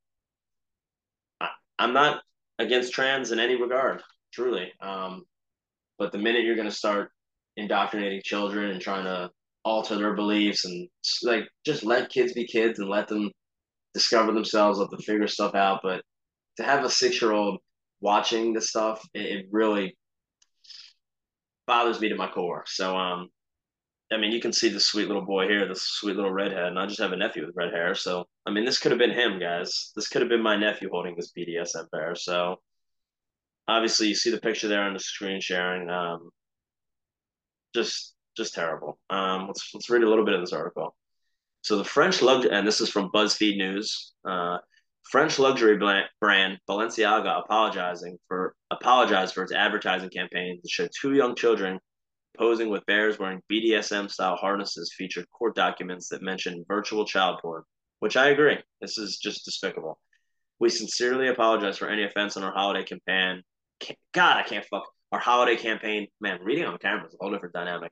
I'm 1.79 1.93
not 1.93 2.21
against 2.59 2.93
trans 2.93 3.31
in 3.31 3.39
any 3.39 3.59
regard, 3.59 4.01
truly. 4.33 4.71
Um, 4.81 5.23
but 5.97 6.11
the 6.11 6.17
minute 6.17 6.43
you're 6.43 6.55
going 6.55 6.69
to 6.69 6.75
start 6.75 7.11
indoctrinating 7.57 8.21
children 8.23 8.71
and 8.71 8.81
trying 8.81 9.05
to 9.05 9.29
alter 9.65 9.95
their 9.95 10.13
beliefs 10.13 10.65
and 10.65 10.89
like 11.23 11.47
just 11.65 11.83
let 11.83 12.09
kids 12.09 12.33
be 12.33 12.45
kids 12.45 12.79
and 12.79 12.89
let 12.89 13.07
them 13.07 13.31
discover 13.93 14.31
themselves, 14.31 14.79
let 14.79 14.89
them 14.89 14.99
figure 14.99 15.27
stuff 15.27 15.55
out. 15.55 15.79
But 15.83 16.01
to 16.57 16.63
have 16.63 16.83
a 16.83 16.89
six 16.89 17.21
year 17.21 17.31
old 17.31 17.59
watching 18.01 18.53
this 18.53 18.69
stuff, 18.69 19.05
it, 19.13 19.21
it, 19.21 19.45
really 19.51 19.95
bothers 21.67 21.99
me 21.99 22.09
to 22.09 22.15
my 22.15 22.27
core. 22.27 22.63
So, 22.67 22.95
um, 22.97 23.29
I 24.13 24.17
mean, 24.17 24.31
you 24.31 24.39
can 24.39 24.53
see 24.53 24.69
the 24.69 24.79
sweet 24.79 25.07
little 25.07 25.25
boy 25.25 25.47
here, 25.47 25.67
the 25.67 25.75
sweet 25.75 26.15
little 26.15 26.31
redhead, 26.31 26.65
and 26.65 26.79
I 26.79 26.85
just 26.85 27.01
have 27.01 27.11
a 27.11 27.17
nephew 27.17 27.45
with 27.45 27.55
red 27.55 27.73
hair. 27.73 27.95
So, 27.95 28.25
I 28.45 28.51
mean, 28.51 28.65
this 28.65 28.79
could 28.79 28.91
have 28.91 28.99
been 28.99 29.11
him, 29.11 29.39
guys. 29.39 29.91
This 29.95 30.07
could 30.07 30.21
have 30.21 30.29
been 30.29 30.43
my 30.43 30.55
nephew 30.55 30.89
holding 30.91 31.15
this 31.15 31.31
BDSM 31.37 31.89
bear. 31.91 32.15
So, 32.15 32.57
obviously, 33.67 34.07
you 34.07 34.15
see 34.15 34.31
the 34.31 34.39
picture 34.39 34.67
there 34.67 34.83
on 34.83 34.93
the 34.93 34.99
screen 34.99 35.41
sharing. 35.41 35.89
Um, 35.89 36.29
just, 37.73 38.15
just 38.37 38.53
terrible. 38.53 38.99
Um, 39.09 39.47
let's 39.47 39.71
let's 39.73 39.89
read 39.89 40.03
a 40.03 40.09
little 40.09 40.25
bit 40.25 40.35
of 40.35 40.41
this 40.41 40.53
article. 40.53 40.95
So 41.61 41.77
the 41.77 41.85
French 41.85 42.21
loved, 42.21 42.45
and 42.45 42.67
this 42.67 42.81
is 42.81 42.89
from 42.89 43.09
BuzzFeed 43.11 43.57
News. 43.57 44.13
Uh, 44.27 44.57
French 45.09 45.39
luxury 45.39 45.77
brand 45.77 46.59
Balenciaga 46.69 47.39
apologizing 47.43 48.17
for 48.27 48.55
apologized 48.71 49.33
for 49.33 49.43
its 49.43 49.53
advertising 49.53 50.09
campaign 50.09 50.59
to 50.61 50.69
show 50.69 50.87
two 50.99 51.13
young 51.13 51.35
children 51.35 51.79
posing 52.37 52.69
with 52.69 52.85
bears 52.85 53.19
wearing 53.19 53.41
BDSM 53.51 54.09
style 54.09 54.35
harnesses 54.35 54.93
featured 54.97 55.29
court 55.29 55.55
documents 55.55 56.09
that 56.09 56.21
mention 56.21 56.65
virtual 56.67 57.05
child 57.05 57.39
porn, 57.41 57.63
which 57.99 58.17
I 58.17 58.29
agree. 58.29 58.57
This 58.81 58.97
is 58.97 59.17
just 59.17 59.45
despicable. 59.45 59.99
We 60.59 60.69
sincerely 60.69 61.27
apologize 61.27 61.77
for 61.77 61.89
any 61.89 62.03
offense 62.03 62.37
on 62.37 62.43
our 62.43 62.53
holiday 62.53 62.83
campaign. 62.83 63.43
God, 64.13 64.37
I 64.37 64.43
can't 64.43 64.65
fuck 64.65 64.83
our 65.11 65.19
holiday 65.19 65.55
campaign. 65.55 66.07
Man, 66.21 66.39
reading 66.43 66.65
on 66.65 66.77
camera 66.77 67.07
is 67.07 67.13
a 67.13 67.17
whole 67.19 67.31
different 67.31 67.53
dynamic. 67.53 67.91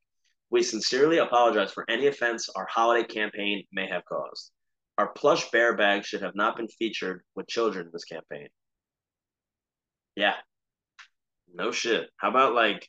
We 0.49 0.63
sincerely 0.63 1.17
apologize 1.17 1.71
for 1.71 1.85
any 1.89 2.07
offense 2.07 2.49
our 2.49 2.67
holiday 2.69 3.07
campaign 3.07 3.63
may 3.71 3.87
have 3.87 4.05
caused. 4.05 4.51
Our 4.97 5.07
plush 5.13 5.49
bear 5.51 5.75
bag 5.75 6.03
should 6.03 6.21
have 6.21 6.35
not 6.35 6.57
been 6.57 6.67
featured 6.67 7.23
with 7.35 7.47
children 7.47 7.85
in 7.87 7.91
this 7.93 8.03
campaign. 8.03 8.47
Yeah. 10.15 10.35
No 11.53 11.71
shit. 11.71 12.09
How 12.17 12.29
about 12.29 12.53
like 12.53 12.87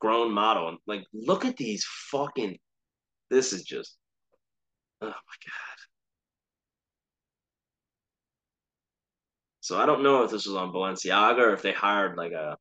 grown 0.00 0.32
model? 0.32 0.76
Like, 0.86 1.04
look 1.12 1.44
at 1.44 1.56
these 1.56 1.84
fucking. 2.10 2.58
This 3.30 3.52
is 3.52 3.62
just. 3.62 3.96
Oh 5.00 5.06
my 5.06 5.12
god. 5.12 5.78
So 9.60 9.78
I 9.78 9.84
don't 9.84 10.02
know 10.02 10.24
if 10.24 10.30
this 10.30 10.46
was 10.46 10.56
on 10.56 10.72
Balenciaga 10.72 11.40
or 11.40 11.52
if 11.52 11.60
they 11.60 11.72
hired 11.72 12.16
like 12.16 12.32
a, 12.32 12.56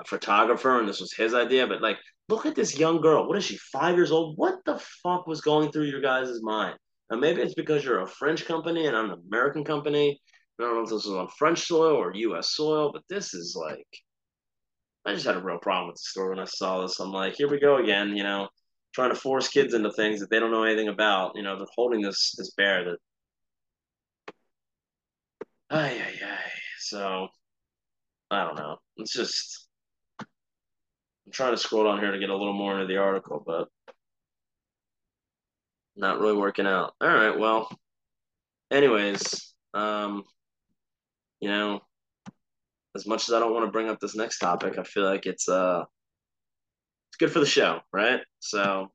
a 0.00 0.04
photographer 0.04 0.78
and 0.78 0.88
this 0.88 1.00
was 1.00 1.12
his 1.12 1.34
idea, 1.34 1.66
but 1.66 1.82
like, 1.82 1.98
look 2.28 2.46
at 2.46 2.54
this 2.54 2.78
young 2.78 3.00
girl. 3.00 3.26
What 3.26 3.36
is 3.36 3.44
she? 3.44 3.56
Five 3.56 3.96
years 3.96 4.12
old? 4.12 4.38
What 4.38 4.64
the 4.64 4.78
fuck 5.02 5.26
was 5.26 5.40
going 5.40 5.72
through 5.72 5.86
your 5.86 6.00
guys' 6.00 6.40
mind? 6.42 6.78
Now, 7.10 7.18
maybe 7.18 7.42
it's 7.42 7.54
because 7.54 7.84
you're 7.84 8.02
a 8.02 8.06
French 8.06 8.46
company 8.46 8.86
and 8.86 8.96
I'm 8.96 9.10
an 9.10 9.22
American 9.28 9.64
company. 9.64 10.20
I 10.58 10.62
don't 10.62 10.76
know 10.76 10.84
if 10.84 10.90
this 10.90 11.06
is 11.06 11.12
on 11.12 11.28
French 11.36 11.66
soil 11.66 11.96
or 11.96 12.14
U.S. 12.14 12.50
soil, 12.50 12.92
but 12.92 13.02
this 13.08 13.34
is 13.34 13.56
like, 13.60 13.86
I 15.06 15.12
just 15.12 15.26
had 15.26 15.36
a 15.36 15.42
real 15.42 15.58
problem 15.58 15.88
with 15.88 15.96
the 15.96 16.02
store 16.02 16.30
when 16.30 16.38
I 16.38 16.44
saw 16.46 16.80
this. 16.80 16.98
I'm 16.98 17.12
like, 17.12 17.34
here 17.34 17.48
we 17.48 17.60
go 17.60 17.76
again, 17.76 18.16
you 18.16 18.22
know, 18.22 18.48
trying 18.94 19.10
to 19.10 19.16
force 19.16 19.48
kids 19.48 19.74
into 19.74 19.92
things 19.92 20.20
that 20.20 20.30
they 20.30 20.40
don't 20.40 20.50
know 20.50 20.64
anything 20.64 20.88
about. 20.88 21.32
You 21.36 21.42
know, 21.42 21.56
they're 21.58 21.66
holding 21.74 22.00
this 22.00 22.34
this 22.38 22.52
bear 22.56 22.84
that, 22.84 22.98
ay 25.70 26.00
ay 26.00 26.18
ay. 26.24 26.50
So, 26.78 27.28
I 28.30 28.44
don't 28.44 28.56
know. 28.56 28.78
It's 28.96 29.12
just, 29.12 29.68
I'm 30.20 31.32
trying 31.32 31.52
to 31.52 31.58
scroll 31.58 31.84
down 31.84 32.00
here 32.00 32.12
to 32.12 32.18
get 32.18 32.30
a 32.30 32.36
little 32.36 32.52
more 32.54 32.74
into 32.74 32.86
the 32.86 32.98
article, 32.98 33.42
but 33.46 33.68
not 35.96 36.18
really 36.20 36.36
working 36.36 36.66
out. 36.66 36.94
All 37.00 37.08
right, 37.08 37.38
well, 37.38 37.68
anyways, 38.70 39.54
um, 39.74 40.24
you 41.40 41.48
know, 41.48 41.80
as 42.96 43.06
much 43.06 43.28
as 43.28 43.34
I 43.34 43.40
don't 43.40 43.52
want 43.52 43.66
to 43.66 43.72
bring 43.72 43.88
up 43.88 44.00
this 44.00 44.16
next 44.16 44.38
topic, 44.38 44.78
I 44.78 44.84
feel 44.84 45.04
like 45.04 45.26
it's 45.26 45.48
uh 45.48 45.84
it's 47.10 47.16
good 47.18 47.32
for 47.32 47.40
the 47.40 47.46
show, 47.46 47.80
right? 47.92 48.20
So 48.40 48.88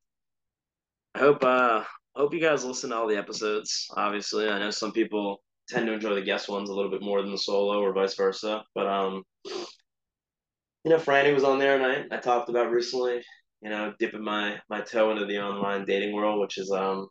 I 1.15 1.19
hope 1.19 1.43
uh 1.43 1.83
hope 2.15 2.33
you 2.33 2.41
guys 2.41 2.65
listen 2.65 2.89
to 2.89 2.95
all 2.97 3.07
the 3.07 3.17
episodes. 3.17 3.88
Obviously, 3.95 4.49
I 4.49 4.59
know 4.59 4.71
some 4.71 4.91
people 4.91 5.41
tend 5.69 5.88
to 5.88 5.93
enjoy 5.93 6.15
the 6.15 6.21
guest 6.21 6.49
ones 6.49 6.69
a 6.69 6.73
little 6.73 6.91
bit 6.91 7.01
more 7.01 7.21
than 7.21 7.31
the 7.31 7.38
solo 7.38 7.79
or 7.81 7.93
vice 7.93 8.15
versa. 8.15 8.63
But 8.75 8.88
um, 8.88 9.23
you 9.45 10.91
know, 10.91 10.97
Franny 10.97 11.33
was 11.33 11.43
on 11.43 11.59
there, 11.59 11.75
and 11.75 12.09
I 12.12 12.17
I 12.17 12.19
talked 12.19 12.49
about 12.49 12.71
recently. 12.71 13.21
You 13.62 13.69
know, 13.69 13.93
dipping 13.99 14.23
my 14.23 14.59
my 14.69 14.81
toe 14.81 15.12
into 15.12 15.25
the 15.25 15.39
online 15.39 15.85
dating 15.85 16.13
world, 16.13 16.39
which 16.39 16.57
is 16.57 16.71
um, 16.71 17.07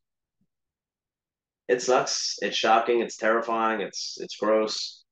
it 1.68 1.82
sucks. 1.82 2.36
It's 2.40 2.56
shocking. 2.56 3.00
It's 3.00 3.16
terrifying. 3.16 3.82
It's 3.82 4.16
it's 4.20 4.36
gross. 4.36 5.04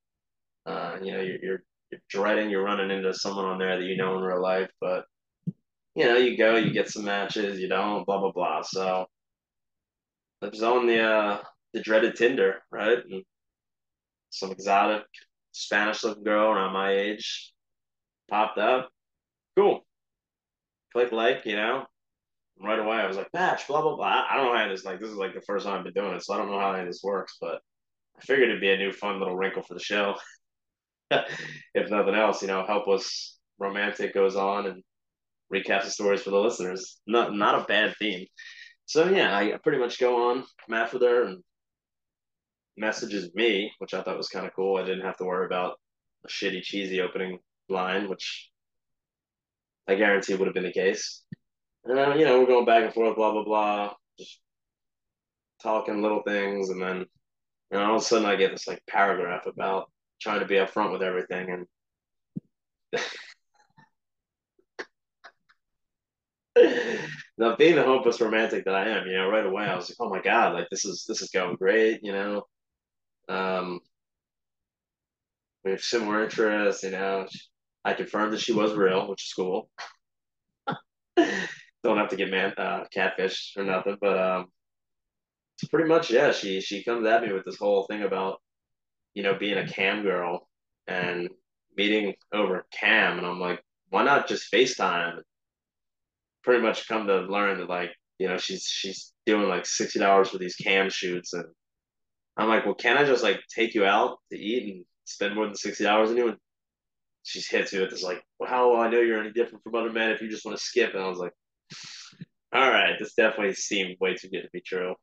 Uh, 0.67 0.97
you 1.03 1.13
know, 1.13 1.21
you're, 1.21 1.39
you're 1.43 1.63
you're 1.91 2.01
dreading 2.09 2.49
you're 2.51 2.63
running 2.63 2.91
into 2.91 3.13
someone 3.13 3.45
on 3.45 3.59
there 3.59 3.77
that 3.79 3.85
you 3.85 3.97
know 3.97 4.17
in 4.17 4.23
real 4.23 4.41
life, 4.41 4.71
but 4.81 5.05
you 5.95 6.05
know, 6.05 6.17
you 6.17 6.37
go, 6.37 6.55
you 6.57 6.71
get 6.73 6.89
some 6.89 7.05
matches, 7.05 7.59
you 7.59 7.69
don't, 7.69 8.05
blah 8.05 8.19
blah 8.19 8.31
blah. 8.33 8.61
So 8.63 9.07
it 10.41 10.51
was 10.51 10.63
on 10.63 10.87
the 10.87 11.01
uh 11.01 11.43
the 11.73 11.81
dreaded 11.81 12.15
Tinder, 12.15 12.63
right? 12.71 12.99
And 13.09 13.23
some 14.31 14.51
exotic 14.51 15.03
Spanish 15.53 16.03
looking 16.03 16.23
girl 16.23 16.49
around 16.51 16.73
my 16.73 16.91
age 16.93 17.53
popped 18.29 18.57
up. 18.59 18.89
Cool. 19.57 19.85
Click 20.93 21.11
like, 21.11 21.45
you 21.45 21.55
know. 21.55 21.85
right 22.61 22.79
away 22.79 22.97
I 22.97 23.07
was 23.07 23.17
like, 23.17 23.29
match, 23.33 23.67
blah 23.67 23.81
blah 23.81 23.95
blah. 23.95 24.25
I 24.29 24.37
don't 24.37 24.47
know 24.47 24.57
how 24.57 24.67
this 24.69 24.85
like 24.85 24.99
this 24.99 25.09
is 25.09 25.17
like 25.17 25.33
the 25.33 25.41
first 25.41 25.65
time 25.65 25.79
I've 25.79 25.83
been 25.85 25.93
doing 25.93 26.13
it, 26.15 26.23
so 26.23 26.33
I 26.33 26.37
don't 26.37 26.51
know 26.51 26.59
how 26.59 26.73
any 26.73 26.81
of 26.81 26.87
this 26.87 27.03
works, 27.03 27.37
but 27.41 27.61
I 28.17 28.21
figured 28.21 28.49
it'd 28.49 28.61
be 28.61 28.71
a 28.71 28.77
new 28.77 28.91
fun 28.91 29.19
little 29.19 29.37
wrinkle 29.37 29.63
for 29.63 29.73
the 29.75 29.79
show. 29.79 30.15
if 31.73 31.89
nothing 31.89 32.15
else, 32.15 32.41
you 32.41 32.47
know, 32.47 32.65
help 32.65 32.87
us 32.87 33.37
romantic 33.59 34.13
goes 34.13 34.35
on 34.35 34.67
and 34.67 34.83
recaps 35.53 35.85
the 35.85 35.91
stories 35.91 36.21
for 36.21 36.31
the 36.31 36.39
listeners. 36.39 36.99
Not 37.07 37.33
not 37.33 37.61
a 37.61 37.65
bad 37.65 37.95
theme. 37.97 38.25
So 38.85 39.09
yeah, 39.09 39.35
I 39.35 39.57
pretty 39.63 39.79
much 39.79 39.99
go 39.99 40.29
on 40.29 40.45
math 40.69 40.93
with 40.93 41.01
her 41.01 41.23
and 41.23 41.43
messages 42.77 43.33
me, 43.33 43.71
which 43.79 43.93
I 43.93 44.01
thought 44.01 44.17
was 44.17 44.29
kind 44.29 44.45
of 44.45 44.55
cool. 44.55 44.77
I 44.77 44.85
didn't 44.85 45.05
have 45.05 45.17
to 45.17 45.25
worry 45.25 45.45
about 45.45 45.79
a 46.25 46.29
shitty, 46.29 46.61
cheesy 46.61 47.01
opening 47.01 47.39
line, 47.69 48.07
which 48.09 48.49
I 49.87 49.95
guarantee 49.95 50.35
would 50.35 50.47
have 50.47 50.53
been 50.53 50.63
the 50.63 50.71
case. 50.71 51.23
And 51.85 51.97
then, 51.97 52.19
you 52.19 52.25
know, 52.25 52.39
we're 52.39 52.47
going 52.47 52.65
back 52.65 52.83
and 52.83 52.93
forth, 52.93 53.15
blah, 53.15 53.31
blah, 53.31 53.43
blah, 53.43 53.93
just 54.19 54.39
talking 55.61 56.01
little 56.01 56.21
things. 56.21 56.69
And 56.69 56.81
then, 56.81 57.05
know, 57.71 57.83
all 57.83 57.95
of 57.95 58.01
a 58.01 58.05
sudden 58.05 58.25
I 58.25 58.35
get 58.35 58.51
this 58.51 58.67
like 58.67 58.81
paragraph 58.87 59.45
about 59.45 59.89
trying 60.21 60.39
to 60.39 60.45
be 60.45 60.55
upfront 60.55 60.91
with 60.91 61.03
everything. 61.03 61.65
And 62.93 63.01
now 67.37 67.55
being 67.55 67.75
the 67.75 67.83
hopeless 67.83 68.21
romantic 68.21 68.65
that 68.65 68.75
I 68.75 68.89
am, 68.89 69.07
you 69.07 69.13
know, 69.13 69.29
right 69.29 69.45
away 69.45 69.65
I 69.65 69.75
was 69.75 69.89
like, 69.89 69.97
oh 69.99 70.09
my 70.09 70.21
God, 70.21 70.53
like 70.53 70.67
this 70.69 70.85
is, 70.85 71.05
this 71.07 71.21
is 71.21 71.29
going 71.29 71.55
great, 71.55 71.99
you 72.03 72.11
know? 72.11 72.43
Um, 73.29 73.79
we 75.63 75.71
have 75.71 75.81
similar 75.81 76.23
interests, 76.23 76.83
you 76.83 76.91
know. 76.91 77.27
I 77.83 77.93
confirmed 77.93 78.33
that 78.33 78.41
she 78.41 78.53
was 78.53 78.73
real, 78.73 79.07
which 79.09 79.25
is 79.25 79.33
cool. 79.33 79.69
Don't 81.83 81.97
have 81.97 82.09
to 82.09 82.15
get 82.15 82.31
man 82.31 82.53
uh, 82.57 82.85
catfish 82.93 83.53
or 83.57 83.63
nothing, 83.63 83.97
but 83.99 84.17
um, 84.17 84.45
pretty 85.69 85.87
much 85.87 86.11
yeah. 86.11 86.31
She 86.31 86.61
she 86.61 86.83
comes 86.83 87.05
at 87.05 87.23
me 87.23 87.33
with 87.33 87.45
this 87.45 87.57
whole 87.57 87.83
thing 87.83 88.03
about 88.03 88.41
you 89.17 89.23
know 89.23 89.33
being 89.33 89.57
a 89.57 89.67
cam 89.67 90.03
girl 90.03 90.47
and 90.87 91.29
meeting 91.75 92.13
over 92.31 92.67
cam, 92.71 93.17
and 93.17 93.25
I'm 93.25 93.39
like, 93.39 93.63
why 93.89 94.03
not 94.03 94.27
just 94.27 94.53
FaceTime? 94.53 95.21
Pretty 96.43 96.61
much 96.61 96.87
come 96.87 97.07
to 97.07 97.21
learn 97.21 97.57
that 97.57 97.67
like 97.69 97.91
you 98.19 98.27
know 98.27 98.37
she's 98.37 98.65
she's 98.67 99.13
doing 99.25 99.49
like 99.49 99.65
sixty 99.65 99.97
dollars 99.99 100.29
for 100.29 100.37
these 100.37 100.55
cam 100.55 100.91
shoots 100.91 101.33
and 101.33 101.45
I'm 102.37 102.47
like, 102.47 102.65
well, 102.65 102.75
can 102.75 102.97
I 102.97 103.05
just 103.05 103.23
like 103.23 103.41
take 103.49 103.73
you 103.73 103.85
out 103.85 104.19
to 104.31 104.37
eat 104.37 104.75
and 104.75 104.85
spend 105.05 105.33
more 105.35 105.45
than 105.47 105.55
sixty 105.55 105.83
dollars 105.83 106.11
on 106.11 106.17
you? 106.17 106.27
And 106.29 106.37
she's 107.23 107.49
hit 107.49 107.67
to 107.69 107.83
it. 107.83 107.91
It's 107.91 108.03
like, 108.03 108.23
well, 108.39 108.49
how 108.49 108.69
will 108.69 108.79
I 108.79 108.89
know 108.89 109.01
you're 109.01 109.19
any 109.19 109.31
different 109.31 109.63
from 109.63 109.75
other 109.75 109.91
men 109.91 110.11
if 110.11 110.21
you 110.21 110.29
just 110.29 110.45
want 110.45 110.57
to 110.57 110.63
skip? 110.63 110.93
And 110.93 111.03
I 111.03 111.09
was 111.09 111.17
like, 111.19 111.33
all 112.53 112.69
right, 112.69 112.93
this 112.99 113.15
definitely 113.15 113.55
seemed 113.55 113.97
way 113.99 114.15
too 114.15 114.29
good 114.29 114.43
to 114.43 114.49
be 114.53 114.61
true. 114.61 114.95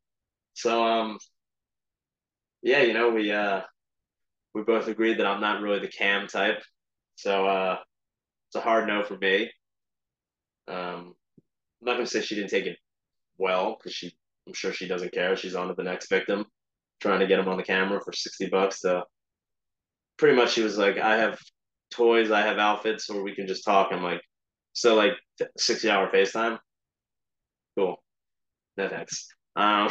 So, 0.55 0.85
um, 0.85 1.18
yeah, 2.62 2.83
you 2.83 2.94
know, 2.94 3.11
we 3.11 3.33
uh, 3.33 3.62
we 4.54 4.62
both 4.62 4.88
agreed 4.88 5.18
that 5.18 5.26
I'm 5.26 5.40
not 5.40 5.62
really 5.62 5.80
the 5.80 5.88
cam 5.88 6.26
type. 6.26 6.62
So, 7.16 7.46
uh, 7.46 7.78
it's 8.48 8.56
a 8.56 8.60
hard 8.60 8.86
no 8.86 9.02
for 9.02 9.18
me. 9.18 9.50
Um, 10.68 11.14
I'm 11.80 11.86
not 11.86 11.94
gonna 11.94 12.06
say 12.06 12.22
she 12.22 12.34
didn't 12.34 12.50
take 12.50 12.66
it 12.66 12.78
well 13.36 13.76
because 13.76 13.92
she, 13.94 14.14
I'm 14.46 14.54
sure 14.54 14.72
she 14.72 14.88
doesn't 14.88 15.12
care. 15.12 15.36
She's 15.36 15.54
on 15.54 15.68
to 15.68 15.74
the 15.74 15.82
next 15.82 16.08
victim 16.08 16.46
trying 17.00 17.20
to 17.20 17.26
get 17.26 17.38
him 17.38 17.48
on 17.48 17.56
the 17.56 17.62
camera 17.62 18.00
for 18.02 18.12
60 18.12 18.46
bucks 18.48 18.80
to 18.80 19.04
pretty 20.16 20.36
much 20.36 20.52
she 20.52 20.62
was 20.62 20.78
like, 20.78 20.98
I 20.98 21.16
have 21.16 21.38
toys, 21.90 22.30
I 22.30 22.40
have 22.40 22.58
outfits, 22.58 23.10
or 23.10 23.22
we 23.22 23.34
can 23.34 23.46
just 23.46 23.64
talk. 23.64 23.88
I'm 23.92 24.02
like, 24.02 24.22
so 24.72 24.94
like 24.94 25.12
60 25.58 25.90
hour 25.90 26.10
FaceTime? 26.10 26.58
Cool. 27.76 27.96
No 28.76 28.88
thanks. 28.88 29.28
Um, 29.56 29.88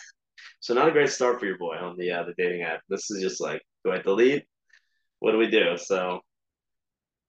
so 0.60 0.74
not 0.74 0.88
a 0.88 0.92
great 0.92 1.10
start 1.10 1.38
for 1.38 1.46
your 1.46 1.58
boy 1.58 1.76
on 1.76 1.96
the 1.96 2.10
uh, 2.10 2.24
the 2.24 2.34
dating 2.38 2.62
app. 2.62 2.80
This 2.88 3.10
is 3.10 3.22
just 3.22 3.40
like, 3.40 3.62
do 3.86 3.92
I 3.92 4.02
delete? 4.02 4.44
What 5.20 5.32
do 5.32 5.38
we 5.38 5.50
do? 5.50 5.76
So 5.78 6.20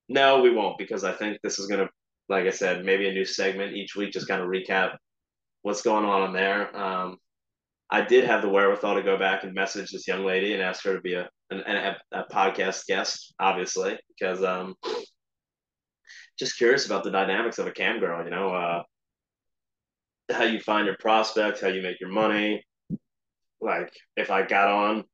no, 0.08 0.40
we 0.40 0.50
won't 0.50 0.78
because 0.78 1.04
I 1.04 1.12
think 1.12 1.38
this 1.42 1.58
is 1.58 1.66
gonna, 1.66 1.88
like 2.28 2.46
I 2.46 2.50
said, 2.50 2.84
maybe 2.84 3.08
a 3.08 3.12
new 3.12 3.24
segment 3.24 3.76
each 3.76 3.94
week, 3.94 4.12
just 4.12 4.28
kind 4.28 4.42
of 4.42 4.48
recap 4.48 4.96
what's 5.62 5.82
going 5.82 6.04
on 6.04 6.28
in 6.28 6.32
there. 6.32 6.76
Um, 6.76 7.18
I 7.90 8.02
did 8.02 8.24
have 8.24 8.42
the 8.42 8.48
wherewithal 8.48 8.96
to 8.96 9.02
go 9.02 9.18
back 9.18 9.44
and 9.44 9.54
message 9.54 9.90
this 9.90 10.06
young 10.06 10.24
lady 10.24 10.52
and 10.52 10.62
ask 10.62 10.84
her 10.84 10.94
to 10.94 11.00
be 11.00 11.14
a 11.14 11.28
an, 11.50 11.60
a, 11.60 11.96
a 12.12 12.24
podcast 12.30 12.86
guest, 12.86 13.34
obviously, 13.40 13.98
because 14.08 14.42
um, 14.42 14.74
just 16.38 16.58
curious 16.58 16.86
about 16.86 17.04
the 17.04 17.10
dynamics 17.10 17.58
of 17.58 17.66
a 17.66 17.72
cam 17.72 18.00
girl. 18.00 18.22
You 18.24 18.30
know, 18.30 18.50
uh, 18.54 18.82
how 20.30 20.44
you 20.44 20.60
find 20.60 20.86
your 20.86 20.96
prospects, 20.98 21.60
how 21.60 21.68
you 21.68 21.82
make 21.82 22.00
your 22.00 22.10
money. 22.10 22.62
Like, 23.60 23.90
if 24.16 24.30
I 24.30 24.42
got 24.42 24.68
on, 24.68 25.04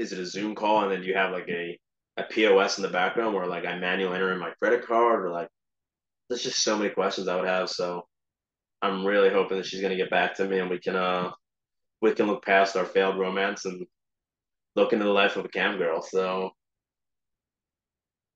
is 0.00 0.12
it 0.12 0.18
a 0.18 0.26
Zoom 0.26 0.54
call 0.54 0.82
and 0.82 0.92
then 0.92 1.02
you 1.02 1.14
have 1.14 1.32
like 1.32 1.48
a 1.48 1.78
a 2.16 2.24
POS 2.24 2.78
in 2.78 2.82
the 2.82 2.88
background 2.88 3.34
where 3.34 3.46
like 3.46 3.66
I 3.66 3.78
manually 3.78 4.14
enter 4.14 4.32
in 4.32 4.38
my 4.38 4.52
credit 4.60 4.86
card 4.86 5.24
or 5.24 5.30
like 5.30 5.48
there's 6.28 6.42
just 6.42 6.62
so 6.62 6.76
many 6.76 6.90
questions 6.90 7.28
I 7.28 7.36
would 7.36 7.48
have. 7.48 7.68
So 7.68 8.06
I'm 8.82 9.06
really 9.06 9.30
hoping 9.30 9.58
that 9.58 9.66
she's 9.66 9.80
gonna 9.80 9.96
get 9.96 10.10
back 10.10 10.34
to 10.36 10.46
me 10.46 10.58
and 10.58 10.70
we 10.70 10.78
can 10.78 10.96
uh 10.96 11.30
we 12.00 12.12
can 12.14 12.26
look 12.26 12.44
past 12.44 12.76
our 12.76 12.84
failed 12.84 13.18
romance 13.18 13.64
and 13.64 13.86
look 14.76 14.92
into 14.92 15.04
the 15.04 15.10
life 15.10 15.36
of 15.36 15.44
a 15.44 15.48
cam 15.48 15.76
girl. 15.78 16.02
So 16.02 16.50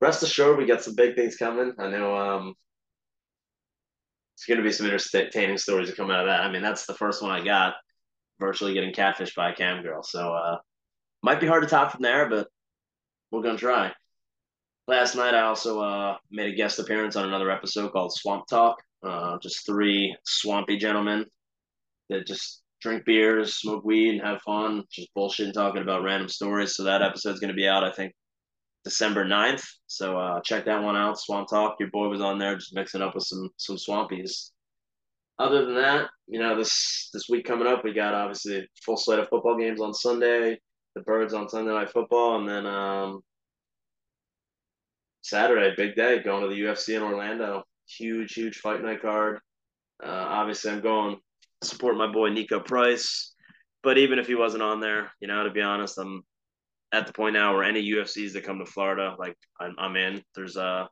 rest 0.00 0.22
assured, 0.22 0.58
we 0.58 0.66
got 0.66 0.82
some 0.82 0.94
big 0.94 1.14
things 1.14 1.36
coming. 1.36 1.72
I 1.78 1.88
know 1.88 2.16
um, 2.16 2.54
it's 4.34 4.44
to 4.44 4.62
be 4.62 4.72
some 4.72 4.86
entertaining 4.86 5.58
stories 5.58 5.88
that 5.88 5.96
come 5.96 6.10
out 6.10 6.20
of 6.20 6.26
that. 6.26 6.42
I 6.42 6.50
mean, 6.50 6.62
that's 6.62 6.86
the 6.86 6.94
first 6.94 7.22
one 7.22 7.30
I 7.30 7.42
got, 7.42 7.74
virtually 8.38 8.74
getting 8.74 8.92
catfished 8.92 9.34
by 9.34 9.52
a 9.52 9.54
cam 9.54 9.82
girl. 9.82 10.02
So 10.02 10.34
uh, 10.34 10.58
might 11.24 11.40
be 11.40 11.46
hard 11.46 11.62
to 11.62 11.68
top 11.68 11.90
from 11.90 12.02
there, 12.02 12.28
but 12.28 12.48
we're 13.32 13.42
to 13.42 13.56
try. 13.56 13.90
Last 14.86 15.16
night, 15.16 15.34
I 15.34 15.40
also 15.40 15.80
uh, 15.80 16.18
made 16.30 16.52
a 16.52 16.54
guest 16.54 16.78
appearance 16.78 17.16
on 17.16 17.26
another 17.26 17.50
episode 17.50 17.92
called 17.92 18.12
Swamp 18.12 18.46
Talk. 18.46 18.76
Uh, 19.02 19.38
just 19.42 19.64
three 19.64 20.14
swampy 20.26 20.76
gentlemen 20.76 21.24
that 22.10 22.26
just 22.26 22.62
drink 22.82 23.06
beers, 23.06 23.54
smoke 23.54 23.84
weed, 23.84 24.10
and 24.10 24.20
have 24.20 24.42
fun, 24.42 24.84
just 24.92 25.08
bullshit 25.14 25.46
and 25.46 25.54
talking 25.54 25.80
about 25.80 26.02
random 26.02 26.28
stories. 26.28 26.76
So 26.76 26.84
that 26.84 27.00
episode's 27.00 27.40
to 27.40 27.54
be 27.54 27.66
out, 27.66 27.84
I 27.84 27.90
think, 27.90 28.12
December 28.84 29.24
9th. 29.24 29.64
So 29.86 30.18
uh, 30.18 30.40
check 30.44 30.66
that 30.66 30.82
one 30.82 30.94
out. 30.94 31.18
Swamp 31.18 31.48
Talk. 31.48 31.76
Your 31.80 31.88
boy 31.88 32.08
was 32.08 32.20
on 32.20 32.38
there, 32.38 32.54
just 32.54 32.74
mixing 32.74 33.00
up 33.00 33.14
with 33.14 33.24
some 33.24 33.48
some 33.56 33.76
swampies. 33.76 34.50
Other 35.38 35.64
than 35.64 35.76
that, 35.76 36.10
you 36.26 36.38
know, 36.38 36.54
this 36.54 37.08
this 37.14 37.30
week 37.30 37.46
coming 37.46 37.66
up, 37.66 37.82
we 37.82 37.94
got 37.94 38.12
obviously 38.12 38.68
full 38.84 38.98
slate 38.98 39.20
of 39.20 39.30
football 39.30 39.56
games 39.58 39.80
on 39.80 39.94
Sunday. 39.94 40.58
The 40.94 41.02
Birds 41.02 41.34
on 41.34 41.48
Sunday 41.48 41.72
Night 41.72 41.90
Football, 41.90 42.38
and 42.38 42.48
then 42.48 42.66
um, 42.66 43.20
Saturday, 45.22 45.74
big 45.76 45.94
day, 45.96 46.22
going 46.22 46.42
to 46.42 46.48
the 46.48 46.60
UFC 46.60 46.96
in 46.96 47.02
Orlando. 47.02 47.64
Huge, 47.88 48.32
huge 48.32 48.58
fight 48.58 48.82
night 48.82 49.02
card. 49.02 49.40
Uh, 50.02 50.08
obviously, 50.28 50.70
I'm 50.70 50.80
going 50.80 51.18
support 51.62 51.96
my 51.96 52.10
boy 52.10 52.30
Niko 52.30 52.64
Price. 52.64 53.32
But 53.82 53.98
even 53.98 54.18
if 54.18 54.26
he 54.26 54.34
wasn't 54.34 54.62
on 54.62 54.80
there, 54.80 55.12
you 55.20 55.28
know, 55.28 55.44
to 55.44 55.50
be 55.50 55.60
honest, 55.60 55.98
I'm 55.98 56.22
at 56.92 57.06
the 57.06 57.12
point 57.12 57.34
now 57.34 57.54
where 57.54 57.64
any 57.64 57.82
UFCs 57.92 58.32
that 58.32 58.44
come 58.44 58.58
to 58.58 58.66
Florida, 58.66 59.14
like 59.18 59.36
I'm, 59.60 59.74
I'm 59.78 59.96
in. 59.96 60.22
There's 60.34 60.56
a 60.56 60.88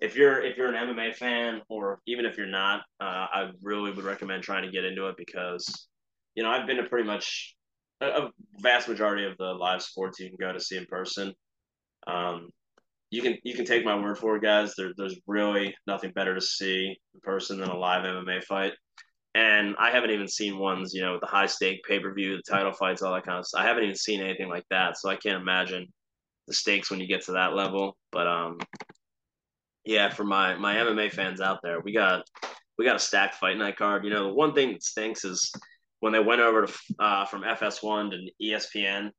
if 0.00 0.16
you're 0.16 0.42
if 0.42 0.56
you're 0.56 0.72
an 0.72 0.94
MMA 0.94 1.14
fan, 1.14 1.60
or 1.68 2.00
even 2.06 2.24
if 2.24 2.36
you're 2.38 2.46
not, 2.46 2.80
uh, 3.00 3.26
I 3.32 3.50
really 3.62 3.92
would 3.92 4.04
recommend 4.04 4.42
trying 4.42 4.64
to 4.64 4.70
get 4.70 4.84
into 4.84 5.08
it 5.08 5.16
because, 5.16 5.88
you 6.34 6.42
know, 6.42 6.50
I've 6.50 6.66
been 6.66 6.78
to 6.78 6.84
pretty 6.84 7.06
much 7.06 7.54
a, 8.02 8.30
vast 8.58 8.88
majority 8.88 9.24
of 9.24 9.36
the 9.38 9.44
live 9.44 9.82
sports 9.82 10.20
you 10.20 10.28
can 10.28 10.36
go 10.40 10.52
to 10.52 10.60
see 10.60 10.76
in 10.76 10.86
person. 10.86 11.32
Um, 12.06 12.50
you 13.10 13.22
can 13.22 13.36
you 13.44 13.54
can 13.54 13.64
take 13.64 13.84
my 13.84 13.98
word 13.98 14.18
for 14.18 14.36
it, 14.36 14.42
guys. 14.42 14.74
There, 14.76 14.92
there's 14.96 15.18
really 15.26 15.74
nothing 15.86 16.12
better 16.12 16.34
to 16.34 16.40
see 16.40 16.96
in 17.14 17.20
person 17.20 17.60
than 17.60 17.68
a 17.68 17.76
live 17.76 18.04
MMA 18.04 18.42
fight. 18.44 18.72
And 19.34 19.74
I 19.78 19.90
haven't 19.90 20.10
even 20.10 20.28
seen 20.28 20.58
ones, 20.58 20.92
you 20.92 21.00
know, 21.00 21.18
the 21.18 21.26
high 21.26 21.46
stake 21.46 21.82
pay 21.88 22.00
per 22.00 22.12
view, 22.12 22.36
the 22.36 22.42
title 22.42 22.72
fights, 22.72 23.02
all 23.02 23.14
that 23.14 23.24
kind 23.24 23.38
of 23.38 23.46
stuff. 23.46 23.62
I 23.62 23.66
haven't 23.66 23.84
even 23.84 23.96
seen 23.96 24.20
anything 24.20 24.48
like 24.48 24.64
that, 24.70 24.98
so 24.98 25.08
I 25.08 25.16
can't 25.16 25.40
imagine 25.40 25.86
the 26.48 26.54
stakes 26.54 26.90
when 26.90 27.00
you 27.00 27.06
get 27.06 27.22
to 27.22 27.32
that 27.32 27.54
level. 27.54 27.96
But 28.10 28.26
um, 28.26 28.58
yeah, 29.84 30.10
for 30.10 30.24
my 30.24 30.54
my 30.56 30.76
MMA 30.76 31.12
fans 31.12 31.40
out 31.40 31.60
there, 31.62 31.80
we 31.80 31.92
got 31.92 32.24
we 32.78 32.84
got 32.84 32.96
a 32.96 33.00
stacked 33.00 33.36
fight 33.36 33.56
night 33.56 33.76
card. 33.76 34.04
You 34.04 34.10
know, 34.10 34.28
the 34.28 34.34
one 34.34 34.54
thing 34.54 34.72
that 34.72 34.82
stinks 34.82 35.24
is 35.24 35.52
when 36.02 36.12
they 36.12 36.18
went 36.18 36.40
over 36.40 36.66
to 36.66 36.72
uh, 36.98 37.24
from 37.26 37.42
FS1 37.42 38.10
to 38.10 38.44
ESPN, 38.44 39.10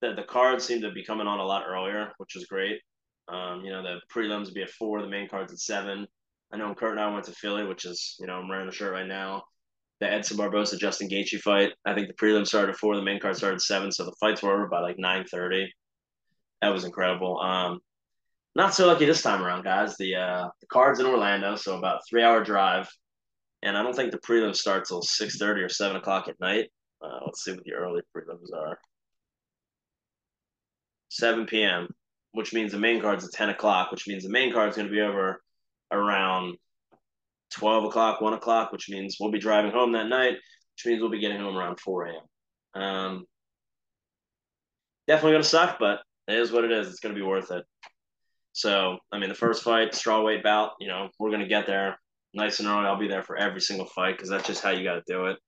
the 0.00 0.14
the 0.14 0.22
cards 0.22 0.64
seemed 0.64 0.82
to 0.82 0.92
be 0.92 1.04
coming 1.04 1.26
on 1.26 1.40
a 1.40 1.44
lot 1.44 1.64
earlier, 1.68 2.12
which 2.18 2.36
is 2.36 2.46
great. 2.46 2.80
Um, 3.26 3.62
you 3.64 3.72
know, 3.72 3.82
the 3.82 3.98
prelims 4.08 4.44
would 4.44 4.54
be 4.54 4.62
at 4.62 4.70
four, 4.70 5.02
the 5.02 5.08
main 5.08 5.28
cards 5.28 5.52
at 5.52 5.58
seven. 5.58 6.06
I 6.52 6.56
know 6.56 6.72
Kurt 6.76 6.92
and 6.92 7.00
I 7.00 7.12
went 7.12 7.24
to 7.24 7.32
Philly, 7.32 7.66
which 7.66 7.84
is 7.84 8.14
you 8.20 8.28
know 8.28 8.34
I'm 8.34 8.48
wearing 8.48 8.66
the 8.66 8.72
shirt 8.72 8.92
right 8.92 9.06
now. 9.06 9.42
The 9.98 10.08
Edson 10.08 10.36
Barboza 10.36 10.76
Justin 10.76 11.08
Gaethje 11.08 11.40
fight. 11.40 11.72
I 11.84 11.92
think 11.92 12.06
the 12.06 12.14
prelims 12.14 12.46
started 12.46 12.70
at 12.70 12.78
four, 12.78 12.94
the 12.94 13.02
main 13.02 13.18
card 13.18 13.36
started 13.36 13.56
at 13.56 13.62
seven, 13.62 13.90
so 13.90 14.04
the 14.04 14.14
fights 14.20 14.40
were 14.40 14.54
over 14.54 14.68
by 14.68 14.78
like 14.78 14.96
nine 14.96 15.24
thirty. 15.24 15.68
That 16.62 16.72
was 16.72 16.84
incredible. 16.84 17.40
Um, 17.40 17.80
not 18.54 18.74
so 18.74 18.86
lucky 18.86 19.06
this 19.06 19.22
time 19.22 19.42
around, 19.42 19.64
guys. 19.64 19.96
The 19.96 20.14
uh, 20.14 20.48
the 20.60 20.68
cards 20.68 21.00
in 21.00 21.06
Orlando, 21.06 21.56
so 21.56 21.76
about 21.76 22.02
three 22.08 22.22
hour 22.22 22.44
drive, 22.44 22.88
and 23.62 23.76
I 23.76 23.82
don't 23.82 23.94
think 23.94 24.12
the 24.12 24.18
prelim 24.18 24.54
starts 24.54 24.88
till 24.88 25.02
six 25.02 25.38
thirty 25.38 25.62
or 25.62 25.68
seven 25.68 25.96
o'clock 25.96 26.28
at 26.28 26.40
night. 26.40 26.70
Uh, 27.02 27.20
let's 27.24 27.44
see 27.44 27.52
what 27.52 27.64
the 27.64 27.74
early 27.74 28.02
prelims 28.16 28.52
are. 28.56 28.78
Seven 31.08 31.46
p.m., 31.46 31.88
which 32.32 32.52
means 32.52 32.72
the 32.72 32.78
main 32.78 33.00
card's 33.00 33.24
at 33.24 33.32
ten 33.32 33.50
o'clock, 33.50 33.90
which 33.90 34.06
means 34.06 34.22
the 34.22 34.30
main 34.30 34.52
card's 34.52 34.76
going 34.76 34.88
to 34.88 34.94
be 34.94 35.00
over 35.00 35.42
around 35.90 36.56
twelve 37.50 37.84
o'clock, 37.84 38.20
one 38.20 38.34
o'clock, 38.34 38.72
which 38.72 38.88
means 38.88 39.16
we'll 39.18 39.30
be 39.30 39.38
driving 39.38 39.72
home 39.72 39.92
that 39.92 40.08
night, 40.08 40.34
which 40.34 40.86
means 40.86 41.00
we'll 41.00 41.10
be 41.10 41.20
getting 41.20 41.40
home 41.40 41.56
around 41.56 41.80
four 41.80 42.06
a.m. 42.06 42.82
Um, 42.82 43.24
definitely 45.06 45.32
going 45.32 45.42
to 45.42 45.48
suck, 45.48 45.78
but 45.78 46.00
it 46.28 46.34
is 46.34 46.52
what 46.52 46.64
it 46.64 46.72
is. 46.72 46.88
It's 46.88 47.00
going 47.00 47.14
to 47.14 47.20
be 47.20 47.26
worth 47.26 47.50
it. 47.50 47.64
So, 48.52 48.98
I 49.12 49.18
mean, 49.18 49.28
the 49.28 49.34
first 49.34 49.62
fight, 49.62 49.92
strawweight 49.92 50.42
bout, 50.42 50.72
you 50.80 50.88
know, 50.88 51.08
we're 51.18 51.30
going 51.30 51.42
to 51.42 51.48
get 51.48 51.66
there 51.66 51.98
nice 52.34 52.60
and 52.60 52.68
early. 52.68 52.86
I'll 52.86 52.98
be 52.98 53.08
there 53.08 53.22
for 53.22 53.36
every 53.36 53.60
single 53.60 53.86
fight 53.86 54.16
because 54.16 54.28
that's 54.28 54.46
just 54.46 54.62
how 54.62 54.70
you 54.70 54.84
got 54.84 54.94
to 54.94 55.02
do 55.06 55.26
it. 55.26 55.38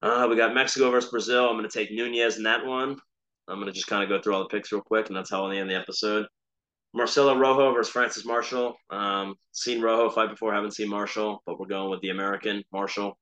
Uh, 0.00 0.26
we 0.30 0.36
got 0.36 0.54
Mexico 0.54 0.90
versus 0.90 1.10
Brazil. 1.10 1.48
I'm 1.48 1.56
going 1.56 1.68
to 1.68 1.78
take 1.78 1.90
Nunez 1.90 2.36
in 2.36 2.44
that 2.44 2.64
one. 2.64 2.96
I'm 3.48 3.56
going 3.56 3.66
to 3.66 3.72
just 3.72 3.86
kind 3.86 4.02
of 4.02 4.08
go 4.08 4.20
through 4.20 4.34
all 4.34 4.42
the 4.42 4.48
picks 4.48 4.70
real 4.70 4.82
quick, 4.82 5.08
and 5.08 5.16
that's 5.16 5.30
how 5.30 5.44
I'll 5.44 5.50
end 5.50 5.70
the 5.70 5.74
episode. 5.74 6.26
Marcelo 6.94 7.36
Rojo 7.36 7.72
versus 7.72 7.92
Francis 7.92 8.24
Marshall. 8.24 8.76
Um, 8.90 9.34
seen 9.52 9.80
Rojo 9.80 10.10
fight 10.10 10.30
before, 10.30 10.54
haven't 10.54 10.74
seen 10.74 10.88
Marshall, 10.88 11.42
but 11.46 11.58
we're 11.58 11.66
going 11.66 11.90
with 11.90 12.00
the 12.00 12.10
American 12.10 12.62
Marshall. 12.72 13.18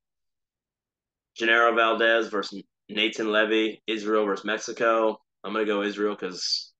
Genaro 1.40 1.74
Valdez 1.74 2.28
versus 2.28 2.62
Nathan 2.88 3.30
Levy. 3.30 3.82
Israel 3.86 4.24
versus 4.24 4.44
Mexico. 4.44 5.18
I'm 5.44 5.53
going 5.53 5.66
to 5.66 5.72
go 5.72 5.82
Israel 5.82 6.16
because 6.18 6.72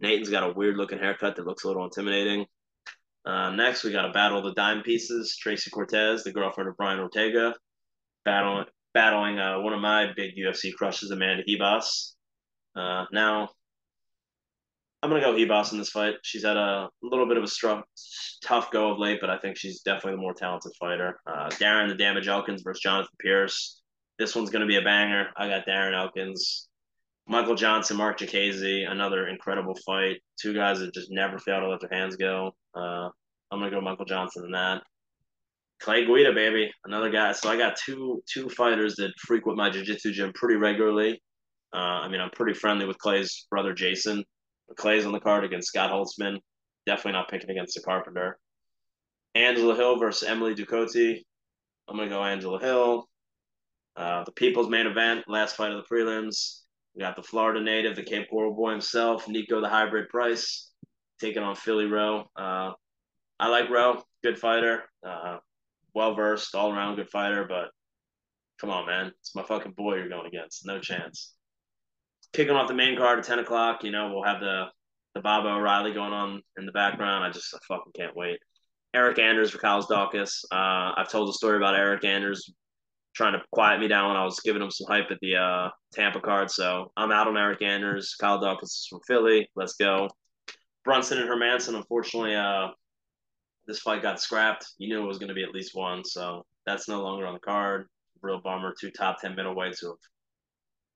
Nathan's 0.00 0.30
got 0.30 0.48
a 0.48 0.52
weird 0.52 0.76
looking 0.76 0.98
haircut 0.98 1.36
that 1.36 1.46
looks 1.46 1.64
a 1.64 1.68
little 1.68 1.84
intimidating. 1.84 2.46
Uh, 3.24 3.50
next, 3.50 3.84
we 3.84 3.92
got 3.92 4.08
a 4.08 4.12
battle 4.12 4.38
of 4.38 4.44
the 4.44 4.52
dime 4.52 4.82
pieces. 4.82 5.36
Tracy 5.36 5.70
Cortez, 5.70 6.24
the 6.24 6.32
girlfriend 6.32 6.68
of 6.68 6.76
Brian 6.76 7.00
Ortega, 7.00 7.54
battling 8.24 8.66
battling 8.92 9.38
uh, 9.38 9.60
one 9.60 9.72
of 9.72 9.80
my 9.80 10.12
big 10.14 10.36
UFC 10.36 10.72
crushes, 10.72 11.10
Amanda 11.10 11.42
Ribas. 11.48 12.12
Uh, 12.76 13.06
now, 13.12 13.48
I'm 15.02 15.10
gonna 15.10 15.20
go 15.20 15.34
Ribas 15.34 15.72
in 15.72 15.78
this 15.78 15.90
fight. 15.90 16.14
She's 16.22 16.44
had 16.44 16.56
a 16.56 16.88
little 17.02 17.26
bit 17.26 17.36
of 17.36 17.44
a 17.44 17.46
stru- 17.46 17.82
tough 18.42 18.70
go 18.70 18.92
of 18.92 18.98
late, 18.98 19.18
but 19.20 19.30
I 19.30 19.38
think 19.38 19.56
she's 19.56 19.82
definitely 19.82 20.12
the 20.12 20.22
more 20.22 20.34
talented 20.34 20.72
fighter. 20.78 21.20
Uh, 21.26 21.48
Darren 21.50 21.88
the 21.88 21.94
Damage 21.94 22.28
Elkins 22.28 22.62
versus 22.62 22.80
Jonathan 22.80 23.10
Pearce. 23.18 23.82
This 24.18 24.34
one's 24.34 24.50
gonna 24.50 24.66
be 24.66 24.76
a 24.76 24.82
banger. 24.82 25.28
I 25.36 25.48
got 25.48 25.66
Darren 25.66 25.94
Elkins. 25.94 26.68
Michael 27.26 27.54
Johnson, 27.54 27.96
Marc 27.96 28.18
Diakiese, 28.18 28.90
another 28.90 29.28
incredible 29.28 29.74
fight. 29.86 30.16
Two 30.40 30.52
guys 30.52 30.80
that 30.80 30.92
just 30.92 31.10
never 31.10 31.38
fail 31.38 31.60
to 31.60 31.68
let 31.68 31.80
their 31.80 31.90
hands 31.90 32.16
go. 32.16 32.52
Uh, 32.74 33.08
I'm 33.50 33.60
gonna 33.60 33.70
go 33.70 33.80
Michael 33.80 34.04
Johnson 34.04 34.44
in 34.44 34.52
that. 34.52 34.82
Clay 35.80 36.04
Guida, 36.06 36.32
baby, 36.32 36.70
another 36.84 37.10
guy. 37.10 37.32
So 37.32 37.48
I 37.48 37.56
got 37.56 37.76
two 37.76 38.22
two 38.30 38.48
fighters 38.48 38.96
that 38.96 39.12
frequent 39.18 39.58
my 39.58 39.70
jiu-jitsu 39.70 40.12
gym 40.12 40.32
pretty 40.34 40.56
regularly. 40.56 41.22
Uh, 41.74 42.02
I 42.02 42.08
mean, 42.08 42.20
I'm 42.20 42.30
pretty 42.30 42.54
friendly 42.54 42.86
with 42.86 42.98
Clay's 42.98 43.46
brother 43.50 43.72
Jason. 43.72 44.24
Clay's 44.76 45.06
on 45.06 45.12
the 45.12 45.20
card 45.20 45.44
against 45.44 45.68
Scott 45.68 45.90
Holtzman. 45.90 46.38
Definitely 46.86 47.12
not 47.12 47.28
picking 47.30 47.50
against 47.50 47.74
the 47.74 47.82
Carpenter. 47.82 48.38
Angela 49.34 49.74
Hill 49.74 49.98
versus 49.98 50.28
Emily 50.28 50.54
Ducote. 50.54 51.22
I'm 51.88 51.96
gonna 51.96 52.08
go 52.08 52.22
Angela 52.22 52.60
Hill. 52.60 53.08
Uh, 53.96 54.24
the 54.24 54.32
people's 54.32 54.68
main 54.68 54.86
event, 54.86 55.24
last 55.28 55.56
fight 55.56 55.72
of 55.72 55.82
the 55.82 55.94
prelims. 55.94 56.63
We 56.94 57.00
got 57.00 57.16
the 57.16 57.22
Florida 57.22 57.60
native, 57.60 57.96
the 57.96 58.02
Cape 58.02 58.30
Coral 58.30 58.54
boy 58.54 58.70
himself, 58.70 59.26
Niko 59.26 59.60
the 59.60 59.68
hybrid 59.68 60.08
Price, 60.08 60.70
taking 61.20 61.42
on 61.42 61.56
Philly 61.56 61.86
Rowe. 61.86 62.24
Uh, 62.36 62.72
I 63.40 63.48
like 63.48 63.68
Rowe, 63.68 64.02
good 64.22 64.38
fighter, 64.38 64.84
uh, 65.06 65.38
well 65.92 66.14
versed, 66.14 66.54
all 66.54 66.72
around 66.72 66.96
good 66.96 67.10
fighter, 67.10 67.46
but 67.48 67.70
come 68.60 68.70
on, 68.70 68.86
man. 68.86 69.12
It's 69.20 69.34
my 69.34 69.42
fucking 69.42 69.72
boy 69.72 69.96
you're 69.96 70.08
going 70.08 70.26
against. 70.26 70.66
No 70.66 70.78
chance. 70.78 71.34
Kicking 72.32 72.54
off 72.54 72.68
the 72.68 72.74
main 72.74 72.96
card 72.96 73.18
at 73.18 73.24
10 73.24 73.40
o'clock, 73.40 73.82
you 73.82 73.90
know, 73.90 74.12
we'll 74.12 74.24
have 74.24 74.40
the, 74.40 74.66
the 75.14 75.20
Baba 75.20 75.48
O'Riley 75.48 75.92
going 75.92 76.12
on 76.12 76.42
in 76.58 76.66
the 76.66 76.72
background. 76.72 77.24
I 77.24 77.30
just 77.30 77.54
I 77.54 77.58
fucking 77.66 77.92
can't 77.94 78.16
wait. 78.16 78.38
Eryk 78.94 79.18
Anders 79.18 79.50
for 79.50 79.58
Kyle's 79.58 79.86
Daukaus. 79.86 80.44
Uh, 80.52 80.94
I've 80.96 81.10
told 81.10 81.28
the 81.28 81.32
story 81.32 81.56
about 81.56 81.74
Eryk 81.74 82.04
Anders 82.04 82.52
trying 83.14 83.32
to 83.32 83.42
quiet 83.52 83.80
me 83.80 83.88
down 83.88 84.08
when 84.08 84.16
I 84.16 84.24
was 84.24 84.40
giving 84.40 84.62
him 84.62 84.70
some 84.70 84.88
hype 84.88 85.10
at 85.10 85.18
the 85.20 85.36
uh, 85.36 85.70
Tampa 85.92 86.20
card. 86.20 86.50
So 86.50 86.92
I'm 86.96 87.12
out 87.12 87.28
on 87.28 87.34
Eryk 87.34 87.62
Anders. 87.62 88.16
Kyle 88.20 88.40
Daukaus 88.40 88.64
is 88.64 88.86
from 88.90 89.00
Philly. 89.06 89.48
Let's 89.54 89.74
go. 89.74 90.08
Brunson 90.84 91.18
and 91.18 91.28
Hermansson, 91.28 91.76
unfortunately, 91.76 92.34
uh, 92.34 92.68
this 93.66 93.80
fight 93.80 94.02
got 94.02 94.20
scrapped. 94.20 94.66
You 94.78 94.88
knew 94.88 95.02
it 95.02 95.06
was 95.06 95.18
going 95.18 95.28
to 95.28 95.34
be 95.34 95.44
at 95.44 95.54
least 95.54 95.74
one, 95.74 96.04
so 96.04 96.44
that's 96.66 96.88
no 96.88 97.02
longer 97.02 97.26
on 97.26 97.34
the 97.34 97.40
card. 97.40 97.86
Real 98.20 98.40
bummer. 98.40 98.74
Two 98.78 98.90
top 98.90 99.20
10 99.20 99.34
middleweights 99.34 99.80
who 99.80 99.88
have 99.88 99.96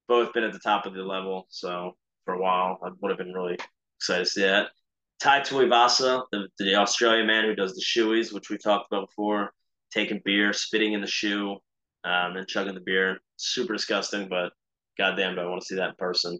both 0.09 0.33
been 0.33 0.45
at 0.45 0.53
the 0.53 0.59
top 0.59 0.87
of 0.87 0.95
the 0.95 1.03
level. 1.03 1.47
So 1.51 1.97
for 2.25 2.35
a 2.35 2.41
while, 2.41 2.79
I 2.85 2.91
would 3.01 3.11
have 3.11 3.19
been 3.19 3.33
really 3.33 3.59
excited 3.99 4.25
to 4.25 4.31
see 4.31 4.43
that. 4.43 4.69
Tai 5.21 5.41
Tuivasa, 5.41 6.23
the, 6.31 6.49
the 6.59 6.75
Australian 6.77 7.27
man 7.27 7.45
who 7.45 7.55
does 7.55 7.75
the 7.75 7.83
shoeies, 7.83 8.33
which 8.33 8.51
we 8.51 8.59
talked 8.59 8.93
about 8.93 9.09
before, 9.09 9.53
taking 9.93 10.21
beer, 10.25 10.53
spitting 10.53 10.93
in 10.93 11.01
the 11.01 11.07
shoe, 11.07 11.57
um, 12.05 12.37
and 12.37 12.47
chugging 12.47 12.75
the 12.75 12.81
beer. 12.81 13.19
Super 13.37 13.75
disgusting, 13.75 14.29
but 14.29 14.53
goddamn, 14.99 15.35
do 15.35 15.41
I 15.41 15.47
want 15.47 15.61
to 15.63 15.67
see 15.67 15.77
that 15.77 15.91
in 15.91 15.95
person. 15.99 16.39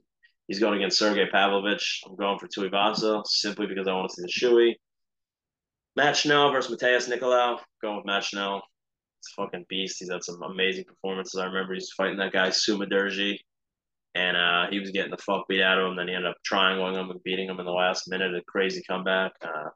He's 0.49 0.59
going 0.59 0.79
against 0.79 0.99
Sergey 0.99 1.27
Pavlovich. 1.31 2.03
I'm 2.07 2.17
going 2.17 2.39
for 2.39 2.49
Tuivasa 2.49 3.23
simply 3.27 3.67
because 3.67 3.87
I 3.87 3.93
want 3.93 4.11
to 4.11 4.15
see 4.15 4.23
the 4.23 4.47
shoey. 4.47 4.75
Matt 5.95 6.17
Schnell 6.17 6.53
versus 6.53 6.75
Matheus 6.75 7.09
Nicolau. 7.09 7.59
Going 7.83 7.97
with 7.97 8.07
Matt 8.07 8.25
Schnell. 8.25 8.63
It's 9.21 9.33
fucking 9.33 9.67
beast. 9.69 9.97
He's 9.99 10.11
had 10.11 10.25
some 10.25 10.43
amazing 10.43 10.85
performances. 10.85 11.39
I 11.39 11.47
remember 11.47 11.75
he's 11.75 11.93
fighting 11.97 12.19
that 12.19 12.33
guy 12.33 12.49
Sumudaerji, 12.49 13.37
and 14.15 14.37
uh, 14.37 14.71
he 14.71 14.79
was 14.79 14.91
getting 14.91 15.11
the 15.11 15.19
fuck 15.19 15.49
beat 15.49 15.61
out 15.61 15.79
of 15.79 15.91
him. 15.91 15.97
Then 15.97 16.09
he 16.09 16.15
ended 16.15 16.31
up 16.31 16.37
triangling 16.45 16.95
him 16.95 17.11
and 17.11 17.23
beating 17.25 17.49
him 17.49 17.59
in 17.59 17.67
the 17.67 17.73
last 17.73 18.09
minute. 18.09 18.35
A 18.35 18.43
crazy 18.47 18.83
comeback. 18.89 19.33
Uh, 19.43 19.71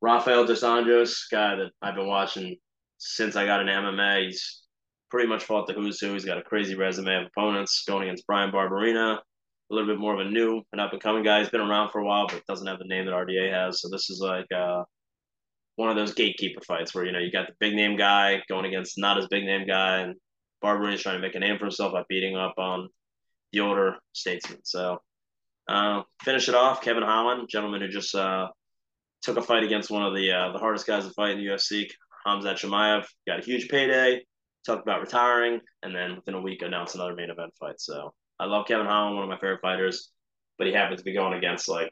Rafael 0.00 0.46
dos 0.46 0.62
Anjos, 0.62 1.24
guy 1.30 1.56
that 1.56 1.72
I've 1.82 1.96
been 1.96 2.06
watching 2.06 2.56
since 2.98 3.34
I 3.34 3.44
got 3.44 3.60
an 3.60 3.66
MMA. 3.66 4.26
He's 4.26 4.62
pretty 5.10 5.28
much 5.28 5.44
fought 5.44 5.66
the 5.66 5.72
who's 5.72 6.00
who. 6.00 6.12
He's 6.12 6.24
got 6.24 6.38
a 6.38 6.42
crazy 6.42 6.74
resume 6.74 7.14
of 7.14 7.26
opponents 7.26 7.84
going 7.86 8.04
against 8.04 8.26
Bryan 8.26 8.50
Barberena, 8.50 9.16
a 9.16 9.74
little 9.74 9.88
bit 9.88 10.00
more 10.00 10.14
of 10.14 10.26
a 10.26 10.30
new 10.30 10.62
and 10.72 10.80
up 10.80 10.92
and 10.92 11.02
coming 11.02 11.22
guy. 11.22 11.40
He's 11.40 11.50
been 11.50 11.60
around 11.60 11.90
for 11.90 12.00
a 12.00 12.04
while, 12.04 12.26
but 12.26 12.44
doesn't 12.46 12.66
have 12.66 12.78
the 12.78 12.86
name 12.86 13.06
that 13.06 13.14
RDA 13.14 13.52
has. 13.52 13.80
So 13.80 13.88
this 13.88 14.10
is 14.10 14.20
like 14.20 14.46
uh, 14.54 14.82
one 15.76 15.90
of 15.90 15.96
those 15.96 16.14
gatekeeper 16.14 16.60
fights 16.66 16.94
where 16.94 17.04
you 17.04 17.12
know 17.12 17.18
you 17.18 17.30
got 17.30 17.46
the 17.46 17.54
big 17.60 17.74
name 17.74 17.96
guy 17.96 18.42
going 18.48 18.66
against 18.66 18.98
not 18.98 19.18
as 19.18 19.26
big 19.28 19.44
name 19.44 19.66
guy, 19.66 20.00
and 20.00 20.14
Barberena's 20.62 21.02
trying 21.02 21.16
to 21.16 21.22
make 21.22 21.34
a 21.34 21.40
name 21.40 21.58
for 21.58 21.66
himself 21.66 21.92
by 21.92 22.02
beating 22.08 22.36
up 22.36 22.54
on 22.58 22.88
the 23.52 23.60
older 23.60 23.96
statesman. 24.12 24.60
So 24.64 24.98
uh, 25.68 26.02
finish 26.22 26.48
it 26.48 26.54
off, 26.54 26.82
Kevin 26.82 27.02
Holland, 27.02 27.48
gentleman 27.48 27.80
who 27.80 27.88
just 27.88 28.14
uh, 28.14 28.48
took 29.22 29.36
a 29.36 29.42
fight 29.42 29.64
against 29.64 29.90
one 29.90 30.02
of 30.02 30.14
the 30.14 30.32
uh, 30.32 30.52
the 30.52 30.58
hardest 30.58 30.86
guys 30.86 31.06
to 31.06 31.12
fight 31.12 31.32
in 31.32 31.38
the 31.38 31.46
UFC, 31.46 31.90
Khamzat 32.26 32.58
Chimaev, 32.58 33.04
got 33.26 33.40
a 33.40 33.44
huge 33.44 33.68
payday 33.68 34.22
talked 34.66 34.82
about 34.82 35.00
retiring, 35.00 35.60
and 35.82 35.94
then 35.94 36.16
within 36.16 36.34
a 36.34 36.40
week 36.40 36.62
announced 36.62 36.94
another 36.94 37.14
main 37.14 37.30
event 37.30 37.52
fight. 37.58 37.80
So 37.80 38.12
I 38.38 38.44
love 38.46 38.66
Kevin 38.66 38.86
Holland, 38.86 39.16
one 39.16 39.24
of 39.24 39.30
my 39.30 39.36
favorite 39.36 39.62
fighters, 39.62 40.10
but 40.58 40.66
he 40.66 40.72
happens 40.72 41.00
to 41.00 41.04
be 41.04 41.14
going 41.14 41.34
against 41.34 41.68
like 41.68 41.90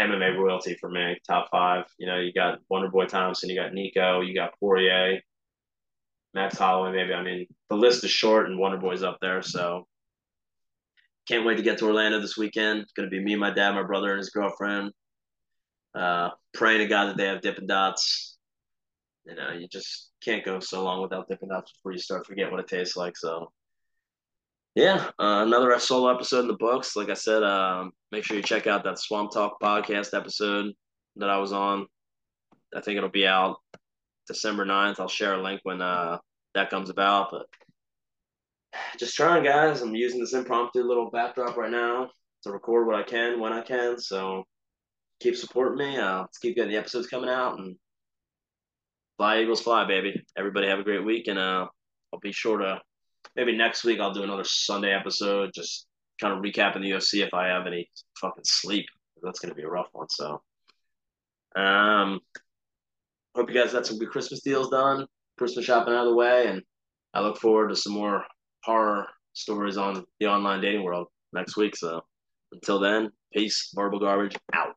MMA 0.00 0.36
royalty 0.36 0.76
for 0.80 0.90
me, 0.90 1.16
top 1.26 1.48
five. 1.50 1.84
You 1.98 2.06
know, 2.06 2.18
you 2.18 2.32
got 2.32 2.58
Wonder 2.68 2.88
Boy 2.88 3.06
Thompson, 3.06 3.48
you 3.48 3.56
got 3.56 3.72
Niko, 3.72 4.26
you 4.26 4.34
got 4.34 4.58
Poirier, 4.58 5.20
Max 6.32 6.58
Holloway, 6.58 6.92
maybe. 6.92 7.14
I 7.14 7.22
mean, 7.22 7.46
the 7.70 7.76
list 7.76 8.02
is 8.02 8.10
short, 8.10 8.48
and 8.48 8.58
Wonder 8.58 8.78
Boy's 8.78 9.02
up 9.02 9.18
there. 9.20 9.42
So 9.42 9.86
can't 11.28 11.46
wait 11.46 11.56
to 11.56 11.62
get 11.62 11.78
to 11.78 11.86
Orlando 11.86 12.20
this 12.20 12.36
weekend. 12.36 12.80
It's 12.80 12.92
gonna 12.92 13.08
be 13.08 13.22
me, 13.22 13.36
my 13.36 13.50
dad, 13.50 13.72
my 13.74 13.84
brother, 13.84 14.10
and 14.10 14.18
his 14.18 14.30
girlfriend. 14.30 14.92
Uh, 15.94 16.30
praying 16.52 16.80
to 16.80 16.86
God 16.86 17.06
that 17.06 17.16
they 17.16 17.26
have 17.26 17.40
Dippin' 17.40 17.68
Dots. 17.68 18.33
You 19.24 19.34
know, 19.34 19.52
you 19.52 19.68
just 19.68 20.10
can't 20.22 20.44
go 20.44 20.60
so 20.60 20.84
long 20.84 21.00
without 21.00 21.28
Dippin' 21.28 21.48
Dots 21.48 21.72
before 21.72 21.92
you 21.92 21.98
start 21.98 22.26
forget 22.26 22.50
what 22.50 22.60
it 22.60 22.68
tastes 22.68 22.96
like. 22.96 23.16
So, 23.16 23.52
yeah, 24.74 25.10
uh, 25.18 25.44
another 25.46 25.78
solo 25.78 26.12
episode 26.12 26.40
in 26.40 26.48
the 26.48 26.54
books. 26.54 26.94
Like 26.94 27.08
I 27.08 27.14
said, 27.14 27.42
um, 27.42 27.92
make 28.12 28.24
sure 28.24 28.36
you 28.36 28.42
check 28.42 28.66
out 28.66 28.84
that 28.84 28.98
Swamp 28.98 29.32
Talk 29.32 29.60
podcast 29.62 30.14
episode 30.14 30.72
that 31.16 31.30
I 31.30 31.38
was 31.38 31.52
on. 31.52 31.86
I 32.74 32.80
think 32.80 32.98
it'll 32.98 33.08
be 33.08 33.26
out 33.26 33.56
December 34.26 34.66
9th. 34.66 35.00
I'll 35.00 35.08
share 35.08 35.34
a 35.34 35.42
link 35.42 35.60
when 35.62 35.80
uh, 35.80 36.18
that 36.54 36.70
comes 36.70 36.90
about. 36.90 37.30
But 37.30 37.46
just 38.98 39.16
trying, 39.16 39.44
guys. 39.44 39.80
I'm 39.80 39.94
using 39.94 40.20
this 40.20 40.34
impromptu 40.34 40.82
little 40.82 41.10
backdrop 41.10 41.56
right 41.56 41.70
now 41.70 42.10
to 42.42 42.50
record 42.50 42.86
what 42.86 42.96
I 42.96 43.02
can 43.02 43.40
when 43.40 43.52
I 43.52 43.62
can. 43.62 43.98
So 43.98 44.44
keep 45.20 45.36
supporting 45.36 45.78
me. 45.78 45.96
Uh, 45.96 46.22
let's 46.22 46.38
keep 46.38 46.56
getting 46.56 46.72
the 46.72 46.78
episodes 46.78 47.06
coming 47.06 47.30
out 47.30 47.58
and 47.58 47.76
fly 49.16 49.40
Eagles 49.40 49.60
fly, 49.60 49.86
baby. 49.86 50.22
Everybody 50.36 50.68
have 50.68 50.78
a 50.78 50.84
great 50.84 51.04
week, 51.04 51.28
and 51.28 51.38
uh, 51.38 51.66
I'll 52.12 52.20
be 52.20 52.32
sure 52.32 52.58
to 52.58 52.80
maybe 53.36 53.56
next 53.56 53.84
week 53.84 54.00
I'll 54.00 54.12
do 54.14 54.22
another 54.22 54.44
Sunday 54.44 54.94
episode, 54.94 55.50
just 55.54 55.86
kind 56.20 56.32
of 56.32 56.42
recapping 56.42 56.82
the 56.82 56.90
UFC 56.90 57.24
if 57.24 57.34
I 57.34 57.48
have 57.48 57.66
any 57.66 57.88
fucking 58.20 58.44
sleep. 58.44 58.86
That's 59.22 59.40
gonna 59.40 59.54
be 59.54 59.62
a 59.62 59.68
rough 59.68 59.88
one. 59.92 60.08
So, 60.10 60.42
um, 61.56 62.20
hope 63.34 63.48
you 63.48 63.54
guys 63.54 63.72
had 63.72 63.86
some 63.86 63.98
good 63.98 64.10
Christmas 64.10 64.42
deals 64.42 64.70
done, 64.70 65.06
Christmas 65.38 65.64
shopping 65.64 65.94
out 65.94 66.06
of 66.06 66.10
the 66.10 66.16
way, 66.16 66.46
and 66.46 66.62
I 67.14 67.20
look 67.20 67.38
forward 67.38 67.68
to 67.68 67.76
some 67.76 67.92
more 67.92 68.24
horror 68.64 69.06
stories 69.32 69.76
on 69.76 70.04
the 70.20 70.26
online 70.26 70.60
dating 70.60 70.82
world 70.82 71.08
next 71.32 71.56
week. 71.56 71.76
So, 71.76 72.02
until 72.52 72.78
then, 72.78 73.10
peace. 73.32 73.70
Verbal 73.74 74.00
garbage 74.00 74.36
out. 74.52 74.74